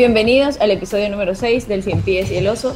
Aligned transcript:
Bienvenidos 0.00 0.58
al 0.62 0.70
episodio 0.70 1.10
número 1.10 1.34
6 1.34 1.68
del 1.68 1.82
Cien 1.82 2.00
Pies 2.00 2.30
y 2.30 2.36
el 2.36 2.48
Oso. 2.48 2.74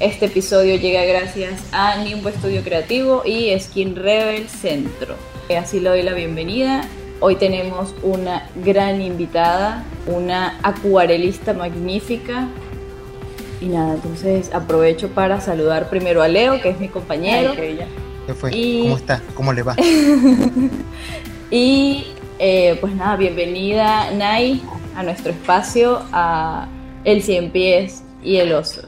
Este 0.00 0.26
episodio 0.26 0.74
llega 0.74 1.04
gracias 1.04 1.62
a 1.70 2.02
Nimbo 2.02 2.30
Estudio 2.30 2.64
Creativo 2.64 3.22
y 3.24 3.56
Skin 3.56 3.94
Rebel 3.94 4.48
Centro. 4.48 5.14
Así 5.56 5.78
le 5.78 5.90
doy 5.90 6.02
la 6.02 6.14
bienvenida. 6.14 6.84
Hoy 7.20 7.36
tenemos 7.36 7.94
una 8.02 8.50
gran 8.64 9.00
invitada, 9.00 9.84
una 10.08 10.58
acuarelista 10.64 11.52
magnífica. 11.52 12.48
Y 13.60 13.66
nada, 13.66 13.94
entonces 13.94 14.52
aprovecho 14.52 15.10
para 15.10 15.40
saludar 15.40 15.88
primero 15.88 16.22
a 16.22 16.26
Leo, 16.26 16.60
que 16.60 16.70
es 16.70 16.80
mi 16.80 16.88
compañero. 16.88 17.54
¿Qué 17.54 18.34
fue? 18.34 18.50
¿Cómo 18.50 18.96
está? 18.96 19.22
¿Cómo 19.34 19.52
le 19.52 19.62
va? 19.62 19.76
y 21.52 22.04
eh, 22.40 22.76
pues 22.80 22.96
nada, 22.96 23.14
bienvenida 23.14 24.10
Nay 24.10 24.60
a 24.96 25.02
nuestro 25.02 25.32
espacio, 25.32 26.00
a 26.12 26.68
El 27.04 27.22
Cien 27.22 27.50
Pies 27.50 28.04
y 28.22 28.36
el 28.36 28.52
Oso. 28.52 28.82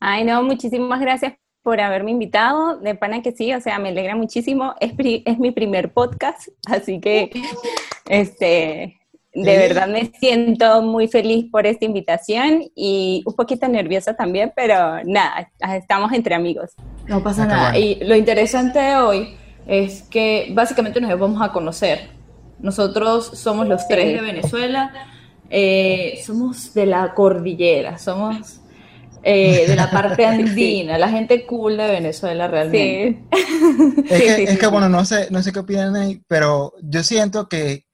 Ay, 0.00 0.24
no, 0.24 0.42
muchísimas 0.42 1.00
gracias 1.00 1.34
por 1.62 1.80
haberme 1.80 2.12
invitado. 2.12 2.78
De 2.78 2.94
pana 2.94 3.22
que 3.22 3.32
sí, 3.32 3.52
o 3.52 3.60
sea, 3.60 3.78
me 3.78 3.90
alegra 3.90 4.16
muchísimo. 4.16 4.74
Es, 4.80 4.92
es 4.98 5.38
mi 5.38 5.50
primer 5.50 5.92
podcast, 5.92 6.48
así 6.66 7.00
que 7.00 7.30
este, 8.08 8.98
de 9.34 9.58
verdad 9.58 9.88
me 9.88 10.06
siento 10.18 10.82
muy 10.82 11.08
feliz 11.08 11.46
por 11.50 11.66
esta 11.66 11.84
invitación 11.84 12.64
y 12.74 13.22
un 13.26 13.34
poquito 13.34 13.68
nerviosa 13.68 14.14
también, 14.14 14.52
pero 14.56 15.04
nada, 15.04 15.50
estamos 15.74 16.12
entre 16.12 16.34
amigos. 16.34 16.72
No 17.06 17.22
pasa 17.22 17.46
nada. 17.46 17.78
Y 17.78 17.96
lo 18.04 18.16
interesante 18.16 18.78
de 18.78 18.96
hoy 18.96 19.36
es 19.66 20.02
que 20.02 20.50
básicamente 20.52 21.00
nos 21.00 21.18
vamos 21.18 21.40
a 21.42 21.52
conocer. 21.52 22.17
Nosotros 22.60 23.30
somos 23.34 23.68
los 23.68 23.86
tres 23.86 24.14
de 24.14 24.20
Venezuela, 24.20 24.92
eh, 25.50 26.20
somos 26.24 26.74
de 26.74 26.86
la 26.86 27.14
cordillera, 27.14 27.98
somos 27.98 28.60
eh, 29.22 29.66
de 29.66 29.76
la 29.76 29.90
parte 29.90 30.24
andina, 30.26 30.98
la 30.98 31.08
gente 31.08 31.46
cool 31.46 31.76
de 31.76 31.88
Venezuela 31.88 32.48
realmente. 32.48 33.24
Es, 34.10 34.58
que, 34.58 34.66
bueno, 34.66 34.88
no 34.88 35.04
sé, 35.04 35.28
no 35.30 35.42
sé 35.42 35.52
qué 35.52 35.58
opinan 35.58 35.94
ahí, 35.94 36.22
pero 36.26 36.72
yo 36.82 37.02
siento 37.02 37.48
que 37.48 37.84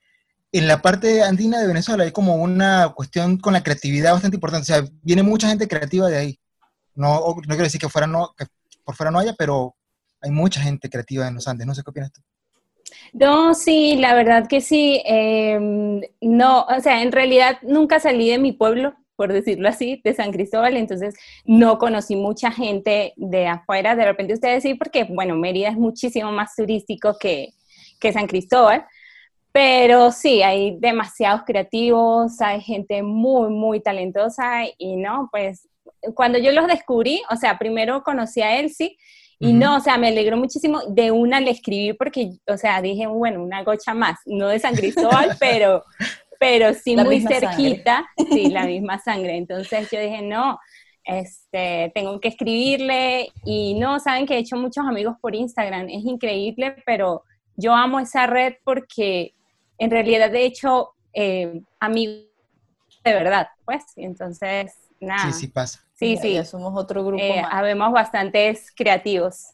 en 0.52 0.68
la 0.68 0.80
parte 0.80 1.22
andina 1.22 1.60
de 1.60 1.66
Venezuela 1.66 2.04
hay 2.04 2.12
como 2.12 2.36
una 2.36 2.92
cuestión 2.94 3.38
con 3.38 3.52
la 3.52 3.62
creatividad 3.62 4.12
bastante 4.12 4.36
importante. 4.36 4.72
O 4.72 4.74
sea, 4.74 4.88
viene 5.02 5.22
mucha 5.22 5.48
gente 5.48 5.66
creativa 5.66 6.08
de 6.08 6.16
ahí. 6.16 6.40
No, 6.94 7.18
no 7.18 7.42
quiero 7.48 7.64
decir 7.64 7.80
que, 7.80 7.88
fuera 7.88 8.06
no, 8.06 8.32
que 8.38 8.46
por 8.84 8.94
fuera 8.94 9.10
no 9.10 9.18
haya, 9.18 9.34
pero 9.36 9.74
hay 10.20 10.30
mucha 10.30 10.60
gente 10.60 10.88
creativa 10.88 11.26
en 11.26 11.34
los 11.34 11.48
Andes. 11.48 11.66
No 11.66 11.74
sé 11.74 11.82
qué 11.82 11.90
opinas 11.90 12.12
tú. 12.12 12.22
No, 13.12 13.54
sí, 13.54 13.96
la 13.96 14.14
verdad 14.14 14.46
que 14.48 14.60
sí. 14.60 15.02
Em, 15.04 16.00
no, 16.20 16.62
o 16.64 16.80
sea, 16.80 17.02
en 17.02 17.12
realidad 17.12 17.58
nunca 17.62 18.00
salí 18.00 18.28
de 18.30 18.38
mi 18.38 18.52
pueblo, 18.52 18.94
por 19.16 19.32
decirlo 19.32 19.68
así, 19.68 20.00
de 20.04 20.14
San 20.14 20.32
Cristóbal, 20.32 20.76
entonces 20.76 21.14
no 21.44 21.78
conocí 21.78 22.16
mucha 22.16 22.50
gente 22.50 23.12
de 23.16 23.46
afuera. 23.46 23.94
De 23.96 24.04
repente 24.04 24.34
ustedes 24.34 24.62
sí, 24.62 24.74
porque, 24.74 25.04
bueno, 25.04 25.36
Mérida 25.36 25.68
es 25.68 25.76
muchísimo 25.76 26.32
más 26.32 26.56
turístico 26.56 27.16
que, 27.18 27.54
que 28.00 28.12
San 28.12 28.26
Cristóbal. 28.26 28.86
Pero 29.52 30.10
sí, 30.10 30.42
hay 30.42 30.76
demasiados 30.80 31.42
creativos, 31.46 32.40
hay 32.40 32.60
gente 32.60 33.02
muy, 33.04 33.50
muy 33.50 33.80
talentosa 33.80 34.64
y 34.78 34.96
no, 34.96 35.28
pues 35.30 35.68
cuando 36.14 36.38
yo 36.38 36.52
los 36.52 36.66
descubrí, 36.66 37.22
o 37.30 37.36
sea, 37.36 37.58
primero 37.58 38.02
conocí 38.02 38.42
a 38.42 38.58
Elsie 38.58 38.96
y 39.44 39.52
no, 39.52 39.76
o 39.76 39.80
sea, 39.80 39.98
me 39.98 40.08
alegró 40.08 40.36
muchísimo. 40.36 40.80
De 40.88 41.10
una 41.10 41.40
le 41.40 41.50
escribí 41.50 41.92
porque, 41.92 42.32
o 42.46 42.56
sea, 42.56 42.80
dije, 42.80 43.06
bueno, 43.06 43.42
una 43.42 43.62
gocha 43.62 43.94
más, 43.94 44.18
no 44.27 44.48
de 44.48 44.58
San 44.58 44.74
Cristóbal, 44.74 45.36
pero, 45.40 45.84
pero 46.40 46.72
sí 46.74 46.96
muy 46.96 47.20
cerquita, 47.20 48.06
sí, 48.30 48.48
la 48.48 48.64
misma 48.66 48.98
sangre. 48.98 49.36
Entonces 49.36 49.88
yo 49.90 50.00
dije, 50.00 50.22
no, 50.22 50.58
este, 51.04 51.92
tengo 51.94 52.18
que 52.20 52.28
escribirle 52.28 53.28
y 53.44 53.74
no, 53.74 54.00
saben 54.00 54.27
que 54.27 54.34
he 54.34 54.38
hecho 54.38 54.56
muchos 54.56 54.86
amigos 54.86 55.16
por 55.20 55.34
Instagram, 55.34 55.88
es 55.90 56.04
increíble, 56.04 56.77
pero 56.86 57.22
yo 57.56 57.74
amo 57.74 58.00
esa 58.00 58.27
red 58.27 58.54
porque 58.64 59.34
en 59.78 59.90
realidad 59.90 60.34
he 60.34 60.44
hecho 60.44 60.94
eh, 61.12 61.60
amigos 61.78 62.24
de 63.04 63.12
verdad, 63.12 63.48
pues, 63.66 63.84
entonces, 63.96 64.72
nada. 64.98 65.30
Sí, 65.30 65.40
sí 65.40 65.48
pasa. 65.48 65.83
Sí, 65.94 66.16
sí. 66.16 66.34
Ya 66.34 66.44
somos 66.44 66.74
otro 66.77 67.05
grupo. 67.05 67.22
Eh, 67.22 67.42
Habemos 67.50 67.92
bastantes 67.92 68.72
creativos. 68.74 69.46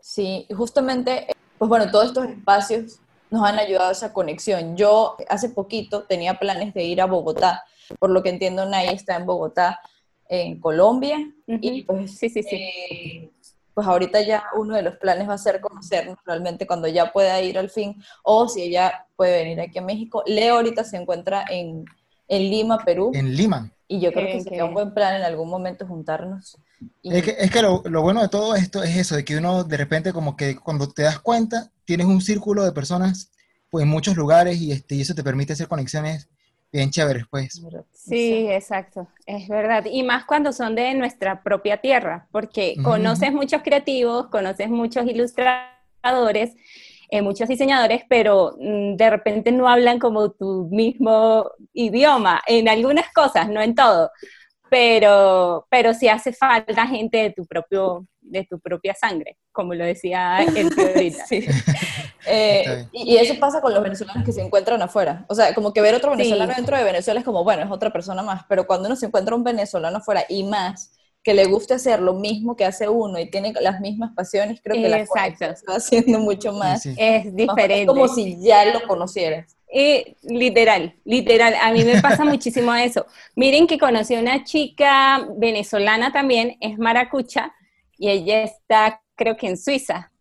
Sí, 0.00 0.46
justamente, 0.54 1.26
pues 1.58 1.68
bueno, 1.68 1.90
todos 1.90 2.06
estos 2.06 2.26
espacios 2.26 3.00
nos 3.30 3.44
han 3.44 3.58
ayudado 3.58 3.88
a 3.88 3.92
esa 3.92 4.12
conexión. 4.12 4.76
Yo 4.76 5.16
hace 5.28 5.48
poquito 5.48 6.04
tenía 6.04 6.38
planes 6.38 6.74
de 6.74 6.84
ir 6.84 7.00
a 7.00 7.06
Bogotá, 7.06 7.64
por 7.98 8.10
lo 8.10 8.22
que 8.22 8.28
entiendo, 8.28 8.66
Nay 8.66 8.88
está 8.88 9.16
en 9.16 9.26
Bogotá, 9.26 9.80
en 10.28 10.60
Colombia, 10.60 11.18
y 11.46 11.82
pues 11.82 12.18
sí, 12.18 12.28
sí, 12.28 12.42
sí. 12.42 12.56
Eh, 12.56 13.30
pues 13.74 13.86
ahorita 13.86 14.22
ya 14.22 14.44
uno 14.56 14.74
de 14.74 14.82
los 14.82 14.96
planes 14.96 15.28
va 15.28 15.34
a 15.34 15.38
ser 15.38 15.60
conocernos 15.60 16.16
realmente 16.24 16.66
cuando 16.66 16.88
ya 16.88 17.12
pueda 17.12 17.40
ir 17.42 17.58
al 17.58 17.68
fin, 17.68 18.02
o 18.22 18.48
si 18.48 18.62
ella 18.62 19.06
puede 19.16 19.42
venir 19.42 19.60
aquí 19.60 19.78
a 19.78 19.82
México. 19.82 20.22
Leo 20.26 20.56
ahorita 20.56 20.82
se 20.84 20.96
encuentra 20.96 21.44
en, 21.50 21.84
en 22.28 22.42
Lima, 22.50 22.78
Perú. 22.78 23.12
En 23.14 23.36
Lima. 23.36 23.70
Y 23.88 24.00
yo 24.00 24.12
creo 24.12 24.26
que 24.26 24.40
sería 24.40 24.64
un 24.64 24.74
buen 24.74 24.92
plan 24.92 25.14
en 25.16 25.22
algún 25.22 25.48
momento 25.48 25.86
juntarnos. 25.86 26.58
Es 27.02 27.22
que, 27.22 27.36
es 27.38 27.50
que 27.50 27.62
lo, 27.62 27.82
lo, 27.84 28.02
bueno 28.02 28.20
de 28.20 28.28
todo 28.28 28.56
esto 28.56 28.82
es 28.82 28.96
eso, 28.96 29.14
de 29.14 29.24
que 29.24 29.36
uno 29.36 29.62
de 29.62 29.76
repente 29.76 30.12
como 30.12 30.36
que 30.36 30.56
cuando 30.56 30.88
te 30.88 31.02
das 31.02 31.20
cuenta, 31.20 31.70
tienes 31.84 32.06
un 32.06 32.20
círculo 32.20 32.64
de 32.64 32.72
personas 32.72 33.30
pues, 33.70 33.84
en 33.84 33.88
muchos 33.88 34.16
lugares 34.16 34.60
y, 34.60 34.72
este, 34.72 34.96
y 34.96 35.02
eso 35.02 35.14
te 35.14 35.22
permite 35.22 35.52
hacer 35.52 35.68
conexiones 35.68 36.28
bien 36.72 36.90
chéveres, 36.90 37.24
pues. 37.30 37.62
Sí, 37.92 38.48
exacto, 38.50 39.08
es 39.24 39.48
verdad. 39.48 39.84
Y 39.90 40.02
más 40.02 40.24
cuando 40.24 40.52
son 40.52 40.74
de 40.74 40.94
nuestra 40.94 41.42
propia 41.42 41.78
tierra, 41.78 42.26
porque 42.32 42.76
conoces 42.82 43.32
muchos 43.32 43.62
creativos, 43.62 44.26
conoces 44.28 44.68
muchos 44.68 45.06
ilustradores, 45.06 46.54
eh, 47.10 47.22
muchos 47.22 47.48
diseñadores, 47.48 48.02
pero 48.08 48.56
mm, 48.58 48.96
de 48.96 49.10
repente 49.10 49.52
no 49.52 49.68
hablan 49.68 49.98
como 49.98 50.30
tu 50.32 50.68
mismo 50.70 51.50
idioma, 51.72 52.42
en 52.46 52.68
algunas 52.68 53.12
cosas, 53.12 53.48
no 53.48 53.60
en 53.62 53.74
todo, 53.74 54.10
pero, 54.70 55.66
pero 55.70 55.94
sí 55.94 56.08
hace 56.08 56.32
falta 56.32 56.86
gente 56.86 57.18
de 57.18 57.30
tu 57.30 57.46
propio 57.46 58.06
de 58.28 58.44
tu 58.44 58.58
propia 58.58 58.94
sangre, 58.94 59.38
como 59.52 59.74
lo 59.74 59.84
decía 59.84 60.38
el 60.42 60.70
sí. 61.28 61.46
eh, 62.26 62.86
y, 62.92 63.16
eso 63.16 63.38
pasa 63.38 63.60
con 63.60 63.72
los 63.72 63.82
venezolanos 63.82 64.24
que 64.24 64.32
se 64.32 64.42
encuentran 64.42 64.82
afuera. 64.82 65.24
O 65.28 65.34
sea, 65.34 65.54
como 65.54 65.72
que 65.72 65.80
ver 65.80 65.94
otro 65.94 66.10
venezolano 66.10 66.52
dentro 66.54 66.76
de 66.76 66.84
Venezuela 66.84 67.20
es 67.20 67.26
como, 67.26 67.44
bueno, 67.44 67.62
es 67.62 67.70
otra 67.70 67.90
persona 67.90 68.22
más, 68.22 68.44
pero 68.48 68.66
cuando 68.66 68.86
uno 68.86 68.96
se 68.96 69.06
encuentra 69.06 69.34
un 69.34 69.44
venezolano 69.44 69.98
afuera 69.98 70.24
y 70.28 70.44
más 70.44 70.92
que 71.26 71.34
le 71.34 71.46
guste 71.46 71.74
hacer 71.74 72.00
lo 72.00 72.14
mismo 72.14 72.54
que 72.54 72.64
hace 72.64 72.88
uno 72.88 73.18
y 73.18 73.28
tiene 73.28 73.52
las 73.60 73.80
mismas 73.80 74.14
pasiones, 74.14 74.60
creo 74.62 74.80
que 74.80 74.88
la 74.88 75.04
cosa 75.04 75.26
está 75.26 75.72
haciendo 75.74 76.20
mucho 76.20 76.52
más. 76.52 76.86
Es 76.86 77.34
diferente. 77.34 77.80
Es 77.80 77.86
como 77.88 78.06
si 78.06 78.40
ya 78.40 78.64
lo 78.66 78.86
conocieras. 78.86 79.56
literal, 80.22 80.94
literal, 81.04 81.56
a 81.60 81.72
mí 81.72 81.82
me 81.82 82.00
pasa 82.00 82.24
muchísimo 82.24 82.72
eso. 82.76 83.06
Miren 83.34 83.66
que 83.66 83.76
conocí 83.76 84.14
a 84.14 84.20
una 84.20 84.44
chica 84.44 85.26
venezolana 85.36 86.12
también, 86.12 86.58
es 86.60 86.78
maracucha, 86.78 87.52
y 87.98 88.08
ella 88.08 88.44
está, 88.44 89.02
creo 89.16 89.36
que 89.36 89.48
en 89.48 89.58
Suiza. 89.58 90.12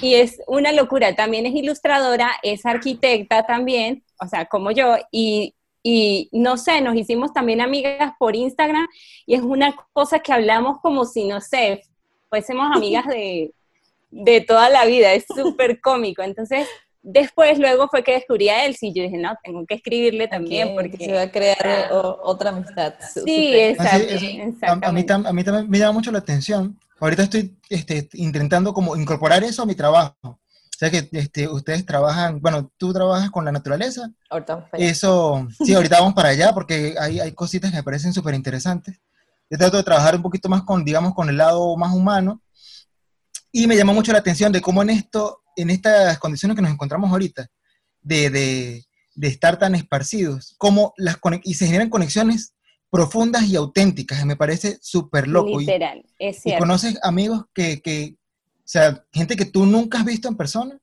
Y 0.00 0.14
es 0.14 0.40
una 0.48 0.72
locura, 0.72 1.14
también 1.14 1.46
es 1.46 1.54
ilustradora, 1.54 2.32
es 2.42 2.66
arquitecta 2.66 3.46
también, 3.46 4.02
o 4.20 4.26
sea, 4.26 4.46
como 4.46 4.72
yo, 4.72 4.96
y 5.12 5.54
y 5.90 6.28
no 6.32 6.58
sé, 6.58 6.82
nos 6.82 6.94
hicimos 6.96 7.32
también 7.32 7.62
amigas 7.62 8.12
por 8.18 8.36
Instagram 8.36 8.86
y 9.24 9.36
es 9.36 9.40
una 9.40 9.74
cosa 9.94 10.18
que 10.18 10.34
hablamos 10.34 10.80
como 10.82 11.06
si, 11.06 11.26
no 11.26 11.40
sé, 11.40 11.80
fuésemos 12.28 12.76
amigas 12.76 13.06
de, 13.06 13.54
de 14.10 14.42
toda 14.42 14.68
la 14.68 14.84
vida, 14.84 15.14
es 15.14 15.24
súper 15.34 15.80
cómico. 15.80 16.20
Entonces, 16.20 16.68
después, 17.00 17.58
luego 17.58 17.88
fue 17.88 18.04
que 18.04 18.12
descubrí 18.12 18.50
a 18.50 18.66
él, 18.66 18.76
y 18.78 18.92
yo 18.92 19.02
dije, 19.02 19.16
no, 19.16 19.34
tengo 19.42 19.64
que 19.64 19.76
escribirle 19.76 20.28
también 20.28 20.74
porque... 20.74 20.98
Se 20.98 21.12
va 21.14 21.22
a 21.22 21.32
crear 21.32 21.88
otra 21.90 22.50
amistad. 22.50 22.92
Sí, 23.24 23.54
exacto, 23.54 24.14
a, 24.66 24.92
mí, 24.92 25.06
a 25.08 25.32
mí 25.32 25.44
también 25.44 25.70
me 25.70 25.78
llama 25.78 25.92
mucho 25.92 26.12
la 26.12 26.18
atención. 26.18 26.78
Ahorita 27.00 27.22
estoy 27.22 27.56
este, 27.70 28.10
intentando 28.12 28.74
como 28.74 28.94
incorporar 28.94 29.42
eso 29.42 29.62
a 29.62 29.66
mi 29.66 29.74
trabajo. 29.74 30.38
O 30.78 30.84
sea 30.86 30.92
que 30.92 31.08
este, 31.10 31.48
ustedes 31.48 31.84
trabajan, 31.84 32.40
bueno, 32.40 32.70
tú 32.76 32.92
trabajas 32.92 33.32
con 33.32 33.44
la 33.44 33.50
naturaleza. 33.50 34.12
Ahorita 34.30 34.54
vamos 34.54 34.70
para 34.70 34.80
allá. 34.80 34.92
Eso, 34.92 35.48
sí, 35.64 35.74
ahorita 35.74 35.98
vamos 35.98 36.14
para 36.14 36.28
allá 36.28 36.54
porque 36.54 36.94
hay, 37.00 37.18
hay 37.18 37.32
cositas 37.32 37.72
que 37.72 37.78
me 37.78 37.82
parecen 37.82 38.12
súper 38.12 38.36
interesantes. 38.36 39.00
Yo 39.50 39.58
trato 39.58 39.76
de 39.76 39.82
trabajar 39.82 40.14
un 40.14 40.22
poquito 40.22 40.48
más 40.48 40.62
con, 40.62 40.84
digamos, 40.84 41.14
con 41.14 41.28
el 41.28 41.36
lado 41.36 41.76
más 41.76 41.92
humano. 41.92 42.44
Y 43.50 43.66
me 43.66 43.76
llama 43.76 43.92
mucho 43.92 44.12
la 44.12 44.20
atención 44.20 44.52
de 44.52 44.60
cómo 44.60 44.80
en 44.82 44.90
esto, 44.90 45.42
en 45.56 45.70
estas 45.70 46.16
condiciones 46.20 46.54
que 46.54 46.62
nos 46.62 46.70
encontramos 46.70 47.10
ahorita, 47.10 47.48
de, 48.00 48.30
de, 48.30 48.84
de 49.16 49.26
estar 49.26 49.58
tan 49.58 49.74
esparcidos, 49.74 50.54
cómo 50.58 50.94
las 50.96 51.18
y 51.42 51.54
se 51.54 51.66
generan 51.66 51.90
conexiones 51.90 52.54
profundas 52.88 53.48
y 53.48 53.56
auténticas, 53.56 54.24
me 54.24 54.36
parece 54.36 54.78
súper 54.80 55.26
loco. 55.26 55.58
Literal, 55.58 56.06
es 56.20 56.40
cierto. 56.40 56.56
Y 56.56 56.60
conoces 56.60 56.98
amigos 57.02 57.46
que, 57.52 57.82
que, 57.82 58.17
sea, 58.70 59.04
gente 59.12 59.36
que 59.36 59.46
tú 59.46 59.66
nunca 59.66 59.98
has 59.98 60.04
visto 60.04 60.28
en 60.28 60.36
persona, 60.36 60.78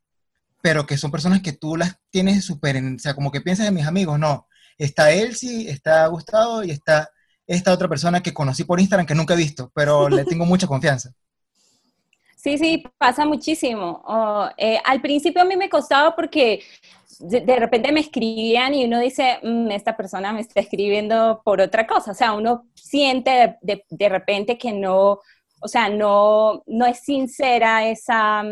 pero 0.61 0.85
que 0.85 0.97
son 0.97 1.11
personas 1.11 1.41
que 1.41 1.53
tú 1.53 1.77
las 1.77 1.97
tienes 2.09 2.43
súper, 2.43 2.77
o 2.77 2.99
sea, 2.99 3.13
como 3.13 3.31
que 3.31 3.41
piensas 3.41 3.67
en 3.67 3.73
mis 3.75 3.85
amigos, 3.85 4.17
no. 4.17 4.47
está 4.77 5.11
Elsie, 5.11 5.69
está 5.69 6.07
Gustavo 6.07 6.63
y 6.63 6.71
está 6.71 7.09
esta 7.47 7.71
otra 7.71 7.87
persona 7.87 8.23
que 8.23 8.33
conocí 8.33 8.63
por 8.63 8.79
Instagram 8.79 9.05
que 9.05 9.15
nunca 9.15 9.35
he 9.35 9.37
visto, 9.37 9.71
pero 9.75 10.09
le 10.09 10.25
tengo 10.25 10.45
mucha 10.45 10.67
confianza. 10.67 11.11
Sí, 12.35 12.57
sí, 12.57 12.83
pasa 12.97 13.25
muchísimo. 13.25 14.03
Eh, 14.57 14.79
al 14.85 15.01
principio 15.01 15.41
a 15.41 15.45
mí 15.45 15.55
me 15.55 15.69
costaba 15.69 16.15
porque 16.15 16.61
de, 17.19 17.55
repente 17.55 17.91
me 17.91 18.01
escribían 18.01 18.73
y 18.75 18.85
uno 18.85 18.99
dice, 18.99 19.39
mm, 19.41 19.71
esta 19.71 19.97
persona 19.97 20.31
me 20.31 20.41
está 20.41 20.59
escribiendo 20.59 21.41
por 21.43 21.59
otra 21.59 21.87
cosa. 21.87 22.11
O 22.11 22.13
sea, 22.13 22.33
uno 22.33 22.67
siente 22.75 23.57
de, 23.61 23.83
de, 23.89 24.09
repente 24.09 24.57
que 24.59 24.73
no, 24.73 25.21
o 25.65 25.67
sea, 25.67 25.89
no, 25.89 26.63
no 26.67 26.85
es 26.85 26.99
sincera 26.99 27.87
esa, 27.87 28.43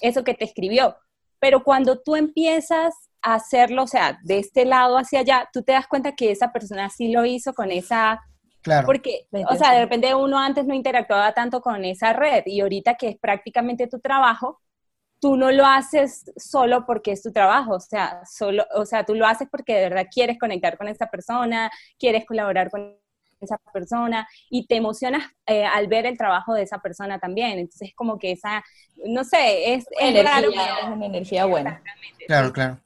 eso 0.00 0.22
que 0.24 0.34
te 0.34 0.44
escribió. 0.44 0.96
Pero 1.38 1.64
cuando 1.64 1.98
tú 1.98 2.16
empiezas 2.16 2.94
a 3.22 3.34
hacerlo, 3.34 3.84
o 3.84 3.86
sea, 3.86 4.18
de 4.22 4.38
este 4.38 4.66
lado 4.66 4.98
hacia 4.98 5.20
allá, 5.20 5.48
tú 5.52 5.62
te 5.62 5.72
das 5.72 5.86
cuenta 5.86 6.14
que 6.14 6.30
esa 6.30 6.52
persona 6.52 6.90
sí 6.90 7.10
lo 7.10 7.24
hizo 7.24 7.54
con 7.54 7.70
esa 7.70 8.20
Claro. 8.62 8.86
Porque, 8.86 9.26
o 9.48 9.56
sea, 9.56 9.72
de 9.72 9.80
repente 9.80 10.14
uno 10.14 10.38
antes 10.38 10.66
no 10.66 10.74
interactuaba 10.74 11.32
tanto 11.32 11.62
con 11.62 11.82
esa 11.82 12.12
red 12.12 12.42
y 12.44 12.60
ahorita 12.60 12.94
que 12.96 13.08
es 13.08 13.18
prácticamente 13.18 13.86
tu 13.86 14.00
trabajo, 14.00 14.60
tú 15.18 15.36
no 15.36 15.50
lo 15.50 15.64
haces 15.66 16.30
solo 16.36 16.84
porque 16.86 17.12
es 17.12 17.22
tu 17.22 17.32
trabajo, 17.32 17.74
o 17.74 17.80
sea, 17.80 18.22
solo, 18.26 18.64
o 18.74 18.84
sea, 18.84 19.04
tú 19.04 19.14
lo 19.14 19.26
haces 19.26 19.48
porque 19.50 19.74
de 19.74 19.88
verdad 19.88 20.06
quieres 20.12 20.38
conectar 20.38 20.76
con 20.76 20.88
esa 20.88 21.06
persona, 21.10 21.70
quieres 21.98 22.26
colaborar 22.26 22.70
con 22.70 22.98
esa 23.40 23.58
persona 23.72 24.28
y 24.48 24.66
te 24.66 24.76
emocionas 24.76 25.24
eh, 25.46 25.64
al 25.64 25.86
ver 25.88 26.06
el 26.06 26.16
trabajo 26.16 26.54
de 26.54 26.62
esa 26.62 26.78
persona 26.78 27.18
también. 27.18 27.58
Entonces 27.58 27.88
es 27.88 27.94
como 27.94 28.18
que 28.18 28.32
esa, 28.32 28.64
no 29.06 29.24
sé, 29.24 29.74
es, 29.74 29.86
energía, 29.98 30.78
es 30.82 30.88
una 30.88 31.06
energía 31.06 31.44
buena. 31.46 31.82
Claro, 32.26 32.52
claro. 32.52 32.78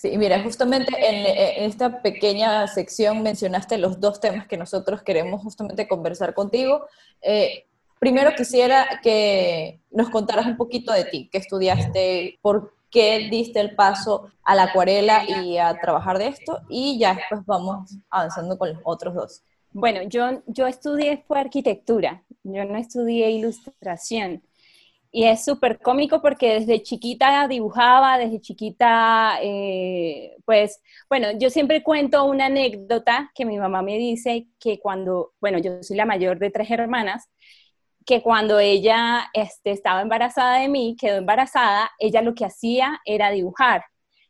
Sí, 0.00 0.16
mira, 0.16 0.42
justamente 0.42 0.94
en, 0.98 1.66
esta 1.66 2.00
pequeña 2.00 2.66
sección 2.68 3.22
mencionaste 3.22 3.76
los 3.76 4.00
dos 4.00 4.18
temas 4.18 4.46
que 4.46 4.56
nosotros 4.56 5.02
queremos 5.02 5.42
justamente 5.42 5.86
conversar 5.86 6.32
contigo. 6.32 6.86
Eh, 7.20 7.66
primero 7.98 8.30
quisiera 8.34 9.00
que 9.02 9.80
nos 9.90 10.08
contaras 10.08 10.46
un 10.46 10.56
poquito 10.56 10.90
de 10.90 11.04
ti, 11.04 11.28
qué 11.30 11.36
estudiaste, 11.36 12.38
por 12.40 12.72
qué 12.90 13.28
diste 13.30 13.60
el 13.60 13.74
paso 13.74 14.30
a 14.42 14.54
la 14.54 14.64
acuarela 14.64 15.24
y 15.28 15.58
a 15.58 15.78
trabajar 15.78 16.16
de 16.16 16.28
esto, 16.28 16.62
y 16.70 16.98
ya 16.98 17.14
después 17.14 17.42
vamos 17.44 17.98
avanzando 18.08 18.56
con 18.56 18.72
los 18.72 18.80
otros 18.84 19.14
dos. 19.14 19.42
Bueno, 19.72 20.02
yo, 20.02 20.42
yo 20.46 20.66
estudié 20.66 21.18
fue 21.26 21.38
arquitectura, 21.40 22.24
yo 22.42 22.64
no 22.64 22.76
estudié 22.76 23.30
ilustración. 23.30 24.42
Y 25.12 25.24
es 25.26 25.44
súper 25.44 25.80
cómico 25.80 26.22
porque 26.22 26.60
desde 26.60 26.82
chiquita 26.82 27.48
dibujaba, 27.48 28.18
desde 28.18 28.40
chiquita, 28.40 29.38
eh, 29.42 30.36
pues, 30.44 30.82
bueno, 31.08 31.28
yo 31.38 31.50
siempre 31.50 31.82
cuento 31.82 32.24
una 32.24 32.46
anécdota 32.46 33.30
que 33.34 33.44
mi 33.44 33.58
mamá 33.58 33.82
me 33.82 33.98
dice 33.98 34.48
que 34.60 34.80
cuando, 34.80 35.32
bueno, 35.40 35.58
yo 35.58 35.82
soy 35.82 35.96
la 35.96 36.06
mayor 36.06 36.38
de 36.38 36.50
tres 36.50 36.70
hermanas, 36.70 37.28
que 38.06 38.22
cuando 38.22 38.58
ella 38.58 39.30
este, 39.34 39.70
estaba 39.72 40.02
embarazada 40.02 40.58
de 40.60 40.68
mí, 40.68 40.96
quedó 40.98 41.18
embarazada, 41.18 41.90
ella 41.98 42.22
lo 42.22 42.34
que 42.34 42.44
hacía 42.44 43.00
era 43.04 43.30
dibujar. 43.30 43.84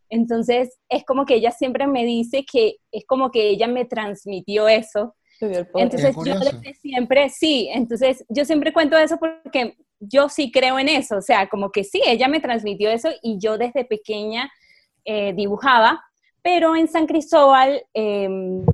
Entonces, 0.08 0.78
es 0.88 1.04
como 1.04 1.24
que 1.26 1.36
ella 1.36 1.52
siempre 1.52 1.86
me 1.86 2.04
dice 2.04 2.44
que 2.50 2.76
es 2.92 3.04
como 3.06 3.30
que 3.30 3.48
ella 3.50 3.68
me 3.68 3.84
transmitió 3.84 4.68
eso. 4.68 5.14
Entonces, 5.40 6.14
yo 6.24 6.38
desde 6.38 6.74
siempre, 6.74 7.28
sí, 7.30 7.68
entonces 7.72 8.24
yo 8.28 8.44
siempre 8.44 8.72
cuento 8.72 8.96
eso 8.98 9.18
porque 9.18 9.76
yo 9.98 10.28
sí 10.28 10.50
creo 10.50 10.78
en 10.78 10.88
eso, 10.88 11.16
o 11.16 11.22
sea, 11.22 11.48
como 11.48 11.70
que 11.70 11.84
sí, 11.84 12.00
ella 12.06 12.28
me 12.28 12.40
transmitió 12.40 12.90
eso 12.90 13.08
y 13.22 13.38
yo 13.38 13.58
desde 13.58 13.84
pequeña 13.84 14.50
eh, 15.04 15.32
dibujaba, 15.34 16.02
pero 16.42 16.76
en 16.76 16.88
San 16.88 17.06
Cristóbal 17.06 17.82
em, 17.94 18.64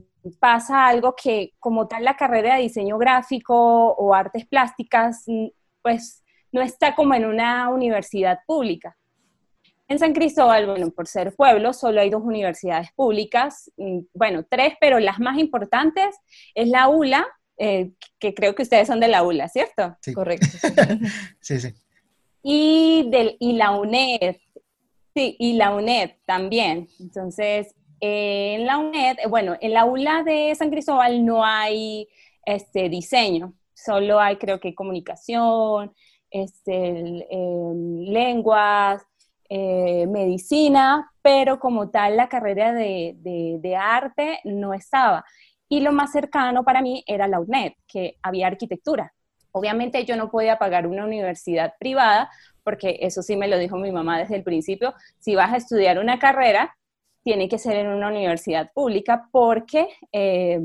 pasa 0.41 0.87
algo 0.87 1.15
que 1.15 1.53
como 1.59 1.87
tal 1.87 2.05
la 2.05 2.17
carrera 2.17 2.57
de 2.57 2.63
diseño 2.63 2.99
gráfico 2.99 3.93
o 3.93 4.15
artes 4.15 4.47
plásticas, 4.47 5.23
mm, 5.27 5.47
pues 5.83 6.25
no 6.53 6.63
está 6.63 6.95
como 6.95 7.15
en 7.15 7.27
una 7.27 7.69
universidad 7.69 8.41
pública. 8.47 8.97
En 9.89 9.99
San 9.99 10.13
Cristóbal, 10.13 10.67
bueno, 10.67 10.91
por 10.91 11.07
ser 11.07 11.35
pueblo, 11.35 11.73
solo 11.73 12.01
hay 12.01 12.11
dos 12.11 12.23
universidades 12.23 12.89
públicas, 12.97 13.71
mm, 13.77 14.01
bueno, 14.15 14.45
tres, 14.49 14.75
pero 14.81 14.99
las 14.99 15.21
más 15.21 15.39
importantes 15.39 16.17
es 16.55 16.69
la 16.69 16.89
ULA, 16.89 17.27
eh, 17.59 17.93
que 18.19 18.35
creo 18.35 18.55
que 18.55 18.63
ustedes 18.63 18.89
son 18.89 18.99
de 18.99 19.09
la 19.09 19.23
ULA, 19.23 19.49
¿cierto? 19.49 19.97
Sí. 20.01 20.13
Correcto. 20.13 20.47
sí, 21.41 21.61
sí. 21.61 21.73
Y, 22.43 23.09
del, 23.11 23.37
y 23.39 23.53
la 23.53 23.73
UNED, 23.73 24.37
sí, 25.15 25.37
y 25.39 25.55
la 25.55 25.75
UNED 25.75 26.11
también. 26.27 26.89
Entonces, 26.99 27.75
en 28.01 28.67
la 28.67 28.79
UNED, 28.79 29.19
eh, 29.21 29.29
bueno, 29.29 29.57
en 29.61 29.73
la 29.73 29.85
ULA 29.85 30.23
de 30.25 30.55
San 30.55 30.71
Cristóbal 30.71 31.25
no 31.25 31.45
hay 31.45 32.09
este, 32.45 32.89
diseño, 32.89 33.55
solo 33.73 34.21
hay 34.21 34.37
creo 34.37 34.61
que 34.61 34.75
comunicación, 34.75 35.95
este, 36.31 37.27
em, 37.31 38.01
lenguas, 38.13 39.03
eh, 39.49 40.07
medicina, 40.07 41.11
pero 41.23 41.59
como 41.59 41.91
tal 41.91 42.17
la 42.17 42.29
carrera 42.29 42.73
de, 42.73 43.15
de, 43.19 43.59
de, 43.61 43.77
arte 43.77 44.41
no 44.45 44.75
estaba 44.75 45.25
y 45.69 45.81
lo 45.81 45.93
más 45.93 46.13
cercano 46.13 46.65
para 46.65 46.83
mí 46.83 47.03
era 47.07 47.27
la 47.27 47.41
UNED, 47.41 47.73
que 47.87 48.17
había 48.23 48.47
arquitectura. 48.47 49.13
Obviamente 49.53 50.05
yo 50.05 50.17
no 50.17 50.31
podía 50.31 50.59
pagar 50.59 50.87
una 50.87 51.05
universidad 51.05 51.75
privada, 51.79 52.31
porque 52.63 52.99
eso 53.01 53.23
sí 53.23 53.37
me 53.37 53.49
lo 53.49 53.59
dijo 53.59 53.77
mi 53.77 53.91
mamá 53.91 54.19
desde 54.19 54.37
el 54.37 54.43
principio, 54.43 54.95
si 55.19 55.35
vas 55.35 55.53
a 55.53 55.57
estudiar 55.57 55.99
una 55.99 56.19
carrera, 56.19 56.77
tiene 57.23 57.49
que 57.49 57.59
ser 57.59 57.77
en 57.77 57.89
una 57.89 58.09
universidad 58.09 58.71
pública 58.73 59.29
porque 59.33 59.89
eh, 60.13 60.61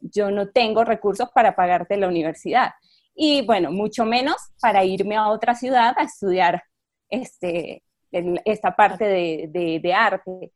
yo 0.00 0.30
no 0.30 0.48
tengo 0.48 0.84
recursos 0.84 1.28
para 1.32 1.54
pagarte 1.54 1.96
la 1.96 2.08
universidad. 2.08 2.72
Y 3.14 3.44
bueno, 3.46 3.70
mucho 3.70 4.04
menos 4.04 4.36
para 4.60 4.84
irme 4.84 5.16
a 5.16 5.28
otra 5.28 5.54
ciudad 5.54 5.94
a 5.96 6.04
estudiar 6.04 6.64
este, 7.08 7.82
esta 8.10 8.74
parte 8.74 9.04
de, 9.04 9.80
de 9.82 9.94
arte. 9.94 10.52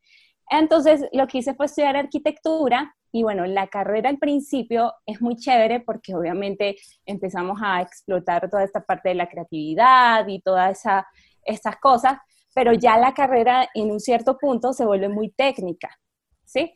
Entonces, 0.50 1.06
lo 1.12 1.26
que 1.26 1.38
hice 1.38 1.54
fue 1.54 1.66
estudiar 1.66 1.96
arquitectura 1.96 2.94
y 3.14 3.22
bueno, 3.22 3.46
la 3.46 3.68
carrera 3.68 4.10
al 4.10 4.18
principio 4.18 4.92
es 5.06 5.22
muy 5.22 5.36
chévere 5.36 5.78
porque 5.78 6.16
obviamente 6.16 6.76
empezamos 7.06 7.60
a 7.62 7.80
explotar 7.80 8.50
toda 8.50 8.64
esta 8.64 8.80
parte 8.80 9.10
de 9.10 9.14
la 9.14 9.28
creatividad 9.28 10.26
y 10.26 10.40
todas 10.40 10.80
esa, 10.80 11.06
esas 11.44 11.76
cosas, 11.76 12.18
pero 12.56 12.72
ya 12.72 12.98
la 12.98 13.14
carrera 13.14 13.68
en 13.72 13.92
un 13.92 14.00
cierto 14.00 14.36
punto 14.36 14.72
se 14.72 14.84
vuelve 14.84 15.08
muy 15.08 15.30
técnica, 15.30 15.96
¿sí? 16.44 16.74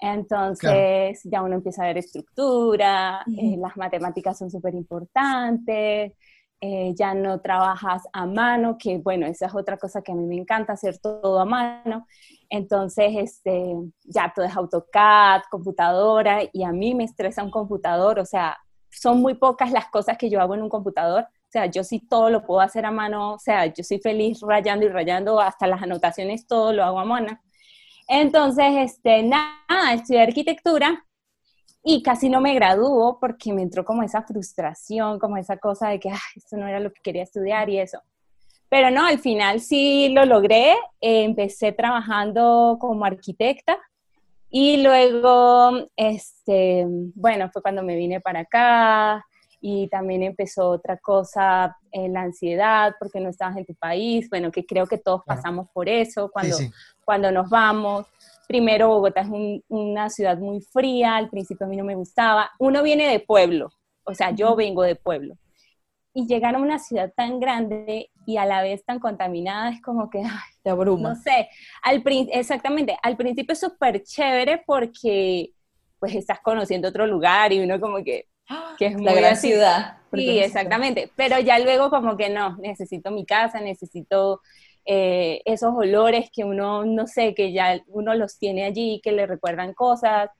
Entonces 0.00 1.20
ya 1.24 1.42
uno 1.42 1.56
empieza 1.56 1.82
a 1.82 1.88
ver 1.88 1.98
estructura, 1.98 3.24
eh, 3.36 3.56
las 3.58 3.76
matemáticas 3.76 4.38
son 4.38 4.52
súper 4.52 4.76
importantes, 4.76 6.12
eh, 6.64 6.94
ya 6.94 7.12
no 7.12 7.40
trabajas 7.40 8.04
a 8.12 8.24
mano, 8.24 8.78
que 8.78 8.98
bueno, 8.98 9.26
esa 9.26 9.46
es 9.46 9.54
otra 9.54 9.76
cosa 9.78 10.00
que 10.00 10.12
a 10.12 10.14
mí 10.14 10.24
me 10.24 10.36
encanta, 10.36 10.74
hacer 10.74 10.96
todo 10.98 11.40
a 11.40 11.44
mano. 11.44 12.06
Entonces, 12.48 13.14
este, 13.16 13.74
ya 14.04 14.32
todo 14.32 14.44
es 14.44 14.56
AutoCAD, 14.56 15.42
computadora, 15.50 16.38
y 16.52 16.62
a 16.62 16.70
mí 16.70 16.94
me 16.94 17.02
estresa 17.02 17.42
un 17.42 17.50
computador, 17.50 18.20
o 18.20 18.24
sea, 18.24 18.56
son 18.92 19.20
muy 19.20 19.34
pocas 19.34 19.72
las 19.72 19.88
cosas 19.88 20.16
que 20.16 20.30
yo 20.30 20.40
hago 20.40 20.54
en 20.54 20.62
un 20.62 20.68
computador. 20.68 21.24
O 21.24 21.50
sea, 21.50 21.66
yo 21.66 21.82
sí 21.82 21.98
todo 21.98 22.30
lo 22.30 22.44
puedo 22.46 22.60
hacer 22.60 22.86
a 22.86 22.92
mano, 22.92 23.32
o 23.34 23.38
sea, 23.40 23.66
yo 23.66 23.82
soy 23.82 23.98
feliz 23.98 24.38
rayando 24.40 24.86
y 24.86 24.88
rayando, 24.88 25.40
hasta 25.40 25.66
las 25.66 25.82
anotaciones 25.82 26.46
todo 26.46 26.72
lo 26.72 26.84
hago 26.84 27.00
a 27.00 27.04
mano. 27.04 27.40
Entonces, 28.06 28.66
este, 28.76 29.24
nada, 29.24 29.94
estudié 29.94 30.22
arquitectura 30.22 31.04
y 31.82 32.02
casi 32.02 32.28
no 32.28 32.40
me 32.40 32.54
graduó 32.54 33.18
porque 33.18 33.52
me 33.52 33.62
entró 33.62 33.84
como 33.84 34.02
esa 34.02 34.22
frustración, 34.22 35.18
como 35.18 35.36
esa 35.36 35.56
cosa 35.56 35.88
de 35.88 36.00
que, 36.00 36.10
esto 36.36 36.56
no 36.56 36.66
era 36.66 36.80
lo 36.80 36.92
que 36.92 37.00
quería 37.02 37.22
estudiar 37.22 37.68
y 37.68 37.78
eso. 37.78 38.00
Pero 38.68 38.90
no, 38.90 39.04
al 39.04 39.18
final 39.18 39.60
sí 39.60 40.08
lo 40.10 40.24
logré. 40.24 40.74
empecé 41.00 41.72
trabajando 41.72 42.78
como 42.80 43.04
arquitecta 43.04 43.78
y 44.48 44.82
luego, 44.82 45.88
este, 45.96 46.84
bueno, 46.86 47.50
fue 47.50 47.62
cuando 47.62 47.82
me 47.82 47.96
vine 47.96 48.20
para 48.20 48.40
acá 48.40 49.24
y 49.62 49.88
también 49.88 50.22
empezó 50.22 50.68
otra 50.68 50.98
cosa, 50.98 51.76
en 51.90 52.12
la 52.12 52.22
ansiedad 52.22 52.94
porque 52.98 53.20
no 53.20 53.28
estabas 53.30 53.56
en 53.56 53.64
tu 53.64 53.74
país. 53.74 54.28
Bueno, 54.28 54.50
que 54.50 54.66
creo 54.66 54.86
que 54.86 54.98
todos 54.98 55.22
pasamos 55.24 55.68
por 55.72 55.88
eso 55.88 56.30
cuando, 56.30 56.56
cuando 57.04 57.30
nos 57.30 57.48
vamos. 57.48 58.06
Primero, 58.52 58.88
Bogotá 58.88 59.22
es 59.22 59.28
una 59.68 60.10
ciudad 60.10 60.36
muy 60.36 60.60
fría, 60.60 61.16
al 61.16 61.30
principio 61.30 61.64
a 61.64 61.70
mí 61.70 61.76
no 61.78 61.84
me 61.84 61.94
gustaba. 61.94 62.50
Uno 62.58 62.82
viene 62.82 63.08
de 63.08 63.18
pueblo, 63.18 63.70
o 64.04 64.12
sea, 64.12 64.32
yo 64.32 64.54
vengo 64.54 64.82
de 64.82 64.94
pueblo. 64.94 65.38
Y 66.12 66.26
llegar 66.26 66.56
a 66.56 66.58
una 66.58 66.78
ciudad 66.78 67.10
tan 67.16 67.40
grande 67.40 68.10
y 68.26 68.36
a 68.36 68.44
la 68.44 68.60
vez 68.60 68.84
tan 68.84 68.98
contaminada 68.98 69.70
es 69.70 69.80
como 69.80 70.10
que, 70.10 70.18
ay, 70.18 70.52
te 70.62 70.68
abruma. 70.68 71.08
No 71.08 71.14
sé, 71.14 71.48
al, 71.82 72.02
exactamente, 72.30 72.94
al 73.02 73.16
principio 73.16 73.54
es 73.54 73.60
súper 73.60 74.02
chévere 74.02 74.62
porque 74.66 75.54
pues 75.98 76.14
estás 76.14 76.40
conociendo 76.40 76.88
otro 76.88 77.06
lugar 77.06 77.54
y 77.54 77.60
uno 77.60 77.80
como 77.80 78.04
que, 78.04 78.26
que 78.76 78.84
es 78.84 79.00
la 79.00 79.14
gran 79.14 79.34
ciudad. 79.34 79.96
Sí, 80.12 80.40
exactamente, 80.40 81.10
pero 81.16 81.40
ya 81.40 81.58
luego 81.58 81.88
como 81.88 82.18
que 82.18 82.28
no, 82.28 82.58
necesito 82.58 83.10
mi 83.10 83.24
casa, 83.24 83.62
necesito 83.62 84.42
eh, 84.84 85.42
esos 85.44 85.74
olores 85.74 86.30
que 86.32 86.44
uno, 86.44 86.84
no 86.84 87.06
sé, 87.06 87.34
que 87.34 87.52
ya 87.52 87.80
uno 87.88 88.14
los 88.14 88.38
tiene 88.38 88.64
allí, 88.64 89.00
que 89.02 89.12
le 89.12 89.26
recuerdan 89.26 89.74
cosas, 89.74 90.30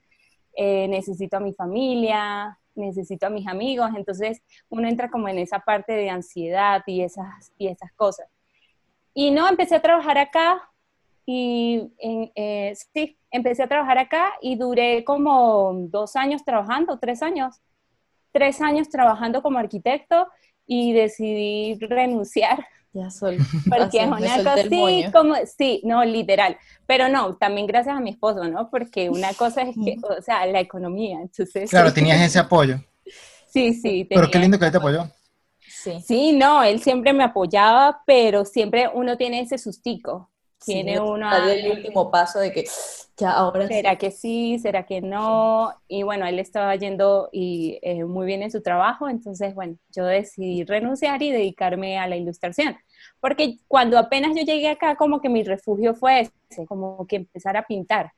eh, 0.55 0.87
necesito 0.87 1.37
a 1.37 1.39
mi 1.39 1.53
familia, 1.53 2.59
necesito 2.75 3.27
a 3.27 3.29
mis 3.29 3.47
amigos, 3.47 3.89
entonces 3.95 4.41
uno 4.69 4.87
entra 4.87 5.09
como 5.09 5.27
en 5.27 5.39
esa 5.39 5.59
parte 5.59 5.93
de 5.93 6.09
ansiedad 6.09 6.83
y 6.87 7.01
esas, 7.01 7.53
y 7.57 7.67
esas 7.67 7.91
cosas. 7.93 8.27
Y 9.13 9.31
no, 9.31 9.47
empecé 9.47 9.75
a 9.75 9.81
trabajar 9.81 10.17
acá 10.17 10.69
y 11.25 11.93
eh, 12.35 12.73
sí, 12.93 13.17
empecé 13.31 13.63
a 13.63 13.67
trabajar 13.67 13.97
acá 13.97 14.33
y 14.41 14.55
duré 14.55 15.03
como 15.03 15.73
dos 15.89 16.15
años 16.15 16.43
trabajando, 16.43 16.99
tres 16.99 17.23
años, 17.23 17.61
tres 18.31 18.59
años 18.61 18.89
trabajando 18.89 19.41
como 19.41 19.59
arquitecto 19.59 20.27
y 20.65 20.93
decidí 20.93 21.77
renunciar. 21.79 22.65
Ya 22.93 23.09
soy. 23.09 23.37
Porque 23.69 23.99
es 24.01 24.07
una 24.07 24.37
cosa 24.37 24.53
así 24.53 25.05
como, 25.11 25.35
sí, 25.57 25.81
no, 25.83 26.03
literal. 26.05 26.57
Pero 26.85 27.09
no, 27.09 27.35
también 27.35 27.65
gracias 27.67 27.97
a 27.97 27.99
mi 27.99 28.11
esposo, 28.11 28.43
¿no? 28.45 28.69
Porque 28.69 29.09
una 29.09 29.33
cosa 29.33 29.63
es 29.63 29.75
que, 29.83 29.97
o 30.03 30.21
sea, 30.21 30.45
la 30.45 30.59
economía, 30.59 31.19
entonces. 31.21 31.69
Claro, 31.69 31.91
tenías 31.93 32.21
ese 32.21 32.39
apoyo. 32.39 32.77
Sí, 33.47 33.73
sí. 33.73 34.05
Pero 34.09 34.29
qué 34.29 34.39
lindo 34.39 34.59
que 34.59 34.65
él 34.65 34.71
te 34.71 34.77
apoyó. 34.77 35.09
Sí. 35.59 35.99
sí, 36.05 36.33
no, 36.33 36.63
él 36.63 36.81
siempre 36.81 37.11
me 37.13 37.23
apoyaba, 37.23 38.01
pero 38.05 38.45
siempre 38.45 38.89
uno 38.93 39.17
tiene 39.17 39.41
ese 39.41 39.57
sustico 39.57 40.29
tiene 40.65 40.99
uno 40.99 41.29
el 41.47 41.71
último 41.71 42.09
paso 42.09 42.39
de 42.39 42.51
que 42.51 42.65
ya 43.17 43.31
ahora 43.31 43.67
será 43.67 43.95
que 43.95 44.11
sí 44.11 44.57
será 44.59 44.85
que 44.85 45.01
no 45.01 45.73
y 45.87 46.03
bueno 46.03 46.25
él 46.25 46.39
estaba 46.39 46.75
yendo 46.75 47.29
y 47.31 47.79
eh, 47.81 48.05
muy 48.05 48.25
bien 48.25 48.41
en 48.41 48.51
su 48.51 48.61
trabajo 48.61 49.07
entonces 49.07 49.53
bueno 49.53 49.75
yo 49.95 50.05
decidí 50.05 50.63
renunciar 50.63 51.21
y 51.21 51.31
dedicarme 51.31 51.97
a 51.97 52.07
la 52.07 52.15
ilustración. 52.15 52.77
Porque 53.19 53.57
cuando 53.67 53.97
apenas 53.97 54.35
yo 54.35 54.43
llegué 54.43 54.69
acá 54.69 54.95
como 54.95 55.21
que 55.21 55.29
mi 55.29 55.43
refugio 55.43 55.93
fue 55.95 56.29
ese 56.49 56.65
como 56.65 57.05
que 57.07 57.17
empezar 57.17 57.57
a 57.57 57.65
pintar. 57.65 58.11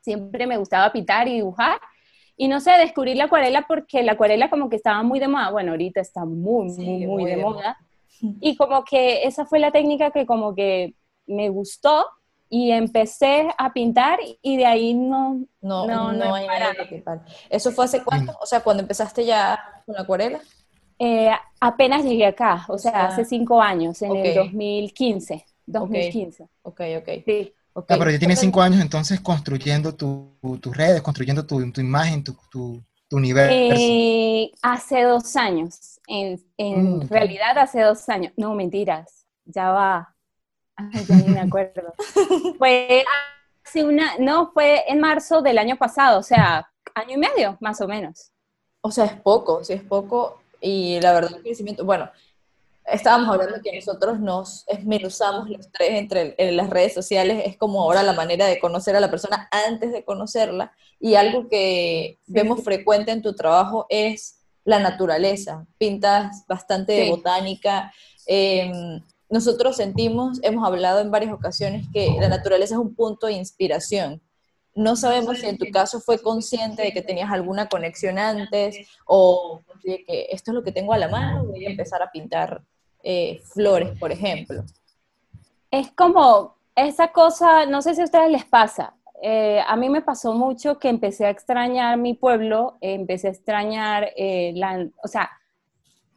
Siempre 0.00 0.46
me 0.46 0.56
gustaba 0.56 0.92
pintar 0.92 1.28
y 1.28 1.34
dibujar. 1.34 1.78
Y 2.36 2.48
no 2.48 2.60
sé 2.60 2.72
descubrí 2.72 3.14
la 3.14 3.24
acuarela 3.24 3.66
porque 3.68 4.02
la 4.02 4.12
acuarela 4.12 4.50
como 4.50 4.68
que 4.68 4.76
estaba 4.76 5.02
muy 5.02 5.20
de 5.20 5.28
moda. 5.28 5.50
Bueno 5.50 5.72
ahorita 5.72 6.00
está 6.00 6.24
muy 6.24 6.70
muy 6.70 7.06
muy, 7.06 7.24
de, 7.24 7.36
moda. 7.36 7.78
Y 8.40 8.56
como 8.56 8.84
que 8.84 9.24
esa 9.24 9.44
fue 9.46 9.58
la 9.58 9.70
técnica 9.70 10.10
que 10.10 10.26
como 10.26 10.54
que 10.54 10.94
me 11.26 11.48
gustó 11.48 12.06
y 12.48 12.70
empecé 12.70 13.48
a 13.56 13.72
pintar 13.72 14.18
y 14.42 14.56
de 14.58 14.66
ahí 14.66 14.92
no 14.92 15.46
no 15.62 15.86
no, 15.86 16.12
no, 16.12 16.34
hay 16.34 16.46
nada 16.46 16.74
que 16.86 17.02
¿Eso 17.48 17.72
fue 17.72 17.86
hace 17.86 18.02
cuánto? 18.04 18.36
O 18.40 18.44
sea, 18.44 18.60
cuando 18.60 18.82
empezaste 18.82 19.24
ya 19.24 19.58
con 19.86 19.94
la 19.94 20.02
acuarela. 20.02 20.40
Eh, 20.98 21.30
apenas 21.58 22.04
llegué 22.04 22.26
acá, 22.26 22.66
o 22.68 22.78
sea, 22.78 23.06
hace 23.06 23.24
cinco 23.24 23.60
años, 23.60 24.00
en 24.02 24.14
el 24.14 24.34
2015. 24.34 25.44
2015. 25.66 26.44
Ok, 26.62 26.80
ok. 26.98 27.08
Sí. 27.24 27.54
Okay. 27.74 27.96
Ah, 27.96 27.98
pero 27.98 28.10
ya 28.10 28.18
tienes 28.18 28.38
cinco 28.38 28.60
años 28.60 28.82
entonces 28.82 29.18
construyendo 29.20 29.94
tus 29.96 30.76
redes, 30.76 31.00
construyendo 31.00 31.46
tu, 31.46 31.58
imagen, 31.60 32.22
tu, 32.22 32.36
tu, 32.50 32.84
universo. 33.10 33.54
Eh, 33.56 34.52
hace 34.60 35.02
dos 35.04 35.34
años, 35.36 35.98
en, 36.06 36.38
en 36.58 36.98
mm, 36.98 37.08
realidad 37.08 37.56
hace 37.56 37.80
dos 37.80 38.06
años. 38.10 38.32
No, 38.36 38.54
mentiras, 38.54 39.26
ya 39.46 39.70
va 39.70 40.11
ya 41.08 41.16
ni 41.16 41.28
me 41.28 41.40
acuerdo. 41.40 41.94
fue 42.58 43.04
hace 43.64 43.84
una, 43.84 44.16
no, 44.18 44.50
fue 44.52 44.84
en 44.88 45.00
marzo 45.00 45.42
del 45.42 45.58
año 45.58 45.76
pasado, 45.76 46.18
o 46.18 46.22
sea, 46.22 46.68
año 46.94 47.14
y 47.14 47.18
medio, 47.18 47.56
más 47.60 47.80
o 47.80 47.88
menos. 47.88 48.32
O 48.82 48.90
sea, 48.90 49.04
es 49.04 49.14
poco, 49.20 49.62
sí 49.64 49.74
es 49.74 49.82
poco. 49.82 50.40
Y 50.60 51.00
la 51.00 51.12
verdad, 51.12 51.36
el 51.36 51.42
crecimiento, 51.42 51.84
bueno, 51.84 52.10
estábamos 52.86 53.28
hablando 53.28 53.60
que 53.62 53.74
nosotros 53.74 54.20
nos 54.20 54.64
esmenuzamos 54.68 55.48
los 55.48 55.70
tres 55.70 55.90
entre 55.92 56.34
en 56.38 56.56
las 56.56 56.70
redes 56.70 56.94
sociales, 56.94 57.42
es 57.46 57.56
como 57.56 57.82
ahora 57.82 58.02
la 58.02 58.12
manera 58.12 58.46
de 58.46 58.58
conocer 58.58 58.96
a 58.96 59.00
la 59.00 59.10
persona 59.10 59.48
antes 59.50 59.92
de 59.92 60.04
conocerla. 60.04 60.72
Y 60.98 61.14
algo 61.14 61.48
que 61.48 62.18
vemos 62.26 62.62
frecuente 62.62 63.10
en 63.10 63.22
tu 63.22 63.34
trabajo 63.34 63.86
es 63.88 64.40
la 64.64 64.78
naturaleza. 64.78 65.66
Pintas 65.78 66.46
bastante 66.46 66.92
de 66.92 67.10
botánica. 67.10 67.92
Eh, 68.26 68.70
nosotros 69.32 69.76
sentimos, 69.76 70.40
hemos 70.42 70.62
hablado 70.62 71.00
en 71.00 71.10
varias 71.10 71.32
ocasiones 71.32 71.86
que 71.90 72.14
la 72.20 72.28
naturaleza 72.28 72.74
es 72.74 72.80
un 72.80 72.94
punto 72.94 73.28
de 73.28 73.32
inspiración. 73.32 74.20
No 74.74 74.94
sabemos 74.94 75.38
si 75.38 75.46
en 75.46 75.56
tu 75.56 75.70
caso 75.72 76.00
fue 76.00 76.18
consciente 76.20 76.82
de 76.82 76.92
que 76.92 77.00
tenías 77.00 77.30
alguna 77.30 77.66
conexión 77.70 78.18
antes 78.18 78.86
o 79.06 79.62
de 79.84 80.04
que 80.04 80.26
esto 80.30 80.50
es 80.50 80.54
lo 80.54 80.62
que 80.62 80.70
tengo 80.70 80.92
a 80.92 80.98
la 80.98 81.08
mano, 81.08 81.46
voy 81.46 81.64
a 81.64 81.70
empezar 81.70 82.02
a 82.02 82.10
pintar 82.10 82.62
eh, 83.02 83.40
flores, 83.42 83.98
por 83.98 84.12
ejemplo. 84.12 84.64
Es 85.70 85.90
como 85.92 86.56
esa 86.76 87.08
cosa, 87.10 87.64
no 87.64 87.80
sé 87.80 87.94
si 87.94 88.02
a 88.02 88.04
ustedes 88.04 88.30
les 88.30 88.44
pasa, 88.44 88.94
eh, 89.22 89.62
a 89.66 89.76
mí 89.76 89.88
me 89.88 90.02
pasó 90.02 90.34
mucho 90.34 90.78
que 90.78 90.90
empecé 90.90 91.24
a 91.24 91.30
extrañar 91.30 91.96
mi 91.96 92.12
pueblo, 92.12 92.76
empecé 92.82 93.28
a 93.28 93.30
extrañar, 93.30 94.10
eh, 94.14 94.52
o 95.02 95.08
sea, 95.08 95.30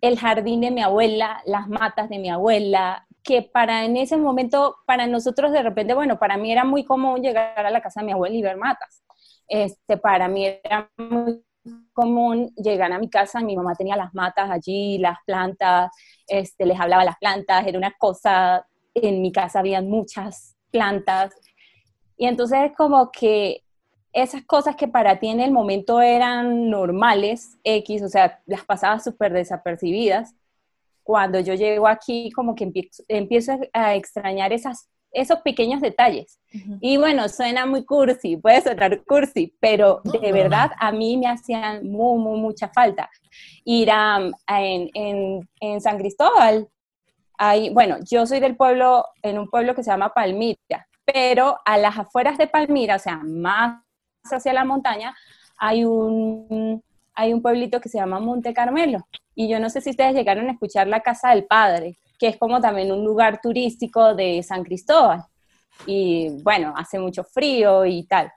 el 0.01 0.19
jardín 0.19 0.61
de 0.61 0.71
mi 0.71 0.81
abuela, 0.81 1.41
las 1.45 1.67
matas 1.67 2.09
de 2.09 2.19
mi 2.19 2.29
abuela, 2.29 3.04
que 3.25 3.41
para 3.41 3.83
en 3.83 3.97
ese 3.97 4.15
momento, 4.15 4.77
para 4.85 5.07
nosotros 5.07 5.51
de 5.51 5.63
repente, 5.63 5.95
bueno, 5.95 6.19
para 6.19 6.37
mí 6.37 6.51
era 6.51 6.63
muy 6.63 6.85
común 6.85 7.21
llegar 7.21 7.65
a 7.65 7.71
la 7.71 7.81
casa 7.81 7.99
de 7.99 8.05
mi 8.05 8.11
abuela 8.11 8.35
y 8.35 8.41
ver 8.43 8.55
matas. 8.55 9.03
Este, 9.47 9.97
para 9.97 10.27
mí 10.27 10.45
era 10.45 10.89
muy 10.95 11.43
común 11.91 12.53
llegar 12.55 12.91
a 12.91 12.99
mi 12.99 13.09
casa, 13.09 13.41
mi 13.41 13.55
mamá 13.57 13.73
tenía 13.73 13.97
las 13.97 14.13
matas 14.13 14.51
allí, 14.51 14.99
las 14.99 15.17
plantas, 15.25 15.89
este, 16.27 16.67
les 16.67 16.79
hablaba 16.79 17.03
las 17.03 17.17
plantas, 17.17 17.65
era 17.65 17.79
una 17.79 17.93
cosa, 17.97 18.67
en 18.93 19.23
mi 19.23 19.31
casa 19.31 19.59
habían 19.59 19.89
muchas 19.89 20.55
plantas. 20.71 21.33
Y 22.17 22.27
entonces 22.27 22.59
es 22.65 22.77
como 22.77 23.11
que 23.11 23.63
esas 24.13 24.43
cosas 24.45 24.75
que 24.75 24.87
para 24.87 25.19
ti 25.19 25.29
en 25.29 25.39
el 25.39 25.51
momento 25.51 25.99
eran 25.99 26.69
normales, 26.69 27.57
X, 27.63 28.03
o 28.03 28.07
sea, 28.07 28.39
las 28.45 28.63
pasaba 28.65 28.99
súper 28.99 29.33
desapercibidas, 29.33 30.35
cuando 31.05 31.39
yo 31.39 31.53
llego 31.53 31.87
aquí 31.87 32.31
como 32.31 32.55
que 32.55 32.67
empiezo, 33.07 33.59
a 33.73 33.93
extrañar 33.93 34.51
esas, 34.51 34.89
esos 35.11 35.39
pequeños 35.41 35.79
detalles. 35.79 36.39
Y 36.81 36.97
bueno, 36.97 37.29
suena 37.29 37.67
muy 37.67 37.85
cursi, 37.85 38.37
puede 38.37 38.61
sonar 38.61 39.03
cursi, 39.05 39.55
pero 39.59 40.01
de 40.03 40.31
verdad 40.31 40.71
a 40.79 40.91
mí 40.91 41.15
me 41.17 41.27
hacían 41.27 41.87
muy, 41.87 42.17
muy, 42.17 42.39
mucha 42.39 42.69
falta. 42.69 43.07
Ir 43.63 43.91
a, 43.91 44.17
en, 44.47 44.89
en, 44.95 45.49
en, 45.59 45.79
San 45.79 45.99
Cristóbal, 45.99 46.67
hay, 47.37 47.69
bueno, 47.69 47.97
yo 48.09 48.25
soy 48.25 48.39
del 48.39 48.55
pueblo, 48.55 49.05
en 49.21 49.37
un 49.37 49.47
pueblo 49.47 49.75
que 49.75 49.83
se 49.83 49.91
llama 49.91 50.11
Palmira, 50.11 50.87
pero 51.05 51.59
a 51.65 51.77
las 51.77 51.99
afueras 51.99 52.39
de 52.39 52.47
Palmira, 52.47 52.95
o 52.95 52.99
sea, 52.99 53.17
más 53.23 53.79
hacia 54.23 54.53
la 54.53 54.65
montaña, 54.65 55.15
hay 55.59 55.85
un, 55.85 56.83
hay 57.13 57.31
un 57.31 57.43
pueblito 57.43 57.79
que 57.79 57.89
se 57.89 57.99
llama 57.99 58.19
Monte 58.19 58.55
Carmelo. 58.55 59.05
Y 59.35 59.47
yo 59.47 59.59
no 59.59 59.69
sé 59.69 59.81
si 59.81 59.91
ustedes 59.91 60.15
llegaron 60.15 60.47
a 60.47 60.53
escuchar 60.53 60.87
la 60.87 61.01
Casa 61.01 61.29
del 61.29 61.45
Padre, 61.45 61.97
que 62.17 62.27
es 62.27 62.37
como 62.37 62.61
también 62.61 62.91
un 62.91 63.03
lugar 63.03 63.41
turístico 63.41 64.15
de 64.15 64.41
San 64.43 64.63
Cristóbal. 64.63 65.23
Y 65.85 66.41
bueno, 66.41 66.73
hace 66.75 66.97
mucho 66.99 67.23
frío 67.23 67.85
y 67.85 68.03
tal. 68.07 68.31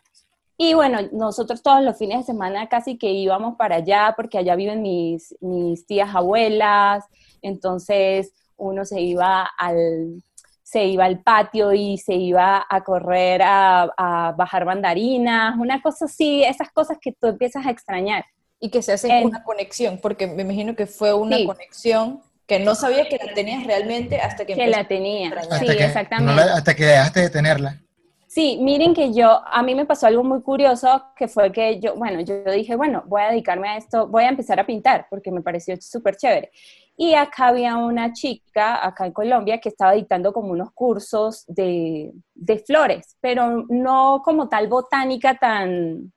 Y 0.56 0.74
bueno, 0.74 0.98
nosotros 1.12 1.62
todos 1.62 1.84
los 1.84 1.96
fines 1.96 2.18
de 2.18 2.24
semana 2.24 2.68
casi 2.68 2.98
que 2.98 3.12
íbamos 3.12 3.56
para 3.56 3.76
allá 3.76 4.12
porque 4.16 4.38
allá 4.38 4.56
viven 4.56 4.82
mis, 4.82 5.36
mis 5.40 5.86
tías 5.86 6.12
abuelas, 6.12 7.04
entonces 7.42 8.32
uno 8.56 8.84
se 8.84 9.00
iba 9.00 9.48
al, 9.56 10.20
se 10.68 10.84
iba 10.84 11.06
al 11.06 11.22
patio 11.22 11.72
y 11.72 11.96
se 11.96 12.14
iba 12.14 12.66
a 12.68 12.84
correr 12.84 13.40
a, 13.42 14.34
bajar 14.36 14.66
mandarinas, 14.66 15.56
una 15.58 15.80
cosa 15.80 16.04
así, 16.04 16.44
esas 16.44 16.70
cosas 16.70 16.98
que 17.00 17.12
tú 17.12 17.28
empiezas 17.28 17.64
a 17.64 17.70
extrañar. 17.70 18.26
Y 18.60 18.70
que 18.70 18.82
se 18.82 18.92
hace 18.92 19.24
una 19.24 19.44
conexión, 19.44 19.98
porque 19.98 20.26
me 20.26 20.42
imagino 20.42 20.74
que 20.74 20.86
fue 20.86 21.12
una 21.12 21.36
conexión 21.44 22.20
que 22.46 22.58
no 22.58 22.74
sabía 22.74 23.08
que 23.08 23.18
la 23.24 23.34
tenías 23.34 23.64
realmente 23.64 24.20
hasta 24.20 24.44
que... 24.46 24.54
Que 24.54 24.66
la 24.66 24.88
tenía, 24.88 25.30
sí, 25.58 25.66
exactamente. 25.68 26.42
hasta 26.42 26.74
que 26.74 26.84
dejaste 26.86 27.20
de 27.20 27.30
tenerla. 27.30 27.78
Sí, 28.26 28.58
miren 28.60 28.94
que 28.94 29.12
yo, 29.12 29.42
a 29.46 29.62
mí 29.62 29.74
me 29.74 29.86
pasó 29.86 30.06
algo 30.06 30.22
muy 30.22 30.42
curioso, 30.42 31.02
que 31.16 31.28
fue 31.28 31.50
que 31.50 31.80
yo, 31.80 31.94
bueno, 31.94 32.20
yo 32.20 32.42
dije, 32.44 32.76
bueno, 32.76 33.02
voy 33.06 33.22
a 33.22 33.30
dedicarme 33.30 33.68
a 33.68 33.76
esto, 33.76 34.06
voy 34.06 34.24
a 34.24 34.28
empezar 34.28 34.60
a 34.60 34.66
pintar, 34.66 35.06
porque 35.08 35.30
me 35.30 35.40
pareció 35.40 35.76
súper 35.80 36.16
chévere. 36.16 36.50
Y 36.96 37.14
acá 37.14 37.48
había 37.48 37.76
una 37.76 38.12
chica, 38.12 38.84
acá 38.86 39.06
en 39.06 39.12
Colombia, 39.12 39.60
que 39.60 39.70
estaba 39.70 39.92
dictando 39.92 40.32
como 40.32 40.48
unos 40.48 40.72
cursos 40.72 41.44
de, 41.46 42.12
de 42.34 42.58
flores, 42.58 43.16
pero 43.20 43.64
no 43.68 44.20
como 44.24 44.48
tal 44.48 44.68
botánica 44.68 45.34
tan, 45.38 46.12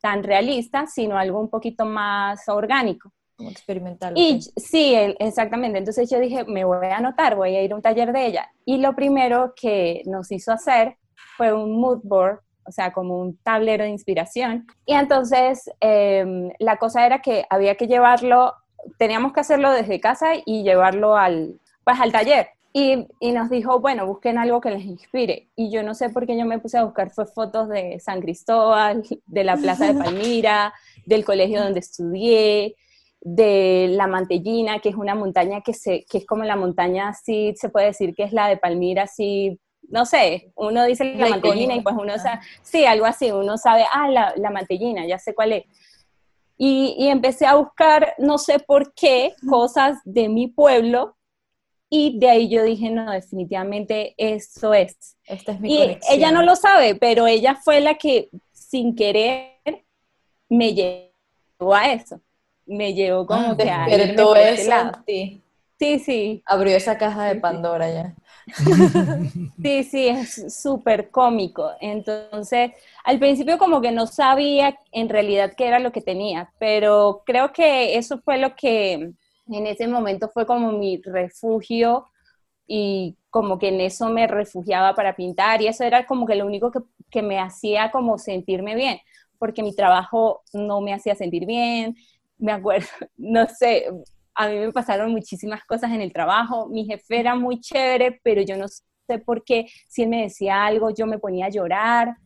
tan 0.00 0.22
realista, 0.22 0.86
sino 0.86 1.18
algo 1.18 1.40
un 1.40 1.50
poquito 1.50 1.84
más 1.84 2.48
orgánico. 2.48 3.12
Como 3.36 3.50
experimental. 3.50 4.14
Y 4.16 4.40
sí, 4.56 4.94
exactamente. 5.18 5.78
Entonces 5.78 6.08
yo 6.10 6.18
dije, 6.18 6.44
me 6.44 6.64
voy 6.64 6.86
a 6.86 6.96
anotar, 6.96 7.36
voy 7.36 7.54
a 7.54 7.62
ir 7.62 7.72
a 7.72 7.76
un 7.76 7.82
taller 7.82 8.12
de 8.12 8.26
ella. 8.26 8.50
Y 8.64 8.78
lo 8.78 8.94
primero 8.94 9.52
que 9.54 10.02
nos 10.06 10.32
hizo 10.32 10.52
hacer 10.52 10.96
fue 11.36 11.52
un 11.52 11.78
mood 11.78 12.00
board, 12.02 12.40
o 12.64 12.72
sea, 12.72 12.92
como 12.92 13.18
un 13.18 13.36
tablero 13.38 13.84
de 13.84 13.90
inspiración. 13.90 14.66
Y 14.86 14.94
entonces 14.94 15.70
em, 15.80 16.50
la 16.58 16.78
cosa 16.78 17.04
era 17.04 17.20
que 17.20 17.44
había 17.50 17.74
que 17.74 17.86
llevarlo 17.86 18.54
teníamos 18.98 19.32
que 19.32 19.40
hacerlo 19.40 19.70
desde 19.70 20.00
casa 20.00 20.28
y 20.44 20.62
llevarlo 20.62 21.16
al, 21.16 21.60
pues, 21.84 22.00
al 22.00 22.12
taller. 22.12 22.48
Y, 22.78 23.06
y, 23.20 23.32
nos 23.32 23.48
dijo, 23.48 23.80
bueno, 23.80 24.06
busquen 24.06 24.36
algo 24.36 24.60
que 24.60 24.70
les 24.70 24.84
inspire. 24.84 25.48
Y 25.56 25.70
yo 25.70 25.82
no 25.82 25.94
sé 25.94 26.10
por 26.10 26.26
qué 26.26 26.36
yo 26.36 26.44
me 26.44 26.58
puse 26.58 26.76
a 26.76 26.84
buscar 26.84 27.10
fue 27.10 27.24
fotos 27.24 27.70
de 27.70 27.98
San 28.00 28.20
Cristóbal, 28.20 29.02
de 29.24 29.44
la 29.44 29.56
Plaza 29.56 29.86
de 29.86 29.94
Palmira, 29.94 30.74
del 31.06 31.24
colegio 31.24 31.62
donde 31.62 31.80
estudié, 31.80 32.76
de 33.22 33.88
la 33.92 34.06
Mantellina, 34.06 34.80
que 34.80 34.90
es 34.90 34.94
una 34.94 35.14
montaña 35.14 35.62
que, 35.62 35.72
se, 35.72 36.04
que 36.04 36.18
es 36.18 36.26
como 36.26 36.44
la 36.44 36.54
montaña, 36.54 37.14
sí, 37.14 37.54
se 37.56 37.70
puede 37.70 37.86
decir 37.86 38.14
que 38.14 38.24
es 38.24 38.34
la 38.34 38.46
de 38.46 38.58
Palmira, 38.58 39.04
así, 39.04 39.58
no 39.88 40.04
sé, 40.04 40.52
uno 40.54 40.84
dice 40.84 41.14
la, 41.14 41.30
Mantellina 41.30 41.76
y 41.76 41.80
pues 41.80 41.96
uno 41.98 42.18
sabe, 42.18 42.40
sí, 42.60 42.84
algo 42.84 43.06
así, 43.06 43.32
uno 43.32 43.56
sabe, 43.56 43.86
ah, 43.90 44.10
la, 44.10 44.34
la 44.36 44.50
Mantellina, 44.50 45.06
ya 45.06 45.18
sé 45.18 45.34
cuál 45.34 45.52
es. 45.52 45.64
Y, 46.58 46.94
y, 46.98 47.08
empecé 47.08 47.46
a 47.46 47.54
buscar, 47.54 48.14
no 48.18 48.36
sé 48.36 48.58
por 48.58 48.92
qué, 48.92 49.32
cosas 49.48 49.96
de 50.04 50.28
mi 50.28 50.48
pueblo 50.48 51.15
y 51.98 52.18
de 52.18 52.28
ahí 52.28 52.48
yo 52.50 52.62
dije, 52.62 52.90
no, 52.90 53.10
definitivamente 53.10 54.14
eso 54.18 54.74
es. 54.74 55.16
Esta 55.24 55.52
es 55.52 55.60
mi 55.60 55.72
y 55.72 55.98
ella 56.10 56.30
no 56.30 56.42
lo 56.42 56.54
sabe, 56.54 56.94
pero 56.94 57.26
ella 57.26 57.54
fue 57.54 57.80
la 57.80 57.94
que 57.94 58.28
sin 58.52 58.94
querer 58.94 59.52
me 60.50 60.74
llevó 60.74 61.74
a 61.74 61.92
eso. 61.92 62.20
Me 62.66 62.92
llevó 62.92 63.26
como 63.26 63.52
ah, 63.52 63.56
que 63.56 63.70
a 63.70 63.86
eso 63.86 64.92
sí. 65.06 65.42
Sí, 65.78 65.98
sí. 65.98 66.42
Abrió 66.44 66.76
esa 66.76 66.98
caja 66.98 67.24
de 67.24 67.36
Pandora 67.36 67.90
ya. 67.90 68.14
Sí, 69.62 69.84
sí, 69.84 70.08
es 70.08 70.54
súper 70.54 71.10
cómico. 71.10 71.70
Entonces, 71.80 72.72
al 73.04 73.18
principio 73.18 73.56
como 73.56 73.80
que 73.80 73.90
no 73.90 74.06
sabía 74.06 74.78
en 74.92 75.08
realidad 75.08 75.54
qué 75.56 75.66
era 75.66 75.78
lo 75.78 75.92
que 75.92 76.02
tenía, 76.02 76.52
pero 76.58 77.22
creo 77.24 77.52
que 77.54 77.96
eso 77.96 78.18
fue 78.18 78.36
lo 78.36 78.54
que 78.54 79.12
en 79.48 79.66
ese 79.66 79.86
momento 79.88 80.28
fue 80.28 80.46
como 80.46 80.72
mi 80.72 81.00
refugio 81.02 82.06
y 82.66 83.16
como 83.30 83.58
que 83.58 83.68
en 83.68 83.80
eso 83.80 84.10
me 84.10 84.26
refugiaba 84.26 84.94
para 84.94 85.16
pintar 85.16 85.62
y 85.62 85.68
eso 85.68 85.84
era 85.84 86.06
como 86.06 86.26
que 86.26 86.34
lo 86.36 86.46
único 86.46 86.70
que, 86.72 86.80
que 87.10 87.22
me 87.22 87.38
hacía 87.38 87.90
como 87.90 88.18
sentirme 88.18 88.74
bien, 88.74 88.98
porque 89.38 89.62
mi 89.62 89.74
trabajo 89.74 90.42
no 90.52 90.80
me 90.80 90.94
hacía 90.94 91.14
sentir 91.14 91.46
bien, 91.46 91.96
me 92.38 92.52
acuerdo, 92.52 92.88
no 93.16 93.46
sé, 93.48 93.86
a 94.34 94.48
mí 94.48 94.56
me 94.58 94.72
pasaron 94.72 95.12
muchísimas 95.12 95.64
cosas 95.64 95.92
en 95.92 96.00
el 96.00 96.12
trabajo, 96.12 96.68
mi 96.68 96.84
jefe 96.86 97.20
era 97.20 97.34
muy 97.34 97.60
chévere, 97.60 98.20
pero 98.22 98.42
yo 98.42 98.56
no 98.56 98.66
sé 98.68 99.18
por 99.24 99.44
qué, 99.44 99.66
si 99.88 100.02
él 100.02 100.08
me 100.10 100.22
decía 100.22 100.64
algo, 100.66 100.90
yo 100.90 101.06
me 101.06 101.18
ponía 101.18 101.46
a 101.46 101.50
llorar, 101.50 102.16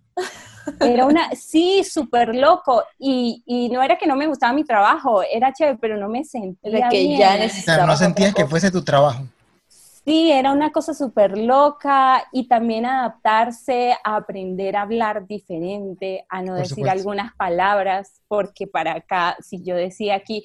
era 0.80 1.06
una, 1.06 1.30
sí, 1.34 1.84
súper 1.84 2.34
loco. 2.34 2.84
Y, 2.98 3.42
y, 3.46 3.68
no 3.68 3.82
era 3.82 3.96
que 3.98 4.06
no 4.06 4.16
me 4.16 4.26
gustaba 4.26 4.52
mi 4.52 4.64
trabajo, 4.64 5.22
era 5.22 5.52
chévere, 5.52 5.78
pero 5.80 5.96
no 5.96 6.08
me 6.08 6.24
sentía 6.24 6.88
que 6.88 6.98
bien. 6.98 7.18
ya 7.18 7.36
necesitaba. 7.36 7.86
no 7.86 7.96
sentías 7.96 8.34
que 8.34 8.46
fuese 8.46 8.70
tu 8.70 8.82
trabajo. 8.82 9.24
Sí, 10.04 10.32
era 10.32 10.52
una 10.52 10.72
cosa 10.72 10.94
súper 10.94 11.36
loca 11.36 12.24
y 12.32 12.48
también 12.48 12.86
adaptarse 12.86 13.94
a 14.02 14.16
aprender 14.16 14.74
a 14.74 14.82
hablar 14.82 15.26
diferente, 15.26 16.24
a 16.28 16.42
no 16.42 16.54
decir 16.54 16.88
algunas 16.88 17.34
palabras, 17.36 18.20
porque 18.26 18.66
para 18.66 18.94
acá, 18.94 19.36
si 19.40 19.62
yo 19.62 19.76
decía 19.76 20.14
aquí, 20.16 20.44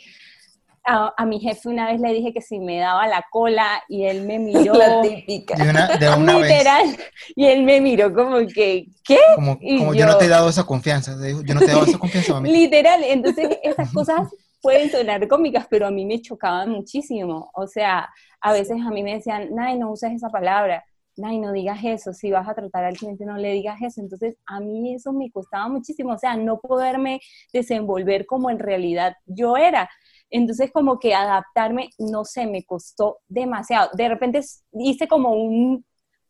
a, 0.85 1.25
mi 1.25 1.39
jefe 1.39 1.67
una 1.67 1.91
vez 1.91 1.99
le 1.99 2.13
dije 2.13 2.31
que 2.31 2.41
si 2.41 2.59
me 2.59 2.77
daba 2.77 3.07
la 3.07 3.25
cola 3.31 3.83
y 3.87 4.05
él 4.05 4.25
me 4.25 4.39
miró. 4.39 4.73
La 4.73 5.01
típica. 5.01 5.55
De 5.55 5.69
una, 5.69 5.87
de 5.97 6.09
una 6.09 6.39
literal. 6.39 6.87
Vez. 6.87 7.11
Y 7.35 7.45
él 7.45 7.63
me 7.63 7.81
miró 7.81 8.13
como 8.13 8.37
que, 8.47 8.87
¿qué? 9.03 9.19
Como, 9.35 9.57
como 9.57 9.93
yo, 9.93 9.99
yo, 9.99 10.05
no 10.05 10.17
te 10.17 10.25
he 10.25 10.29
dado 10.29 10.49
esa 10.49 10.63
confianza. 10.63 11.15
Yo 11.43 11.53
no 11.53 11.59
te 11.59 11.65
he 11.65 11.69
dado 11.69 11.85
esa 11.85 11.97
confianza 11.97 12.37
a 12.37 12.41
mí. 12.41 12.51
Literal. 12.51 13.03
Entonces, 13.03 13.57
esas 13.63 13.91
cosas 13.91 14.29
pueden 14.61 14.89
sonar 14.89 15.27
cómicas, 15.27 15.67
pero 15.69 15.87
a 15.87 15.91
mí 15.91 16.05
me 16.05 16.21
chocaban 16.21 16.69
muchísimo. 16.69 17.51
O 17.53 17.67
sea, 17.67 18.09
a 18.41 18.53
veces 18.53 18.77
a 18.85 18.91
mí 18.91 19.03
me 19.03 19.15
decían, 19.15 19.53
Nay, 19.53 19.77
no 19.77 19.91
uses 19.91 20.11
esa 20.11 20.29
palabra. 20.29 20.83
Nay, 21.17 21.39
no 21.39 21.51
digas 21.51 21.79
eso. 21.83 22.13
Si 22.13 22.29
vas 22.29 22.47
a 22.47 22.53
tratar 22.53 22.83
al 22.83 22.97
cliente, 22.97 23.25
no 23.25 23.37
le 23.37 23.53
digas 23.53 23.81
eso. 23.81 24.01
Entonces, 24.01 24.35
a 24.45 24.59
mí 24.59 24.93
eso 24.93 25.13
me 25.13 25.31
costaba 25.31 25.67
muchísimo. 25.67 26.13
O 26.13 26.17
sea, 26.17 26.35
no 26.35 26.59
poderme 26.59 27.21
desenvolver 27.53 28.25
como 28.25 28.49
en 28.49 28.59
realidad 28.59 29.15
yo 29.25 29.55
era. 29.57 29.89
Entonces 30.29 30.71
como 30.71 30.99
que 30.99 31.13
adaptarme, 31.13 31.89
no 31.97 32.25
sé, 32.25 32.45
me 32.47 32.63
costó 32.63 33.19
demasiado. 33.27 33.89
De 33.93 34.09
repente 34.09 34.41
hice 34.73 35.07
como 35.07 35.31
un, 35.31 35.85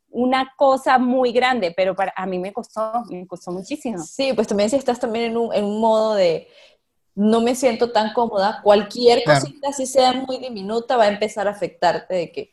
una 0.10 0.54
cosa 0.58 0.98
muy 0.98 1.32
grande, 1.32 1.74
pero 1.76 1.96
para 1.96 2.14
a 2.16 2.26
mí 2.26 2.40
me 2.40 2.54
costó, 2.54 3.04
me 3.10 3.26
costó 3.28 3.52
muchísimo. 3.52 4.00
Sí, 4.00 4.34
pues 4.34 4.48
también 4.48 4.70
si 4.70 4.76
estás 4.76 5.00
también 5.00 5.26
en 5.26 5.38
un, 5.38 5.54
en 5.54 5.66
un 5.66 5.80
modo 5.80 6.14
de 6.16 6.48
no 7.16 7.40
me 7.40 7.56
siento 7.56 7.92
tan 7.92 8.14
cómoda, 8.14 8.60
cualquier 8.62 9.24
claro. 9.24 9.40
cosita, 9.40 9.72
si 9.72 9.86
sea 9.86 10.12
muy 10.12 10.38
diminuta, 10.38 10.98
va 10.98 11.06
a 11.06 11.08
empezar 11.08 11.48
a 11.48 11.52
afectarte 11.52 12.14
de 12.14 12.32
que 12.32 12.52